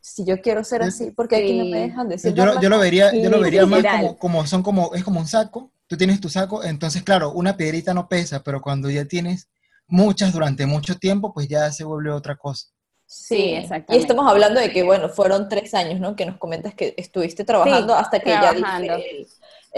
si 0.00 0.24
yo 0.24 0.40
quiero 0.42 0.62
ser 0.64 0.82
así, 0.82 1.12
porque 1.12 1.36
aquí 1.36 1.56
no 1.56 1.64
me 1.64 1.80
dejan 1.80 2.08
decir. 2.08 2.34
Yo, 2.34 2.60
yo, 2.60 2.68
lo 2.68 2.78
vería, 2.78 3.10
yo 3.14 3.30
lo 3.30 3.40
vería 3.40 3.64
más 3.64 3.82
como, 3.82 4.18
como, 4.18 4.46
son 4.46 4.62
como, 4.62 4.94
es 4.94 5.02
como 5.02 5.18
un 5.18 5.26
saco, 5.26 5.72
tú 5.86 5.96
tienes 5.96 6.20
tu 6.20 6.28
saco, 6.28 6.62
entonces 6.62 7.02
claro, 7.02 7.32
una 7.32 7.56
piedrita 7.56 7.94
no 7.94 8.08
pesa, 8.08 8.42
pero 8.42 8.60
cuando 8.60 8.90
ya 8.90 9.06
tienes 9.06 9.48
muchas 9.92 10.32
durante 10.32 10.66
mucho 10.66 10.96
tiempo, 10.96 11.32
pues 11.32 11.46
ya 11.48 11.70
se 11.70 11.84
vuelve 11.84 12.10
otra 12.10 12.36
cosa. 12.36 12.66
Sí, 13.06 13.52
exactamente. 13.54 13.96
Y 13.96 13.98
estamos 13.98 14.26
hablando 14.26 14.58
de 14.58 14.72
que, 14.72 14.82
bueno, 14.82 15.10
fueron 15.10 15.48
tres 15.48 15.74
años, 15.74 16.00
¿no? 16.00 16.16
Que 16.16 16.24
nos 16.24 16.38
comentas 16.38 16.74
que 16.74 16.94
estuviste 16.96 17.44
trabajando 17.44 17.92
sí, 17.92 18.00
hasta 18.00 18.20
que 18.20 18.30
trabajando. 18.30 18.86
ya 18.86 18.96
diste 18.96 19.20
el, 19.20 19.26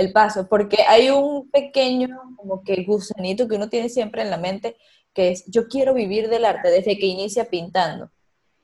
el, 0.06 0.12
paso, 0.12 0.46
porque 0.48 0.84
hay 0.86 1.10
un 1.10 1.50
pequeño, 1.50 2.08
como 2.36 2.62
que 2.62 2.84
gusanito 2.84 3.48
que 3.48 3.56
uno 3.56 3.68
tiene 3.68 3.88
siempre 3.88 4.22
en 4.22 4.30
la 4.30 4.38
mente, 4.38 4.76
que 5.12 5.32
es, 5.32 5.44
yo 5.46 5.66
quiero 5.66 5.94
vivir 5.94 6.28
del 6.28 6.44
arte 6.44 6.70
desde 6.70 6.96
que 6.96 7.06
inicia 7.06 7.46
pintando, 7.46 8.08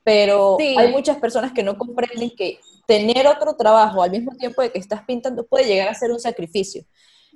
pero 0.03 0.55
sí. 0.57 0.75
hay 0.77 0.89
muchas 0.89 1.17
personas 1.17 1.51
que 1.51 1.63
no 1.63 1.77
comprenden 1.77 2.31
que 2.35 2.59
tener 2.87 3.27
otro 3.27 3.57
trabajo 3.57 4.01
al 4.01 4.11
mismo 4.11 4.31
tiempo 4.37 4.61
de 4.61 4.71
que 4.71 4.79
estás 4.79 5.03
pintando 5.03 5.45
puede 5.45 5.65
llegar 5.65 5.89
a 5.89 5.95
ser 5.95 6.11
un 6.11 6.19
sacrificio. 6.19 6.83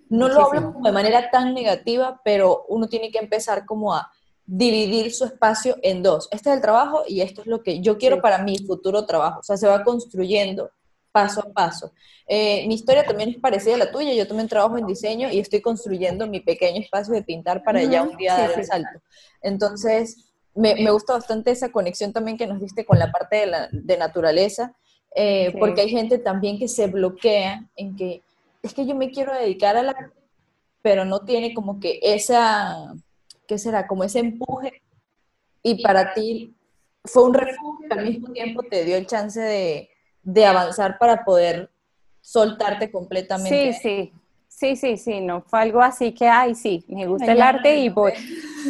No 0.10 0.28
lo 0.28 0.46
hablo 0.46 0.74
como 0.74 0.86
de 0.86 0.91
manera 0.91 1.30
tan 1.32 1.54
negativa, 1.54 2.22
pero 2.24 2.65
uno 2.70 2.88
tiene 2.88 3.12
que 3.12 3.18
empezar 3.18 3.65
como 3.65 3.94
a 3.94 4.12
dividir 4.46 5.12
su 5.13 5.26
espacio 5.26 5.78
en 5.82 6.04
dos. 6.04 6.28
Este 6.32 6.50
es 6.50 6.56
el 6.56 6.62
trabajo 6.62 7.04
y 7.08 7.22
esto 7.22 7.41
es 7.41 7.48
lo 7.48 7.63
que 7.63 7.82
yo 7.82 7.98
quiero 7.98 8.18
sí. 8.18 8.22
para 8.22 8.39
mi 8.39 8.58
futuro 8.60 9.06
trabajo. 9.06 9.39
O 9.39 9.44
sea, 9.44 9.58
se 9.58 9.68
va 9.68 9.84
construyendo 9.84 10.70
paso 11.12 11.39
a 11.39 11.52
paso. 11.52 11.94
Eh, 12.28 12.68
mi 12.68 12.76
historia 12.76 13.06
también 13.06 13.30
es 13.30 13.38
parecida 13.38 13.76
a 13.76 13.78
la 13.78 13.91
tuya. 13.91 14.13
Yo 14.13 14.28
también 14.28 14.50
trabajo 14.50 14.78
en 14.78 14.86
diseño 14.86 15.32
y 15.32 15.39
estoy 15.39 15.62
construyendo 15.62 16.28
mi 16.28 16.41
pequeño 16.41 16.82
espacio 16.82 17.13
de 17.13 17.24
pintar 17.24 17.63
para 17.63 17.82
ya 17.84 18.04
un 18.04 18.18
día 18.18 18.36
sí, 18.36 18.41
dar 18.41 18.60
el 18.60 18.65
salto. 18.65 19.00
Entonces, 19.41 20.18
me, 20.54 20.76
me, 20.76 20.91
gusta 20.91 21.13
bastante 21.13 21.52
esa 21.52 21.72
conexión 21.72 22.13
también 22.13 22.38
que 22.38 22.48
nos 22.48 22.60
diste 22.60 22.86
con 22.86 23.00
la 23.00 23.12
parte 23.12 23.38
de, 23.38 23.46
la, 23.46 23.70
de 23.72 23.98
naturaleza, 23.98 24.74
eh, 25.15 25.54
porque 25.58 25.82
hay 25.82 25.89
gente 25.89 26.18
también 26.18 26.60
que 26.60 26.68
se 26.68 26.88
bloquea 26.88 27.65
en 27.78 27.96
que 27.96 28.22
es 28.65 28.73
que 28.73 28.86
yo 28.86 28.95
me 28.95 29.12
quiero 29.12 29.34
dedicar 29.34 29.78
al 29.78 29.89
arte, 29.89 30.13
pero 30.82 31.06
no 31.06 31.19
tiene 31.19 31.54
como 31.54 31.80
que 31.80 31.99
esa, 32.01 32.93
¿qué 33.47 33.58
será? 33.58 33.88
Como 33.88 34.04
ese 34.04 34.19
empuje. 34.19 34.82
Y 35.62 35.82
para 35.84 36.13
ti 36.13 36.56
fue 37.04 37.23
un 37.23 37.34
refugio, 37.34 37.88
al 37.91 38.06
mismo 38.06 38.32
tiempo 38.32 38.63
te 38.63 38.84
dio 38.84 38.97
el 38.97 39.06
chance 39.06 39.39
de, 39.39 39.89
de 40.23 40.45
avanzar 40.45 40.97
para 40.97 41.23
poder 41.23 41.69
soltarte 42.21 42.91
completamente. 42.91 43.73
Sí, 43.73 43.80
sí. 43.82 44.13
Sí, 44.47 44.78
sí, 44.78 44.95
sí, 44.95 45.19
no 45.19 45.41
fue 45.41 45.60
algo 45.60 45.82
así 45.82 46.13
que, 46.13 46.30
ay, 46.30 46.56
sí, 46.56 46.86
me 46.88 47.06
gusta 47.08 47.30
el 47.30 47.41
arte 47.41 47.78
y 47.78 47.89
voy. 47.89 48.13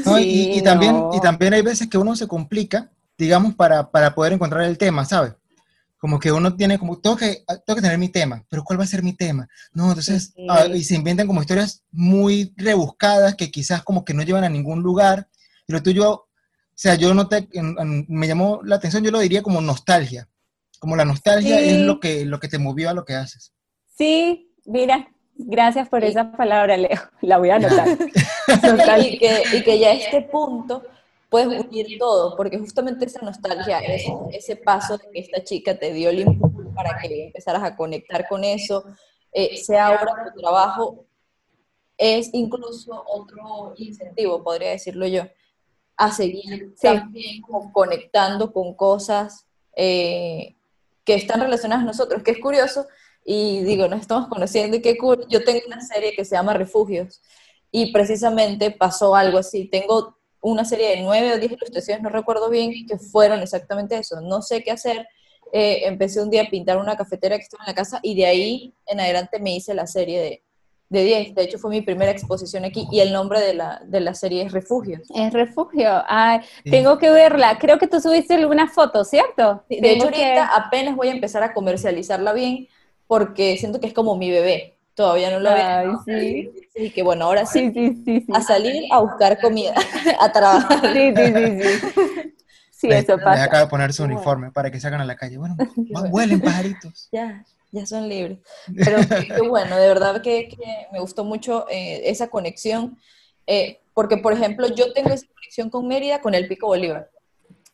No, 0.03 0.17
sí, 0.17 0.23
y, 0.23 0.57
y, 0.57 0.63
también, 0.63 0.95
no. 0.95 1.11
y 1.13 1.19
también 1.21 1.53
hay 1.53 1.61
veces 1.61 1.87
que 1.87 1.99
uno 1.99 2.15
se 2.15 2.27
complica, 2.27 2.89
digamos, 3.15 3.53
para, 3.53 3.91
para 3.91 4.15
poder 4.15 4.33
encontrar 4.33 4.63
el 4.63 4.79
tema, 4.79 5.05
¿sabes? 5.05 5.35
Como 5.97 6.19
que 6.19 6.31
uno 6.31 6.55
tiene 6.55 6.77
como, 6.77 6.99
tengo 6.99 7.15
que, 7.15 7.43
tengo 7.65 7.75
que 7.75 7.81
tener 7.81 7.97
mi 7.97 8.09
tema, 8.09 8.43
pero 8.49 8.63
¿cuál 8.63 8.79
va 8.79 8.83
a 8.83 8.87
ser 8.87 9.01
mi 9.03 9.13
tema? 9.13 9.47
No, 9.73 9.89
entonces, 9.89 10.33
uh, 10.37 10.73
y 10.73 10.83
se 10.83 10.95
inventan 10.95 11.27
como 11.27 11.41
historias 11.41 11.83
muy 11.91 12.53
rebuscadas 12.57 13.35
que 13.35 13.49
quizás 13.49 13.83
como 13.83 14.03
que 14.03 14.13
no 14.13 14.23
llevan 14.23 14.43
a 14.43 14.49
ningún 14.49 14.81
lugar, 14.81 15.27
y 15.67 15.73
lo 15.73 15.81
tuyo, 15.81 16.11
o 16.11 16.27
sea, 16.75 16.95
yo 16.95 17.13
no 17.13 17.27
te, 17.27 17.47
en, 17.53 17.75
en, 17.79 18.05
me 18.07 18.27
llamó 18.27 18.61
la 18.63 18.75
atención, 18.75 19.03
yo 19.03 19.11
lo 19.11 19.19
diría 19.19 19.41
como 19.41 19.61
nostalgia, 19.61 20.27
como 20.79 20.95
la 20.95 21.05
nostalgia 21.05 21.57
sí. 21.57 21.69
es 21.69 21.79
lo 21.79 21.99
que, 21.99 22.25
lo 22.25 22.39
que 22.39 22.49
te 22.49 22.59
movió 22.59 22.89
a 22.89 22.93
lo 22.93 23.05
que 23.05 23.15
haces. 23.15 23.53
Sí, 23.97 24.51
mira, 24.65 25.07
gracias 25.35 25.89
por 25.89 26.01
sí. 26.01 26.09
esa 26.09 26.31
palabra, 26.33 26.77
Leo, 26.77 27.01
la 27.21 27.37
voy 27.37 27.49
a 27.49 27.55
anotar. 27.55 27.87
y, 28.99 29.17
que, 29.17 29.43
y 29.53 29.63
que 29.63 29.79
ya 29.79 29.89
a 29.89 29.93
este 29.93 30.21
punto 30.21 30.83
puedes 31.35 31.65
unir 31.65 31.97
todo, 31.99 32.33
porque 32.37 32.57
justamente 32.57 33.03
esa 33.03 33.19
nostalgia, 33.19 33.79
es 33.79 34.05
ese 34.31 34.55
paso 34.55 34.97
que 34.97 35.19
esta 35.19 35.43
chica 35.43 35.77
te 35.77 35.91
dio 35.91 36.09
el 36.09 36.21
impulso 36.21 36.73
para 36.73 36.97
que 36.97 37.25
empezaras 37.25 37.61
a 37.61 37.75
conectar 37.75 38.25
con 38.29 38.45
eso, 38.45 38.85
eh, 39.33 39.57
sea 39.57 39.87
ahora 39.87 40.31
tu 40.33 40.39
trabajo, 40.39 41.03
es 41.97 42.29
incluso 42.31 43.03
otro 43.05 43.73
incentivo, 43.75 44.45
podría 44.45 44.69
decirlo 44.69 45.07
yo, 45.07 45.23
a 45.97 46.09
seguir 46.09 46.73
sí. 46.77 46.87
también 46.87 47.41
como 47.41 47.73
conectando 47.73 48.53
con 48.53 48.73
cosas 48.73 49.45
eh, 49.75 50.55
que 51.03 51.15
están 51.15 51.41
relacionadas 51.41 51.83
a 51.83 51.87
nosotros, 51.87 52.23
que 52.23 52.31
es 52.31 52.39
curioso, 52.39 52.87
y 53.25 53.61
digo, 53.63 53.89
nos 53.89 53.99
estamos 53.99 54.29
conociendo 54.29 54.77
y 54.77 54.81
qué 54.81 54.97
cool, 54.97 55.25
yo 55.27 55.43
tengo 55.43 55.59
una 55.67 55.81
serie 55.81 56.15
que 56.15 56.23
se 56.23 56.37
llama 56.37 56.53
Refugios, 56.53 57.21
y 57.71 57.91
precisamente 57.91 58.71
pasó 58.71 59.17
algo 59.17 59.37
así, 59.37 59.65
tengo 59.65 60.14
una 60.51 60.65
serie 60.65 60.89
de 60.89 61.01
nueve 61.01 61.33
o 61.33 61.37
diez 61.37 61.51
ilustraciones, 61.51 62.03
no 62.03 62.09
recuerdo 62.09 62.49
bien, 62.49 62.85
que 62.87 62.97
fueron 62.97 63.41
exactamente 63.41 63.97
eso. 63.97 64.21
No 64.21 64.41
sé 64.41 64.63
qué 64.63 64.71
hacer 64.71 65.07
eh, 65.51 65.81
empecé 65.85 66.21
un 66.21 66.29
día 66.29 66.43
a 66.43 66.49
pintar 66.49 66.77
una 66.77 66.97
cafetera 66.97 67.37
que 67.37 67.43
estaba 67.43 67.63
en 67.63 67.69
la 67.69 67.75
casa 67.75 67.99
y 68.01 68.15
de 68.15 68.25
ahí 68.25 68.73
en 68.87 68.99
adelante 68.99 69.39
me 69.39 69.55
hice 69.55 69.73
la 69.73 69.87
serie 69.87 70.19
de, 70.19 70.43
de 70.89 71.03
10. 71.03 71.35
De 71.35 71.43
hecho, 71.43 71.57
fue 71.57 71.69
mi 71.71 71.81
primera 71.81 72.11
exposición 72.11 72.65
aquí 72.65 72.87
y 72.91 72.99
el 72.99 73.13
nombre 73.13 73.39
de 73.41 73.53
la, 73.53 73.81
de 73.85 73.99
la 74.01 74.13
serie 74.13 74.43
es 74.43 74.51
Refugio. 74.51 75.01
Es 75.15 75.33
Refugio. 75.33 76.03
Ay, 76.07 76.41
Tengo 76.69 76.97
que 76.97 77.09
verla. 77.09 77.57
Creo 77.57 77.79
que 77.79 77.87
tú 77.87 77.99
subiste 77.99 78.35
alguna 78.35 78.67
foto, 78.67 79.03
¿cierto? 79.03 79.63
de 79.69 79.91
hecho, 79.91 80.05
ahorita 80.05 80.47
apenas 80.55 80.95
voy 80.95 81.07
a 81.07 81.13
empezar 81.13 81.41
a 81.43 81.53
comercializarla 81.53 82.33
bien 82.33 82.67
porque 83.07 83.57
siento 83.57 83.79
que 83.79 83.87
es 83.87 83.93
como 83.93 84.15
mi 84.15 84.29
bebé. 84.31 84.77
Todavía 84.93 85.31
no 85.31 85.39
lo 85.39 85.53
veo. 85.53 86.01
Sí. 86.05 86.51
Y 86.75 86.89
que 86.89 87.03
bueno, 87.03 87.25
ahora 87.25 87.45
sí, 87.45 87.71
a 88.33 88.41
salir 88.41 88.83
a 88.91 88.99
buscar 88.99 89.39
comida, 89.39 89.73
a 90.19 90.31
trabajar. 90.31 90.93
Sí, 90.93 91.13
sí, 91.15 91.33
sí, 91.33 91.61
sí. 91.61 92.35
Sí, 92.71 92.89
eso 92.91 93.17
pasa. 93.17 93.45
acaba 93.45 93.63
de 93.63 93.69
poner 93.69 93.93
su 93.93 94.03
uniforme 94.03 94.51
para 94.51 94.69
que 94.69 94.79
salgan 94.81 94.99
a 94.99 95.05
la 95.05 95.15
calle. 95.15 95.37
Bueno, 95.37 95.55
huelen 96.11 96.41
pajaritos. 96.41 97.07
Ya, 97.11 97.45
ya 97.71 97.85
son 97.85 98.09
libres. 98.09 98.39
Pero 98.75 98.97
qué 99.07 99.47
bueno, 99.47 99.77
de 99.77 99.87
verdad 99.87 100.21
que, 100.21 100.49
me 100.91 100.99
gustó 100.99 101.23
mucho 101.23 101.65
eh, 101.69 102.01
esa 102.09 102.27
conexión. 102.27 102.97
Eh, 103.47 103.79
porque, 103.93 104.17
por 104.17 104.33
ejemplo, 104.33 104.67
yo 104.67 104.91
tengo 104.91 105.09
esa 105.09 105.27
conexión 105.27 105.69
con 105.69 105.87
Mérida, 105.87 106.19
con 106.19 106.35
el 106.35 106.47
Pico 106.47 106.67
Bolívar 106.67 107.09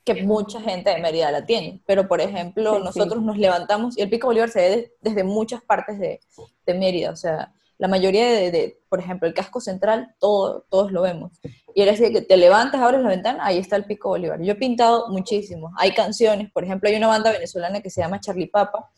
que 0.04 0.24
mucha 0.24 0.60
gente 0.60 0.90
de 0.90 0.98
Mérida 0.98 1.32
la 1.32 1.46
tiene, 1.46 1.80
pero 1.86 2.08
por 2.08 2.22
ejemplo 2.22 2.80
nosotros 2.80 3.22
nos 3.22 3.38
levantamos 3.38 3.96
y 3.96 4.02
el 4.02 4.10
Pico 4.10 4.28
Bolívar 4.28 4.50
se 4.50 4.60
ve 4.60 4.94
desde 5.00 5.24
muchas 5.24 5.62
partes 5.62 6.00
de, 6.00 6.20
de, 6.66 6.74
Mérida, 6.74 7.12
o 7.12 7.16
sea, 7.16 7.54
la 7.82 7.88
mayoría 7.88 8.30
de, 8.30 8.80
por 8.90 9.00
ejemplo, 9.00 9.28
el 9.28 9.34
casco 9.34 9.60
central, 9.60 10.14
todo, 10.20 10.68
todos 10.70 10.92
lo 10.92 11.02
vemos. 11.02 11.32
Y 11.74 11.82
era 11.82 11.94
así 11.94 12.14
que 12.14 12.22
te 12.22 12.38
levantas, 12.38 12.80
abres 12.80 13.02
la 13.02 13.10
ventana, 13.10 13.44
ahí 13.44 13.58
está 13.58 13.76
el 13.76 13.86
Pico 13.86 14.10
Bolívar. 14.10 14.40
Yo 14.40 14.52
he 14.52 14.56
pintado 14.56 15.10
muchísimo, 15.10 15.72
hay 15.78 15.92
canciones, 15.92 16.52
por 16.52 16.64
ejemplo, 16.64 16.88
hay 16.88 16.96
una 16.96 17.08
banda 17.08 17.32
venezolana 17.32 17.82
que 17.82 17.90
se 17.90 18.02
llama 18.02 18.20
Charlie 18.20 18.46
Papa, 18.46 18.92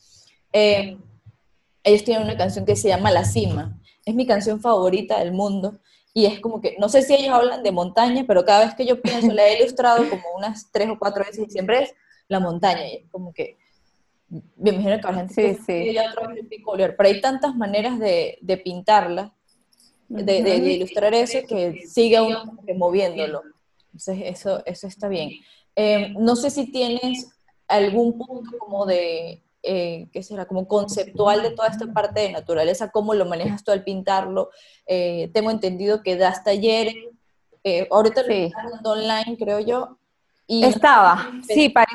eh, 0.52 0.98
ellos 1.82 2.04
tienen 2.04 2.24
una 2.26 2.36
canción 2.36 2.66
que 2.66 2.76
se 2.76 2.90
llama 2.90 3.10
La 3.10 3.24
Cima, 3.24 3.80
es 4.04 4.16
mi 4.16 4.28
canción 4.28 4.60
favorita 4.60 5.18
del 5.20 5.32
mundo, 5.32 5.80
y 6.14 6.26
es 6.26 6.42
como 6.42 6.60
que, 6.60 6.76
no 6.78 6.90
sé 6.90 7.04
si 7.04 7.14
ellos 7.14 7.34
hablan 7.34 7.64
de 7.64 7.72
montaña, 7.72 8.26
pero 8.28 8.44
cada 8.44 8.66
vez 8.66 8.76
que 8.76 8.86
yo 8.86 9.02
pienso, 9.02 9.32
la 9.32 9.48
he 9.48 9.60
ilustrado 9.60 10.10
como 10.10 10.24
unas 10.36 10.70
tres 10.74 10.90
o 10.90 11.00
cuatro 11.00 11.24
veces 11.24 11.48
y 11.48 11.52
siempre 11.52 11.84
es 11.84 11.94
la 12.28 12.42
montaña, 12.42 12.86
y 12.86 12.96
es 12.98 13.10
como 13.10 13.34
que, 13.34 13.58
me 14.30 14.72
imagino 14.72 14.98
que 14.98 15.08
la 15.08 15.14
gente 15.14 15.56
sí, 15.56 15.60
sí. 15.66 15.96
pico 16.50 16.74
pero 16.76 16.96
hay 17.00 17.22
tantas 17.22 17.56
maneras 17.56 18.00
de, 18.00 18.38
de 18.42 18.58
pintarla, 18.58 19.34
de, 20.08 20.44
de, 20.44 20.58
ilustrar 20.58 21.14
eso, 21.14 21.40
que 21.48 21.86
sigue 21.88 22.20
uno 22.22 22.58
moviéndolo. 22.76 23.42
Entonces, 23.86 24.20
eso, 24.26 24.64
eso 24.66 24.88
está 24.88 25.08
bien. 25.08 25.32
Eh, 25.76 26.14
no 26.18 26.36
sé 26.36 26.50
si 26.50 26.72
tienes 26.72 27.28
algún 27.68 28.18
punto 28.18 28.58
como 28.60 28.86
de, 28.86 29.44
eh, 29.64 30.08
¿qué 30.12 30.24
será? 30.24 30.46
Como 30.46 30.68
conceptual 30.68 31.42
de 31.42 31.52
toda 31.52 31.70
esta 31.70 31.92
parte 31.94 32.22
de 32.22 32.32
naturaleza, 32.32 32.92
cómo 32.92 33.14
lo 33.14 33.26
manejas 33.26 33.64
tú 33.64 33.72
al 33.72 33.84
pintarlo. 33.84 34.50
Eh, 34.86 35.32
tengo 35.34 35.52
entendido 35.52 36.04
que 36.04 36.18
das 36.18 36.44
talleres, 36.44 36.96
eh, 37.64 37.88
ahorita 37.90 38.24
lo 38.24 38.34
estás 38.34 38.72
dando 38.72 38.92
online, 38.92 39.38
creo 39.38 39.60
yo. 39.60 39.98
Y 40.46 40.66
Estaba, 40.66 41.32
sí, 41.48 41.70
para... 41.70 41.88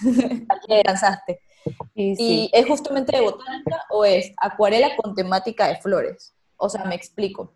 lanzaste. 0.84 1.40
¿Y 1.94 2.50
es 2.52 2.66
justamente 2.66 3.16
de 3.16 3.22
botánica 3.22 3.84
o 3.90 4.04
es 4.04 4.32
acuarela 4.36 4.96
con 4.96 5.14
temática 5.14 5.68
de 5.68 5.76
flores? 5.76 6.34
O 6.56 6.68
sea, 6.68 6.84
me 6.84 6.94
explico. 6.94 7.52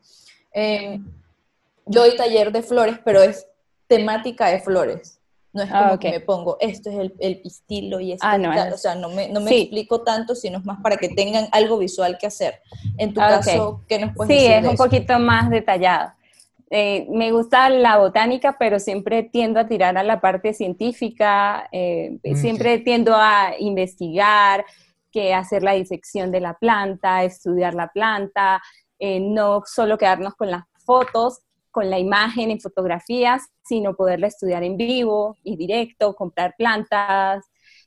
yo 0.54 2.02
doy 2.02 2.16
taller 2.16 2.52
de 2.52 2.62
flores, 2.62 2.98
pero 3.04 3.22
es 3.22 3.46
temática 3.86 4.48
de 4.48 4.60
flores. 4.60 5.18
No 5.52 5.62
es 5.62 5.70
ah, 5.72 5.86
como 5.86 5.98
que 5.98 6.10
me 6.10 6.20
pongo, 6.20 6.58
esto 6.60 6.90
es 6.90 7.10
el, 7.18 7.40
pistilo 7.40 8.00
y 8.00 8.12
esto 8.12 8.26
ah, 8.26 8.36
no, 8.36 8.50
o 8.50 8.76
sea, 8.76 8.94
no 8.94 9.08
me, 9.08 9.28
no 9.28 9.40
me 9.40 9.62
explico 9.62 10.02
tanto, 10.02 10.34
sino 10.34 10.58
es 10.58 10.64
más 10.64 10.80
para 10.82 10.98
que 10.98 11.08
tengan 11.08 11.48
algo 11.52 11.78
visual 11.78 12.18
que 12.18 12.26
hacer. 12.26 12.60
En 12.98 13.14
tu 13.14 13.20
ah, 13.20 13.28
caso, 13.28 13.82
¿qué 13.88 13.98
nos 13.98 14.14
puedes 14.14 14.28
decir? 14.28 14.46
Sí, 14.46 14.52
es 14.52 14.68
un 14.68 14.76
poquito 14.76 15.18
más 15.18 15.48
detallado. 15.48 16.12
Eh, 16.70 17.06
me 17.10 17.32
gusta 17.32 17.70
la 17.70 17.96
botánica, 17.98 18.56
pero 18.58 18.78
siempre 18.78 19.22
tiendo 19.22 19.60
a 19.60 19.66
tirar 19.66 19.96
a 19.96 20.02
la 20.02 20.20
parte 20.20 20.52
científica, 20.52 21.68
eh, 21.72 22.18
mm, 22.22 22.34
siempre 22.36 22.78
tiendo 22.78 23.14
a 23.14 23.54
investigar, 23.58 24.64
que 25.10 25.34
hacer 25.34 25.62
la 25.62 25.72
disección 25.72 26.30
de 26.30 26.40
la 26.40 26.54
planta, 26.54 27.24
estudiar 27.24 27.74
la 27.74 27.88
planta, 27.88 28.62
eh, 28.98 29.20
no 29.20 29.62
solo 29.64 29.96
quedarnos 29.98 30.34
con 30.34 30.50
las 30.50 30.64
fotos, 30.84 31.40
con 31.70 31.90
la 31.90 31.98
imagen 31.98 32.50
en 32.50 32.60
fotografías, 32.60 33.42
sino 33.64 33.94
poderla 33.94 34.26
estudiar 34.26 34.62
en 34.64 34.76
vivo 34.76 35.36
y 35.42 35.56
directo, 35.56 36.14
comprar 36.14 36.54
plantas, 36.56 37.44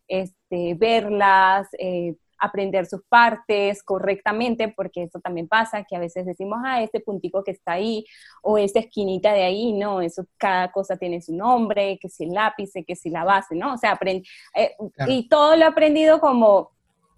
este, 0.07 0.75
verlas, 0.75 1.67
eh, 1.79 2.15
aprender 2.41 2.85
sus 2.85 3.01
partes 3.03 3.83
correctamente, 3.83 4.67
porque 4.67 5.03
eso 5.03 5.19
también 5.19 5.47
pasa, 5.47 5.83
que 5.83 5.95
a 5.95 5.99
veces 5.99 6.25
decimos, 6.25 6.59
ah, 6.65 6.81
este 6.81 6.99
puntico 6.99 7.43
que 7.43 7.51
está 7.51 7.73
ahí, 7.73 8.05
o 8.41 8.57
esta 8.57 8.79
esquinita 8.79 9.31
de 9.33 9.43
ahí, 9.43 9.73
no, 9.73 10.01
eso 10.01 10.25
cada 10.37 10.71
cosa 10.71 10.97
tiene 10.97 11.21
su 11.21 11.35
nombre, 11.35 11.97
que 12.01 12.09
si 12.09 12.23
el 12.23 12.31
lápiz, 12.31 12.71
que 12.85 12.95
si 12.95 13.09
la 13.09 13.23
base, 13.23 13.55
¿no? 13.55 13.73
O 13.73 13.77
sea, 13.77 13.91
aprend 13.91 14.25
eh, 14.55 14.75
y 15.07 15.29
todo 15.29 15.55
lo 15.55 15.63
he 15.63 15.67
aprendido 15.67 16.19
como 16.19 16.71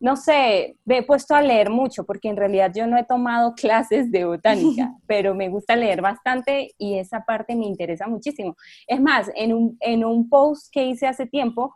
no 0.03 0.17
sé, 0.17 0.75
me 0.83 0.97
he 0.97 1.03
puesto 1.03 1.33
a 1.33 1.41
leer 1.41 1.69
mucho 1.69 2.03
porque 2.03 2.27
en 2.27 2.35
realidad 2.35 2.73
yo 2.75 2.85
no 2.87 2.97
he 2.97 3.05
tomado 3.05 3.53
clases 3.55 4.11
de 4.11 4.25
botánica, 4.25 4.93
pero 5.07 5.33
me 5.33 5.47
gusta 5.47 5.77
leer 5.77 6.01
bastante 6.01 6.71
y 6.77 6.99
esa 6.99 7.23
parte 7.23 7.55
me 7.55 7.65
interesa 7.65 8.05
muchísimo. 8.07 8.57
Es 8.85 8.99
más, 8.99 9.31
en 9.33 9.53
un, 9.53 9.77
en 9.79 10.03
un 10.03 10.27
post 10.27 10.67
que 10.73 10.85
hice 10.85 11.07
hace 11.07 11.25
tiempo, 11.25 11.73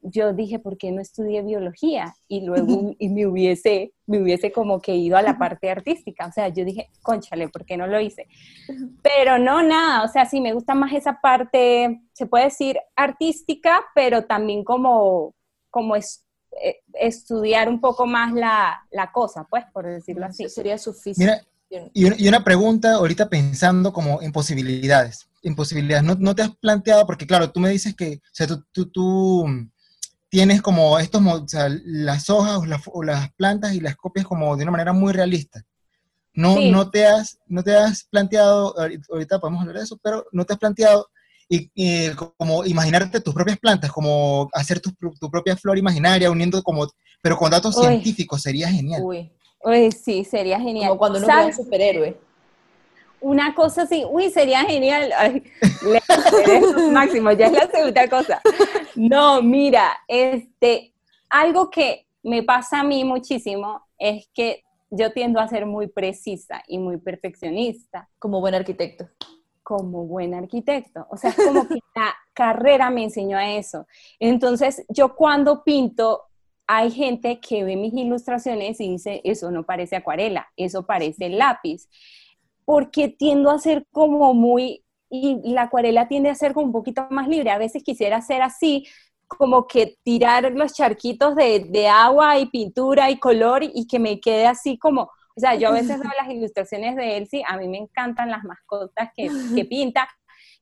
yo 0.00 0.32
dije, 0.32 0.58
¿por 0.58 0.78
qué 0.78 0.90
no 0.92 1.00
estudié 1.00 1.42
biología? 1.42 2.14
Y 2.28 2.42
luego 2.42 2.94
y 2.98 3.08
me, 3.08 3.26
hubiese, 3.26 3.92
me 4.06 4.22
hubiese 4.22 4.52
como 4.52 4.80
que 4.80 4.94
ido 4.94 5.16
a 5.16 5.22
la 5.22 5.38
parte 5.38 5.70
artística. 5.70 6.26
O 6.26 6.32
sea, 6.32 6.48
yo 6.48 6.64
dije, 6.64 6.90
conchale, 7.02 7.48
¿por 7.48 7.64
qué 7.64 7.76
no 7.76 7.86
lo 7.86 8.00
hice? 8.00 8.26
Pero 9.02 9.38
no, 9.38 9.62
nada, 9.62 10.04
o 10.04 10.08
sea, 10.08 10.26
sí, 10.26 10.40
me 10.40 10.52
gusta 10.52 10.74
más 10.74 10.92
esa 10.92 11.20
parte, 11.20 12.00
se 12.12 12.26
puede 12.26 12.44
decir 12.44 12.78
artística, 12.96 13.84
pero 13.94 14.24
también 14.24 14.64
como, 14.64 15.34
como 15.70 15.96
es, 15.96 16.24
eh, 16.62 16.76
estudiar 16.94 17.68
un 17.68 17.80
poco 17.80 18.06
más 18.06 18.32
la, 18.32 18.86
la, 18.90 19.12
cosa, 19.12 19.46
pues, 19.48 19.64
por 19.72 19.86
decirlo 19.86 20.26
así. 20.26 20.48
Sería 20.48 20.78
suficiente. 20.78 21.46
y, 21.92 22.28
una 22.28 22.42
pregunta 22.42 22.94
ahorita 22.94 23.28
pensando 23.28 23.92
como 23.92 24.22
en 24.22 24.32
posibilidades. 24.32 25.28
En 25.42 25.54
posibilidades, 25.54 26.04
¿no, 26.04 26.16
no 26.16 26.34
te 26.34 26.42
has 26.42 26.56
planteado? 26.56 27.06
Porque 27.06 27.26
claro, 27.26 27.52
tú 27.52 27.60
me 27.60 27.70
dices 27.70 27.94
que, 27.94 28.14
o 28.16 28.30
sea, 28.32 28.46
tú, 28.46 28.64
tú, 28.72 28.90
tú 28.90 29.46
tienes 30.28 30.62
como 30.62 30.98
estos, 30.98 31.22
o 31.24 31.48
sea, 31.48 31.68
las 31.84 32.28
hojas 32.30 32.60
o 32.86 33.02
las, 33.02 33.32
plantas 33.32 33.74
y 33.74 33.80
las 33.80 33.96
copias 33.96 34.26
como 34.26 34.56
de 34.56 34.62
una 34.62 34.72
manera 34.72 34.92
muy 34.92 35.12
realista. 35.12 35.64
No, 36.34 36.60
no, 36.60 36.88
te 36.90 37.04
has, 37.06 37.38
no 37.46 37.64
te 37.64 37.74
has 37.74 38.04
planteado, 38.04 38.74
ahorita 38.78 39.40
podemos 39.40 39.60
hablar 39.60 39.78
de 39.78 39.84
eso, 39.84 39.98
pero 40.00 40.24
no 40.30 40.44
te 40.44 40.52
has 40.52 40.58
planteado 40.58 41.08
y, 41.48 42.10
como 42.36 42.64
imaginarte 42.64 43.20
tus 43.20 43.34
propias 43.34 43.58
plantas, 43.58 43.90
como 43.90 44.48
hacer 44.52 44.80
tu, 44.80 44.92
tu, 44.92 45.30
propia 45.30 45.56
flor 45.56 45.78
imaginaria, 45.78 46.30
uniendo 46.30 46.62
como, 46.62 46.86
pero 47.22 47.36
con 47.36 47.50
datos 47.50 47.74
científicos, 47.74 48.42
sería 48.42 48.68
genial. 48.68 49.02
Uy. 49.02 49.30
sí, 49.90 50.24
sería 50.24 50.60
genial. 50.60 50.90
Como 50.90 50.98
cuando 50.98 51.18
uno 51.18 51.26
ve 51.26 51.46
un 51.46 51.54
superhéroe. 51.54 52.27
Una 53.20 53.54
cosa 53.54 53.82
así, 53.82 54.04
uy, 54.08 54.30
sería 54.30 54.60
genial. 54.60 55.12
máximo, 56.92 57.32
ya 57.32 57.46
es 57.46 57.52
la 57.52 57.66
segunda 57.68 58.08
cosa. 58.08 58.40
No, 58.94 59.42
mira, 59.42 59.98
este, 60.06 60.94
algo 61.28 61.70
que 61.70 62.06
me 62.22 62.42
pasa 62.42 62.80
a 62.80 62.84
mí 62.84 63.04
muchísimo 63.04 63.86
es 63.98 64.28
que 64.34 64.64
yo 64.90 65.12
tiendo 65.12 65.40
a 65.40 65.48
ser 65.48 65.66
muy 65.66 65.88
precisa 65.88 66.62
y 66.66 66.78
muy 66.78 66.96
perfeccionista. 66.96 68.08
Como 68.18 68.40
buen 68.40 68.54
arquitecto 68.54 69.08
como 69.68 70.06
buen 70.06 70.32
arquitecto. 70.32 71.06
O 71.10 71.18
sea, 71.18 71.28
es 71.28 71.36
como 71.36 71.68
que 71.68 71.80
la 71.94 72.14
carrera 72.32 72.88
me 72.88 73.04
enseñó 73.04 73.36
a 73.36 73.50
eso. 73.50 73.86
Entonces, 74.18 74.82
yo 74.88 75.14
cuando 75.14 75.62
pinto, 75.62 76.22
hay 76.66 76.90
gente 76.90 77.38
que 77.38 77.64
ve 77.64 77.76
mis 77.76 77.92
ilustraciones 77.92 78.80
y 78.80 78.92
dice, 78.92 79.20
eso 79.24 79.50
no 79.50 79.64
parece 79.64 79.96
acuarela, 79.96 80.48
eso 80.56 80.86
parece 80.86 81.28
lápiz. 81.28 81.86
Porque 82.68 83.08
tiendo 83.08 83.50
a 83.50 83.58
ser 83.58 83.86
como 83.92 84.34
muy, 84.34 84.84
y 85.10 85.40
la 85.52 85.62
acuarela 85.62 86.06
tiende 86.06 86.28
a 86.28 86.34
ser 86.34 86.52
como 86.52 86.66
un 86.66 86.72
poquito 86.72 87.06
más 87.10 87.28
libre. 87.28 87.50
A 87.50 87.58
veces 87.58 87.82
quisiera 87.82 88.18
hacer 88.18 88.42
así, 88.42 88.86
como 89.26 89.66
que 89.66 89.96
tirar 90.04 90.52
los 90.52 90.74
charquitos 90.74 91.34
de, 91.34 91.60
de 91.70 91.88
agua 91.88 92.38
y 92.38 92.46
pintura 92.46 93.10
y 93.10 93.18
color 93.18 93.62
y 93.62 93.86
que 93.86 93.98
me 93.98 94.20
quede 94.20 94.46
así 94.46 94.78
como 94.78 95.10
o 95.38 95.40
sea, 95.40 95.54
yo 95.54 95.68
a 95.68 95.72
veces 95.72 96.00
veo 96.00 96.10
las 96.20 96.28
ilustraciones 96.28 96.96
de 96.96 97.16
Elsie, 97.16 97.44
a 97.46 97.56
mí 97.56 97.68
me 97.68 97.78
encantan 97.78 98.28
las 98.28 98.42
mascotas 98.42 99.10
que, 99.14 99.30
que 99.54 99.64
pinta, 99.70 100.08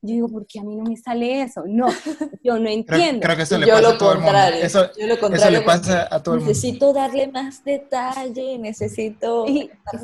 yo 0.02 0.14
digo, 0.14 0.28
¿por 0.28 0.46
qué 0.46 0.60
a 0.60 0.62
mí 0.62 0.76
no 0.76 0.84
me 0.84 0.96
sale 0.96 1.42
eso? 1.42 1.64
No, 1.66 1.88
yo 2.44 2.58
no 2.58 2.68
entiendo. 2.68 3.20
Creo, 3.22 3.36
que 3.36 3.42
eso 3.42 3.58
le 3.58 3.66
pasa 3.66 3.88
a 3.88 3.98
todo 3.98 4.12
el 4.12 4.18
mundo. 4.20 4.38
Eso, 4.62 4.90
yo 4.98 5.06
lo 5.06 5.18
contrario, 5.18 5.58
eso 5.58 5.60
le 5.60 5.66
pasa 5.66 6.08
a 6.10 6.22
todo 6.22 6.34
el 6.34 6.40
mundo. 6.40 6.50
Necesito 6.50 6.92
darle 6.92 7.28
más 7.28 7.64
detalle, 7.64 8.58
necesito... 8.58 9.46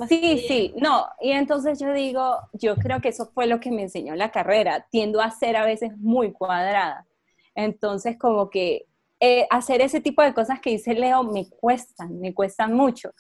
sí, 0.09 0.45
sí, 0.49 0.75
no, 0.77 1.07
y 1.21 1.33
entonces 1.33 1.79
yo 1.79 1.93
digo, 1.93 2.39
yo 2.53 2.77
creo 2.77 3.01
que 3.01 3.11
eso 3.11 3.31
fue 3.33 3.47
lo 3.47 3.61
que 3.61 3.71
me 3.71 3.83
enseñó 3.83 4.15
la 4.17 4.31
carrera, 4.31 4.87
tiendo 4.91 5.21
a 5.21 5.31
ser 5.31 5.57
a 5.57 5.65
veces 5.65 5.97
muy 5.99 6.33
cuadrada. 6.33 7.07
Entonces, 7.55 8.19
como 8.19 8.51
que 8.51 8.87
eh, 9.21 9.47
hacer 9.51 9.81
ese 9.83 10.01
tipo 10.01 10.23
de 10.23 10.35
cosas 10.35 10.61
que 10.61 10.71
dice 10.71 10.95
Leo 10.95 11.23
me 11.23 11.49
cuestan, 11.49 12.19
me 12.19 12.35
cuestan 12.35 12.73
mucho. 12.73 13.13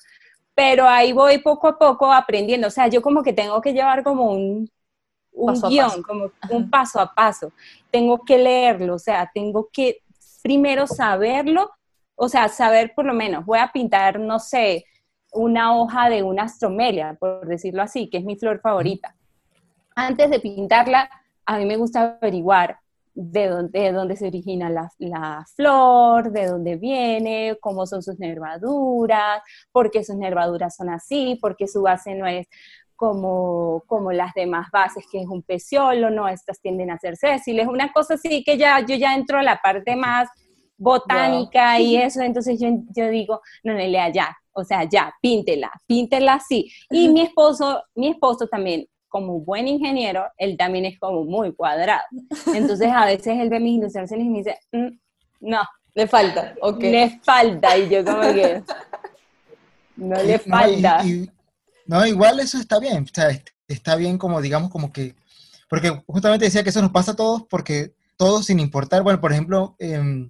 Pero 0.54 0.88
ahí 0.88 1.12
voy 1.12 1.38
poco 1.38 1.68
a 1.68 1.78
poco 1.78 2.12
aprendiendo. 2.12 2.66
O 2.66 2.70
sea, 2.70 2.88
yo 2.88 3.00
como 3.02 3.22
que 3.22 3.32
tengo 3.32 3.60
que 3.60 3.72
llevar 3.72 4.02
como 4.02 4.32
un, 4.32 4.68
un 5.32 5.60
guion, 5.68 6.02
como 6.02 6.30
un 6.50 6.70
paso 6.70 7.00
a 7.00 7.14
paso. 7.14 7.52
Tengo 7.90 8.24
que 8.24 8.38
leerlo, 8.38 8.94
o 8.94 8.98
sea, 8.98 9.30
tengo 9.32 9.68
que 9.72 10.02
primero 10.42 10.86
saberlo, 10.86 11.70
o 12.14 12.28
sea, 12.28 12.48
saber 12.48 12.92
por 12.94 13.04
lo 13.04 13.14
menos, 13.14 13.44
voy 13.44 13.58
a 13.58 13.70
pintar, 13.72 14.18
no 14.20 14.38
sé, 14.38 14.84
una 15.32 15.76
hoja 15.76 16.10
de 16.10 16.22
una 16.22 16.44
astromelia, 16.44 17.16
por 17.18 17.46
decirlo 17.46 17.82
así, 17.82 18.08
que 18.08 18.18
es 18.18 18.24
mi 18.24 18.36
flor 18.36 18.60
favorita. 18.60 19.14
Antes 19.94 20.30
de 20.30 20.40
pintarla, 20.40 21.08
a 21.46 21.58
mí 21.58 21.64
me 21.64 21.76
gusta 21.76 22.18
averiguar 22.20 22.78
de 23.14 23.48
dónde, 23.48 23.92
dónde 23.92 24.16
se 24.16 24.26
origina 24.26 24.70
la, 24.70 24.90
la, 24.98 25.44
flor, 25.54 26.32
de 26.32 26.46
dónde 26.46 26.76
viene, 26.76 27.58
cómo 27.60 27.86
son 27.86 28.02
sus 28.02 28.18
nervaduras, 28.18 29.42
por 29.70 29.90
qué 29.90 30.02
sus 30.02 30.16
nervaduras 30.16 30.76
son 30.76 30.88
así, 30.88 31.38
por 31.40 31.56
qué 31.56 31.66
su 31.68 31.82
base 31.82 32.14
no 32.14 32.26
es 32.26 32.46
como, 33.02 33.82
como 33.88 34.12
las 34.12 34.32
demás 34.32 34.68
bases, 34.72 35.04
que 35.10 35.20
es 35.20 35.26
un 35.26 35.42
peciolo, 35.42 36.08
no, 36.08 36.28
estas 36.28 36.60
tienden 36.60 36.88
a 36.88 36.98
ser 36.98 37.16
sésiles, 37.16 37.66
una 37.66 37.92
cosa 37.92 38.14
así 38.14 38.44
que 38.44 38.56
ya 38.56 38.78
yo 38.78 38.94
ya 38.94 39.16
entro 39.16 39.40
a 39.40 39.42
la 39.42 39.56
parte 39.60 39.96
más 39.96 40.28
botánica 40.76 41.80
y 41.80 41.96
eso, 41.96 42.20
entonces 42.20 42.60
yo, 42.60 42.68
yo 42.94 43.08
digo, 43.08 43.40
no, 43.64 43.72
lea 43.72 44.08
ya, 44.10 44.36
o 44.52 44.62
sea, 44.62 44.84
ya, 44.84 45.12
píntela, 45.20 45.72
píntela 45.84 46.34
así. 46.34 46.70
Y 46.90 47.08
mi 47.08 47.22
esposo, 47.22 47.82
mi 47.96 48.10
esposo 48.10 48.46
también, 48.46 48.86
como 49.08 49.40
buen 49.40 49.66
ingeniero, 49.66 50.24
él 50.36 50.56
también 50.56 50.84
es 50.84 50.96
como 51.00 51.24
muy 51.24 51.52
cuadrado. 51.56 52.04
Entonces 52.54 52.88
a 52.88 53.04
veces 53.06 53.36
él 53.36 53.50
ve 53.50 53.58
mis 53.58 53.78
ilustraciones 53.78 54.26
y 54.26 54.30
me 54.30 54.38
dice, 54.38 54.60
mm, 54.70 54.88
no. 55.40 55.62
Le 55.94 56.06
falta, 56.06 56.54
ok. 56.60 56.80
Le 56.80 57.18
falta, 57.24 57.76
y 57.76 57.88
yo 57.88 58.04
como 58.04 58.22
que, 58.32 58.62
no 59.96 60.22
le 60.22 60.38
falta. 60.38 61.02
No, 61.02 61.41
igual 62.06 62.40
eso 62.40 62.58
está 62.58 62.78
bien, 62.78 63.04
o 63.04 63.14
sea, 63.14 63.30
está 63.68 63.96
bien 63.96 64.18
como, 64.18 64.40
digamos, 64.40 64.70
como 64.70 64.92
que, 64.92 65.14
porque 65.68 65.90
justamente 66.06 66.46
decía 66.46 66.62
que 66.62 66.70
eso 66.70 66.82
nos 66.82 66.92
pasa 66.92 67.12
a 67.12 67.16
todos, 67.16 67.44
porque 67.48 67.94
todos 68.16 68.46
sin 68.46 68.60
importar, 68.60 69.02
bueno, 69.02 69.20
por 69.20 69.32
ejemplo, 69.32 69.76
eh, 69.78 70.28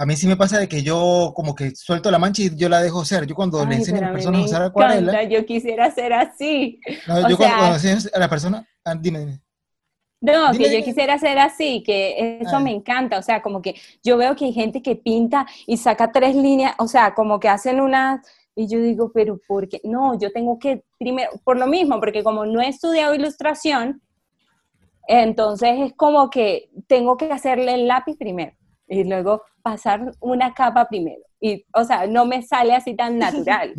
a 0.00 0.06
mí 0.06 0.16
sí 0.16 0.26
me 0.26 0.36
pasa 0.36 0.58
de 0.58 0.66
que 0.66 0.82
yo 0.82 1.34
como 1.36 1.54
que 1.54 1.76
suelto 1.76 2.10
la 2.10 2.18
mancha 2.18 2.40
y 2.40 2.56
yo 2.56 2.70
la 2.70 2.80
dejo 2.80 3.04
ser. 3.04 3.26
Yo 3.26 3.34
cuando 3.34 3.66
le 3.66 3.74
enseño 3.74 3.98
a 3.98 4.00
las 4.00 4.12
personas 4.12 4.40
a 4.40 4.44
usar 4.44 4.62
acuarela... 4.62 5.24
Yo 5.24 5.44
quisiera 5.44 5.90
ser 5.90 6.14
así. 6.14 6.80
No, 7.06 7.28
yo 7.28 7.36
cuando, 7.36 7.74
enseño 7.74 7.98
a 8.14 8.18
la 8.18 8.30
persona... 8.30 8.66
Ah, 8.82 8.94
dime, 8.98 9.18
dime. 9.18 9.40
No, 10.22 10.52
que 10.52 10.74
yo 10.74 10.82
quisiera 10.82 11.18
ser 11.18 11.38
así, 11.38 11.82
que 11.84 12.38
eso 12.40 12.56
ah. 12.56 12.60
me 12.60 12.70
encanta, 12.70 13.18
o 13.18 13.22
sea, 13.22 13.42
como 13.42 13.60
que 13.60 13.74
yo 14.02 14.16
veo 14.16 14.36
que 14.36 14.46
hay 14.46 14.52
gente 14.54 14.80
que 14.80 14.96
pinta 14.96 15.46
y 15.66 15.76
saca 15.76 16.12
tres 16.12 16.34
líneas, 16.34 16.74
o 16.78 16.88
sea, 16.88 17.14
como 17.14 17.38
que 17.38 17.48
hacen 17.48 17.80
unas, 17.80 18.20
y 18.60 18.68
yo 18.68 18.78
digo, 18.78 19.10
pero 19.10 19.40
¿por 19.48 19.70
qué? 19.70 19.80
No, 19.84 20.18
yo 20.18 20.30
tengo 20.32 20.58
que, 20.58 20.84
primero, 20.98 21.30
por 21.44 21.58
lo 21.58 21.66
mismo, 21.66 21.98
porque 21.98 22.22
como 22.22 22.44
no 22.44 22.60
he 22.60 22.68
estudiado 22.68 23.14
ilustración, 23.14 24.02
entonces 25.08 25.70
es 25.78 25.94
como 25.94 26.28
que 26.28 26.68
tengo 26.86 27.16
que 27.16 27.32
hacerle 27.32 27.72
el 27.72 27.88
lápiz 27.88 28.18
primero 28.18 28.52
y 28.86 29.04
luego 29.04 29.42
pasar 29.62 30.12
una 30.20 30.52
capa 30.52 30.86
primero. 30.88 31.22
Y, 31.40 31.64
o 31.72 31.84
sea, 31.84 32.06
no 32.06 32.26
me 32.26 32.42
sale 32.42 32.74
así 32.74 32.94
tan 32.94 33.18
natural. 33.18 33.72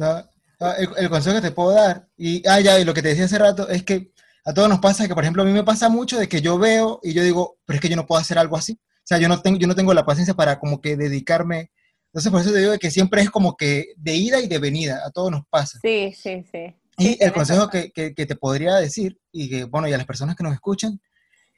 el, 0.97 1.09
consejo 1.11 1.35
que 1.35 1.47
te 1.47 1.51
puedo 1.51 1.73
dar, 1.73 2.07
y, 2.17 2.41
ah, 2.47 2.59
ya, 2.59 2.79
y 2.79 2.83
lo 2.83 2.95
que 2.95 3.03
te 3.03 3.09
decía 3.09 3.25
hace 3.25 3.37
rato, 3.37 3.69
es 3.69 3.83
que 3.83 4.11
a 4.45 4.53
todos 4.53 4.67
nos 4.67 4.79
pasa 4.79 5.07
que, 5.07 5.13
por 5.13 5.23
ejemplo, 5.23 5.43
a 5.43 5.45
mí 5.45 5.51
me 5.51 5.63
pasa 5.63 5.89
mucho 5.89 6.17
de 6.17 6.27
que 6.27 6.41
yo 6.41 6.57
veo 6.57 6.99
y 7.03 7.13
yo 7.13 7.21
digo, 7.21 7.59
pero 7.65 7.75
es 7.75 7.81
que 7.81 7.89
yo 7.89 7.95
no 7.95 8.07
puedo 8.07 8.19
hacer 8.19 8.39
algo 8.39 8.57
así. 8.57 8.73
O 8.73 9.03
sea, 9.03 9.19
yo 9.19 9.27
no 9.27 9.43
tengo, 9.43 9.59
yo 9.59 9.67
no 9.67 9.75
tengo 9.75 9.93
la 9.93 10.07
paciencia 10.07 10.33
para 10.33 10.59
como 10.59 10.81
que 10.81 10.97
dedicarme. 10.97 11.69
Entonces, 12.11 12.31
por 12.31 12.41
eso 12.41 12.51
te 12.51 12.59
digo 12.59 12.77
que 12.77 12.91
siempre 12.91 13.21
es 13.21 13.29
como 13.29 13.55
que 13.55 13.93
de 13.95 14.15
ida 14.15 14.41
y 14.41 14.47
de 14.47 14.59
venida, 14.59 15.01
a 15.05 15.11
todos 15.11 15.31
nos 15.31 15.43
pasa. 15.49 15.79
Sí, 15.81 16.13
sí, 16.13 16.43
sí. 16.51 16.75
Y 16.97 17.23
el 17.23 17.31
consejo 17.31 17.69
que, 17.69 17.91
que, 17.91 18.13
que, 18.13 18.25
te 18.25 18.35
podría 18.35 18.75
decir, 18.75 19.17
y 19.31 19.49
que, 19.49 19.63
bueno, 19.63 19.87
y 19.87 19.93
a 19.93 19.97
las 19.97 20.05
personas 20.05 20.35
que 20.35 20.43
nos 20.43 20.53
escuchan, 20.53 20.99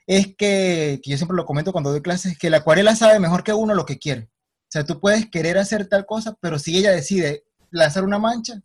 es 0.05 0.27
que, 0.35 0.99
que 1.01 1.09
yo 1.09 1.17
siempre 1.17 1.35
lo 1.35 1.45
comento 1.45 1.71
cuando 1.71 1.91
doy 1.91 2.01
clases, 2.01 2.37
que 2.37 2.51
la 2.51 2.57
acuarela 2.57 2.95
sabe 2.95 3.19
mejor 3.19 3.43
que 3.43 3.53
uno 3.53 3.73
lo 3.73 3.85
que 3.85 3.97
quiere. 3.97 4.23
O 4.23 4.69
sea, 4.69 4.85
tú 4.85 4.99
puedes 4.99 5.29
querer 5.29 5.57
hacer 5.57 5.87
tal 5.87 6.05
cosa, 6.05 6.37
pero 6.39 6.59
si 6.59 6.77
ella 6.77 6.91
decide 6.91 7.43
lanzar 7.71 8.03
una 8.03 8.19
mancha, 8.19 8.61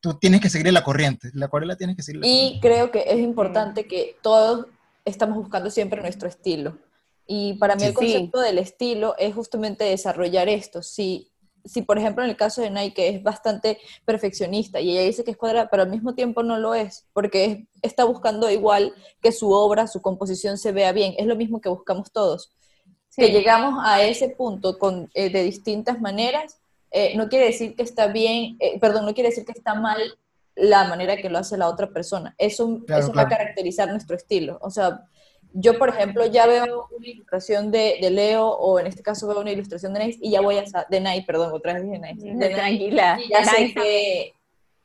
tú 0.00 0.18
tienes 0.18 0.40
que 0.40 0.50
seguir 0.50 0.72
la 0.72 0.82
corriente. 0.82 1.30
La 1.34 1.46
acuarela 1.46 1.76
tienes 1.76 1.96
que 1.96 2.02
seguir 2.02 2.20
la 2.20 2.26
Y 2.26 2.58
creo 2.60 2.90
que 2.90 3.04
es 3.06 3.20
importante 3.20 3.86
que 3.86 4.16
todos 4.22 4.66
estamos 5.04 5.36
buscando 5.36 5.70
siempre 5.70 6.02
nuestro 6.02 6.28
estilo. 6.28 6.78
Y 7.34 7.54
para 7.54 7.76
mí 7.76 7.84
el 7.84 7.94
concepto 7.94 8.40
del 8.40 8.58
estilo 8.58 9.14
es 9.16 9.34
justamente 9.34 9.84
desarrollar 9.84 10.50
esto. 10.50 10.82
Si 10.82 11.32
si 11.64 11.80
por 11.82 11.96
ejemplo 11.96 12.24
en 12.24 12.30
el 12.30 12.36
caso 12.36 12.60
de 12.60 12.70
Nike 12.70 13.08
es 13.08 13.22
bastante 13.22 13.78
perfeccionista 14.04 14.80
y 14.80 14.90
ella 14.90 15.02
dice 15.02 15.24
que 15.24 15.30
es 15.30 15.36
cuadrada, 15.36 15.68
pero 15.70 15.84
al 15.84 15.90
mismo 15.90 16.14
tiempo 16.14 16.42
no 16.42 16.58
lo 16.58 16.74
es, 16.74 17.06
porque 17.12 17.68
está 17.80 18.04
buscando 18.04 18.50
igual 18.50 18.92
que 19.22 19.32
su 19.32 19.50
obra, 19.50 19.86
su 19.86 20.02
composición 20.02 20.58
se 20.58 20.72
vea 20.72 20.92
bien, 20.92 21.14
es 21.16 21.26
lo 21.26 21.36
mismo 21.36 21.60
que 21.60 21.68
buscamos 21.68 22.10
todos. 22.12 22.52
Que 23.16 23.28
llegamos 23.28 23.78
a 23.84 24.02
ese 24.02 24.30
punto 24.30 24.78
con, 24.78 25.08
eh, 25.14 25.30
de 25.30 25.44
distintas 25.44 26.00
maneras, 26.00 26.58
eh, 26.90 27.16
no 27.16 27.28
quiere 27.28 27.46
decir 27.46 27.76
que 27.76 27.84
está 27.84 28.08
bien, 28.08 28.56
eh, 28.58 28.78
perdón, 28.80 29.06
no 29.06 29.14
quiere 29.14 29.30
decir 29.30 29.44
que 29.44 29.52
está 29.52 29.74
mal 29.74 30.00
la 30.56 30.84
manera 30.84 31.16
que 31.16 31.30
lo 31.30 31.38
hace 31.38 31.56
la 31.56 31.68
otra 31.68 31.88
persona. 31.90 32.34
Eso, 32.36 32.80
eso 32.88 33.12
va 33.12 33.22
a 33.22 33.28
caracterizar 33.28 33.88
nuestro 33.88 34.16
estilo. 34.16 34.58
O 34.62 34.70
sea, 34.70 35.06
yo, 35.54 35.78
por 35.78 35.90
ejemplo, 35.90 36.26
ya 36.26 36.46
veo 36.46 36.88
una 36.96 37.06
ilustración 37.06 37.70
de, 37.70 37.98
Leo, 38.10 38.48
o 38.48 38.78
en 38.78 38.86
este 38.86 39.02
caso 39.02 39.26
veo 39.28 39.40
una 39.40 39.52
ilustración 39.52 39.92
de 39.92 40.06
Nice, 40.06 40.18
y 40.22 40.30
ya 40.30 40.40
voy 40.40 40.56
a 40.58 40.64
de 40.88 41.00
Nice, 41.00 41.24
perdón, 41.26 41.52
otra 41.52 41.74
vez 41.74 41.82
de 41.82 41.98
Nice. 41.98 42.34
De 42.34 42.48
Tranquila. 42.50 43.18
Y 43.22 43.28
ya 43.28 43.44
sé 43.44 43.74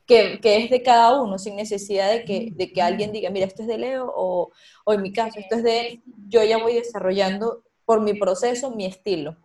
que, 0.06 0.38
que, 0.40 0.56
es 0.56 0.70
de 0.70 0.82
cada 0.82 1.20
uno, 1.20 1.38
sin 1.38 1.56
necesidad 1.56 2.10
de 2.10 2.24
que, 2.24 2.50
de 2.52 2.72
que 2.72 2.82
alguien 2.82 3.12
diga, 3.12 3.30
mira, 3.30 3.46
esto 3.46 3.62
es 3.62 3.68
de 3.68 3.78
Leo, 3.78 4.12
o, 4.14 4.50
o 4.84 4.92
en 4.92 5.02
mi 5.02 5.12
caso, 5.12 5.38
esto 5.38 5.56
es 5.56 5.62
de 5.62 5.80
él. 5.80 6.02
Yo 6.28 6.42
ya 6.44 6.58
voy 6.58 6.74
desarrollando 6.74 7.62
por 7.84 8.00
mi 8.00 8.14
proceso 8.14 8.70
mi 8.70 8.84
estilo. 8.84 9.36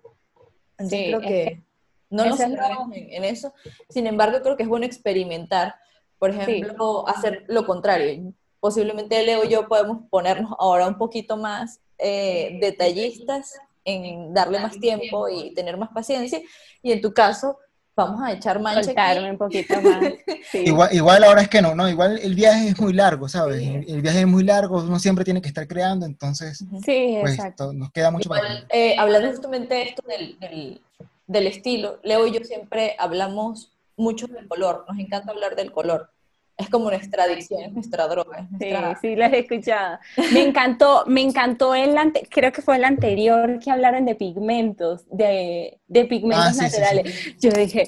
Entonces 0.78 1.08
creo 1.08 1.22
que 1.22 1.62
no 2.10 2.26
nos 2.26 2.38
centramos 2.38 2.92
en, 2.96 3.12
en, 3.12 3.24
eso. 3.24 3.54
Sin 3.90 4.08
embargo, 4.08 4.42
creo 4.42 4.58
que 4.58 4.64
es 4.64 4.70
bueno 4.70 4.86
experimentar. 4.86 5.76
Por 6.20 6.32
ejemplo, 6.32 7.08
hacer 7.08 7.44
lo 7.48 7.66
contrario 7.66 8.34
posiblemente 8.64 9.22
Leo 9.24 9.44
y 9.44 9.50
yo 9.50 9.68
podemos 9.68 10.08
ponernos 10.10 10.54
ahora 10.58 10.88
un 10.88 10.98
poquito 10.98 11.36
más 11.36 11.82
eh, 11.98 12.58
detallistas 12.62 13.60
en 13.84 14.34
darle 14.34 14.58
más 14.58 14.80
tiempo 14.80 15.28
y 15.28 15.54
tener 15.54 15.76
más 15.76 15.90
paciencia. 15.90 16.40
Y 16.82 16.94
en 16.94 17.02
tu 17.02 17.14
caso, 17.14 17.60
vamos 17.94 18.22
a 18.24 18.32
echar 18.32 18.62
mancha 18.62 18.94
un 19.30 19.38
poquito 19.38 19.82
más. 19.82 20.14
igual, 20.54 20.96
igual 20.96 21.26
ahora 21.26 21.42
es 21.42 21.50
que 21.50 21.62
no, 21.62 21.76
no, 21.76 21.90
igual 21.90 22.18
el 22.24 22.36
viaje 22.36 22.70
es 22.70 22.80
muy 22.80 22.94
largo, 22.94 23.28
¿sabes? 23.28 23.62
El, 23.62 24.02
viaje 24.02 24.22
es 24.22 24.28
muy 24.28 24.46
largo, 24.46 24.78
uno 24.78 24.98
siempre 24.98 25.26
tiene 25.26 25.42
que 25.42 25.50
estar 25.50 25.68
creando, 25.68 26.06
entonces 26.06 26.64
sí, 26.86 27.18
pues, 27.20 27.38
nos 27.74 27.92
queda 27.92 28.12
mucho 28.12 28.28
igual, 28.28 28.66
eh, 28.70 28.96
hablando 28.98 29.30
justamente 29.30 29.76
de 29.76 29.82
esto 29.84 30.04
del, 30.08 30.40
del, 30.40 30.82
del, 31.28 31.48
estilo, 31.48 32.00
Leo 32.02 32.26
y 32.28 32.32
yo 32.32 32.46
siempre 32.46 32.96
hablamos 32.98 33.74
mucho 33.98 34.26
del 34.28 34.48
color, 34.48 34.86
nos 34.88 34.98
encanta 34.98 35.34
hablar 35.34 35.58
del 35.58 35.74
color 35.74 36.10
es 36.58 36.70
como 36.70 36.90
nuestra 36.90 37.24
adicción, 37.24 37.62
es 37.64 37.74
nuestra 37.74 38.08
droga. 38.08 38.48
Sí, 38.60 38.72
sí, 39.02 39.16
lo 39.16 39.26
he 39.26 39.40
escuchado. 39.40 40.00
Me 40.32 40.44
encantó, 40.48 41.04
me 41.08 41.22
encantó 41.22 41.74
el, 41.76 41.96
creo 42.30 42.52
que 42.52 42.62
fue 42.62 42.76
el 42.76 42.86
anterior 42.86 43.60
que 43.60 43.72
hablaron 43.72 44.06
de 44.06 44.16
pigmentos, 44.16 45.06
de, 45.10 45.80
de 45.88 46.06
pigmentos 46.06 46.60
ah, 46.60 46.64
naturales. 46.64 47.36
Yo 47.40 47.50
dije, 47.52 47.88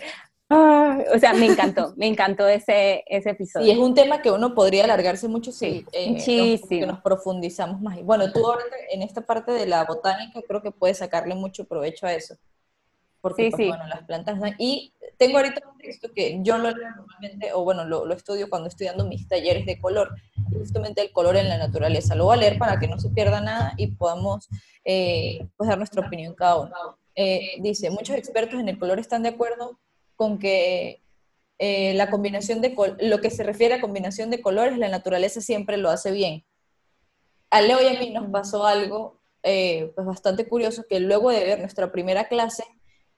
ah", 0.50 0.98
o 1.14 1.20
sea, 1.20 1.34
me 1.34 1.46
encantó, 1.46 1.94
me 1.96 2.08
encantó 2.08 2.48
ese, 2.48 3.04
ese 3.08 3.32
episodio. 3.32 3.68
Y 3.68 3.72
es 3.72 3.78
un 3.78 3.94
tema 3.94 4.22
que 4.22 4.32
uno 4.32 4.56
podría 4.56 4.86
alargarse 4.86 5.28
mucho 5.28 5.52
si 5.52 5.86
eh, 5.92 6.60
que 6.70 6.86
nos 6.86 7.02
profundizamos 7.02 7.82
más. 7.82 8.02
Bueno, 8.04 8.32
tú 8.32 8.46
ahora 8.46 8.64
en 8.92 9.04
esta 9.04 9.22
parte 9.22 9.52
de 9.52 9.68
la 9.68 9.86
botánica 9.86 10.42
creo 10.48 10.62
que 10.62 10.72
puedes 10.72 10.98
sacarle 10.98 11.36
mucho 11.36 11.66
provecho 11.66 12.08
a 12.08 12.14
eso 12.14 12.36
porque 13.26 13.50
pues, 13.50 13.70
bueno, 13.70 13.88
las 13.88 14.04
plantas 14.04 14.38
y 14.60 14.94
tengo 15.18 15.38
ahorita 15.38 15.60
un 15.68 15.80
texto 15.80 16.14
que 16.14 16.38
yo 16.44 16.60
lo 16.60 16.70
leo 16.70 16.92
normalmente, 16.96 17.54
o 17.54 17.64
bueno, 17.64 17.84
lo, 17.84 18.06
lo, 18.06 18.14
estudio 18.14 18.52
cuando 18.52 18.68
estoy 18.68 18.86
dando 18.86 19.04
mis 19.04 19.28
talleres 19.28 19.66
de 19.66 19.80
color, 19.80 20.14
justamente 20.56 21.02
el 21.02 21.12
color 21.12 21.36
en 21.36 21.50
la 21.50 21.58
naturaleza. 21.58 22.14
Lo 22.14 22.26
voy 22.26 22.38
a 22.38 22.42
leer 22.42 22.60
para 22.60 22.78
que 22.78 22.88
no 22.88 23.00
se 23.00 23.10
pierda 23.10 23.42
nada 23.42 23.74
y 23.78 23.88
podamos 23.88 24.48
eh, 24.84 25.48
pues 25.58 25.68
dar 25.68 25.80
nuestra 25.80 26.06
opinión 26.06 26.36
cada 26.36 26.58
uno. 26.58 27.00
Eh, 27.16 27.54
dice, 27.62 27.90
muchos 27.90 28.16
expertos 28.16 28.60
en 28.60 28.70
el 28.70 28.78
color 28.78 29.00
están 29.00 29.24
de 29.24 29.30
acuerdo 29.30 29.80
con 30.16 30.38
que 30.38 31.02
eh, 31.58 31.96
la 31.96 32.12
combinación 32.12 32.62
de 32.62 32.76
lo 33.00 33.22
que 33.22 33.32
se 33.32 33.42
refiere 33.42 33.74
a 33.74 33.82
combinación 33.82 34.30
de 34.30 34.40
colores, 34.40 34.78
la 34.78 34.90
naturaleza 34.90 35.42
siempre 35.42 35.78
lo 35.78 35.90
hace 35.90 36.12
bien. 36.12 36.46
A 37.50 37.62
Leo 37.62 37.82
y 37.82 37.88
a 37.88 38.00
mí 38.00 38.12
nos 38.12 38.30
pasó 38.30 38.68
algo 38.68 39.20
pues 39.42 40.06
bastante 40.08 40.48
curioso, 40.48 40.86
que 40.88 41.00
luego 41.00 41.32
de 41.32 41.44
ver 41.44 41.60
nuestra 41.60 41.92
primera 41.92 42.28
clase, 42.28 42.64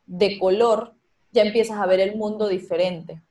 de 0.07 0.39
color, 0.39 0.93
ya 1.31 1.43
empiezas 1.43 1.77
a 1.77 1.85
ver 1.85 1.99
el 1.99 2.15
mundo 2.15 2.47
diferente. 2.47 3.21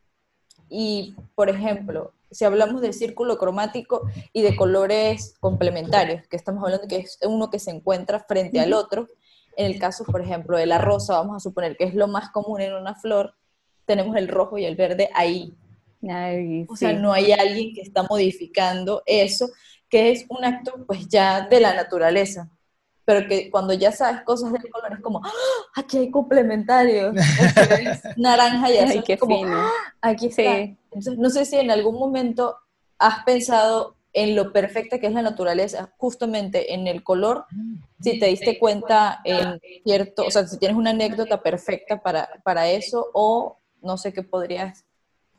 Y, 0.69 1.17
por 1.35 1.49
ejemplo, 1.49 2.13
si 2.31 2.45
hablamos 2.45 2.83
del 2.83 2.93
círculo 2.93 3.39
cromático 3.39 4.09
y 4.33 4.43
de 4.43 4.55
colores 4.57 5.35
complementarios, 5.41 6.27
que 6.29 6.37
estamos 6.37 6.63
hablando 6.63 6.87
que 6.87 6.99
es 6.99 7.19
uno 7.23 7.51
que 7.51 7.59
se 7.59 7.71
encuentra 7.71 8.21
frente 8.21 8.61
al 8.61 8.73
otro, 8.73 9.09
en 9.57 9.67
el 9.67 9.79
caso, 9.79 10.05
por 10.05 10.21
ejemplo, 10.21 10.59
de 10.59 10.67
la 10.67 10.79
rosa, 10.79 11.15
vamos 11.15 11.37
a 11.37 11.41
suponer 11.41 11.77
que 11.77 11.85
es 11.85 11.95
lo 11.95 12.09
más 12.09 12.31
común 12.31 12.61
en 12.61 12.75
una 12.75 12.95
flor, 12.95 13.35
tenemos 13.87 14.17
el 14.17 14.29
rojo 14.29 14.59
y 14.59 14.65
el 14.65 14.77
verde 14.77 15.09
ahí. 15.15 15.57
o 16.69 16.77
sea, 16.77 16.93
no 16.93 17.13
hay 17.13 17.33
alguien 17.33 17.75
que 17.75 17.81
está 17.81 18.03
modificando 18.03 19.03
eso, 19.07 19.49
que 19.89 20.11
es 20.11 20.27
un 20.29 20.45
acto 20.45 20.85
pues 20.87 21.09
ya 21.09 21.49
de 21.49 21.61
la 21.61 21.75
naturaleza 21.75 22.51
pero 23.07 23.27
que 23.29 23.51
cuando 23.51 23.73
ya 23.73 23.93
sabes 23.93 24.23
cosas 24.23 24.53
del 24.53 24.69
color 24.69 24.93
es 24.93 25.01
como, 25.01 25.23
¡Ah! 25.25 25.31
aquí 25.77 25.97
hay 25.97 26.11
complementarios, 26.11 27.15
naranja 28.17 28.71
y 28.71 28.79
así, 28.79 29.01
qué 29.03 29.17
como, 29.17 29.43
¡Ah! 29.47 29.71
aquí 30.03 30.27
está. 30.27 30.59
Entonces, 30.59 31.17
no 31.17 31.31
sé 31.31 31.47
si 31.47 31.57
en 31.57 31.71
algún 31.71 31.99
momento 31.99 32.57
has 32.99 33.25
pensado 33.25 33.97
en 34.13 34.35
lo 34.35 34.53
perfecta 34.53 34.99
que 34.99 35.07
es 35.07 35.13
la 35.13 35.23
naturaleza, 35.23 35.93
justamente 35.99 36.75
en 36.75 36.89
el 36.89 37.05
color, 37.05 37.47
si 38.01 38.19
te 38.19 38.27
diste 38.27 38.59
cuenta 38.59 39.21
en 39.25 39.61
cierto, 39.85 40.25
o 40.27 40.31
sea, 40.31 40.47
si 40.47 40.59
tienes 40.59 40.77
una 40.77 40.91
anécdota 40.91 41.43
perfecta 41.43 42.03
para, 42.03 42.29
para 42.43 42.69
eso, 42.69 43.07
o 43.13 43.59
no 43.83 43.99
sé 43.99 44.13
qué 44.13 44.23
podrías 44.23 44.85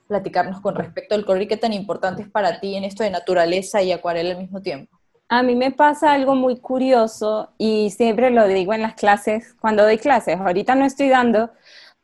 platicarnos 0.07 0.61
con 0.61 0.75
respecto 0.75 1.15
al 1.15 1.25
color 1.25 1.41
y 1.41 1.47
qué 1.47 1.57
tan 1.57 1.73
importante 1.73 2.21
es 2.21 2.29
para 2.29 2.61
ti 2.61 2.75
en 2.75 2.85
esto 2.85 3.03
de 3.03 3.09
naturaleza 3.09 3.81
y 3.81 3.91
acuarela 3.91 4.31
al 4.35 4.41
mismo 4.41 4.61
tiempo. 4.61 4.96
A 5.29 5.43
mí 5.43 5.55
me 5.55 5.71
pasa 5.71 6.13
algo 6.13 6.35
muy 6.35 6.57
curioso 6.57 7.53
y 7.57 7.89
siempre 7.89 8.29
lo 8.29 8.47
digo 8.47 8.73
en 8.73 8.81
las 8.81 8.95
clases, 8.95 9.53
cuando 9.59 9.83
doy 9.83 9.97
clases, 9.97 10.39
ahorita 10.39 10.75
no 10.75 10.85
estoy 10.85 11.09
dando, 11.09 11.51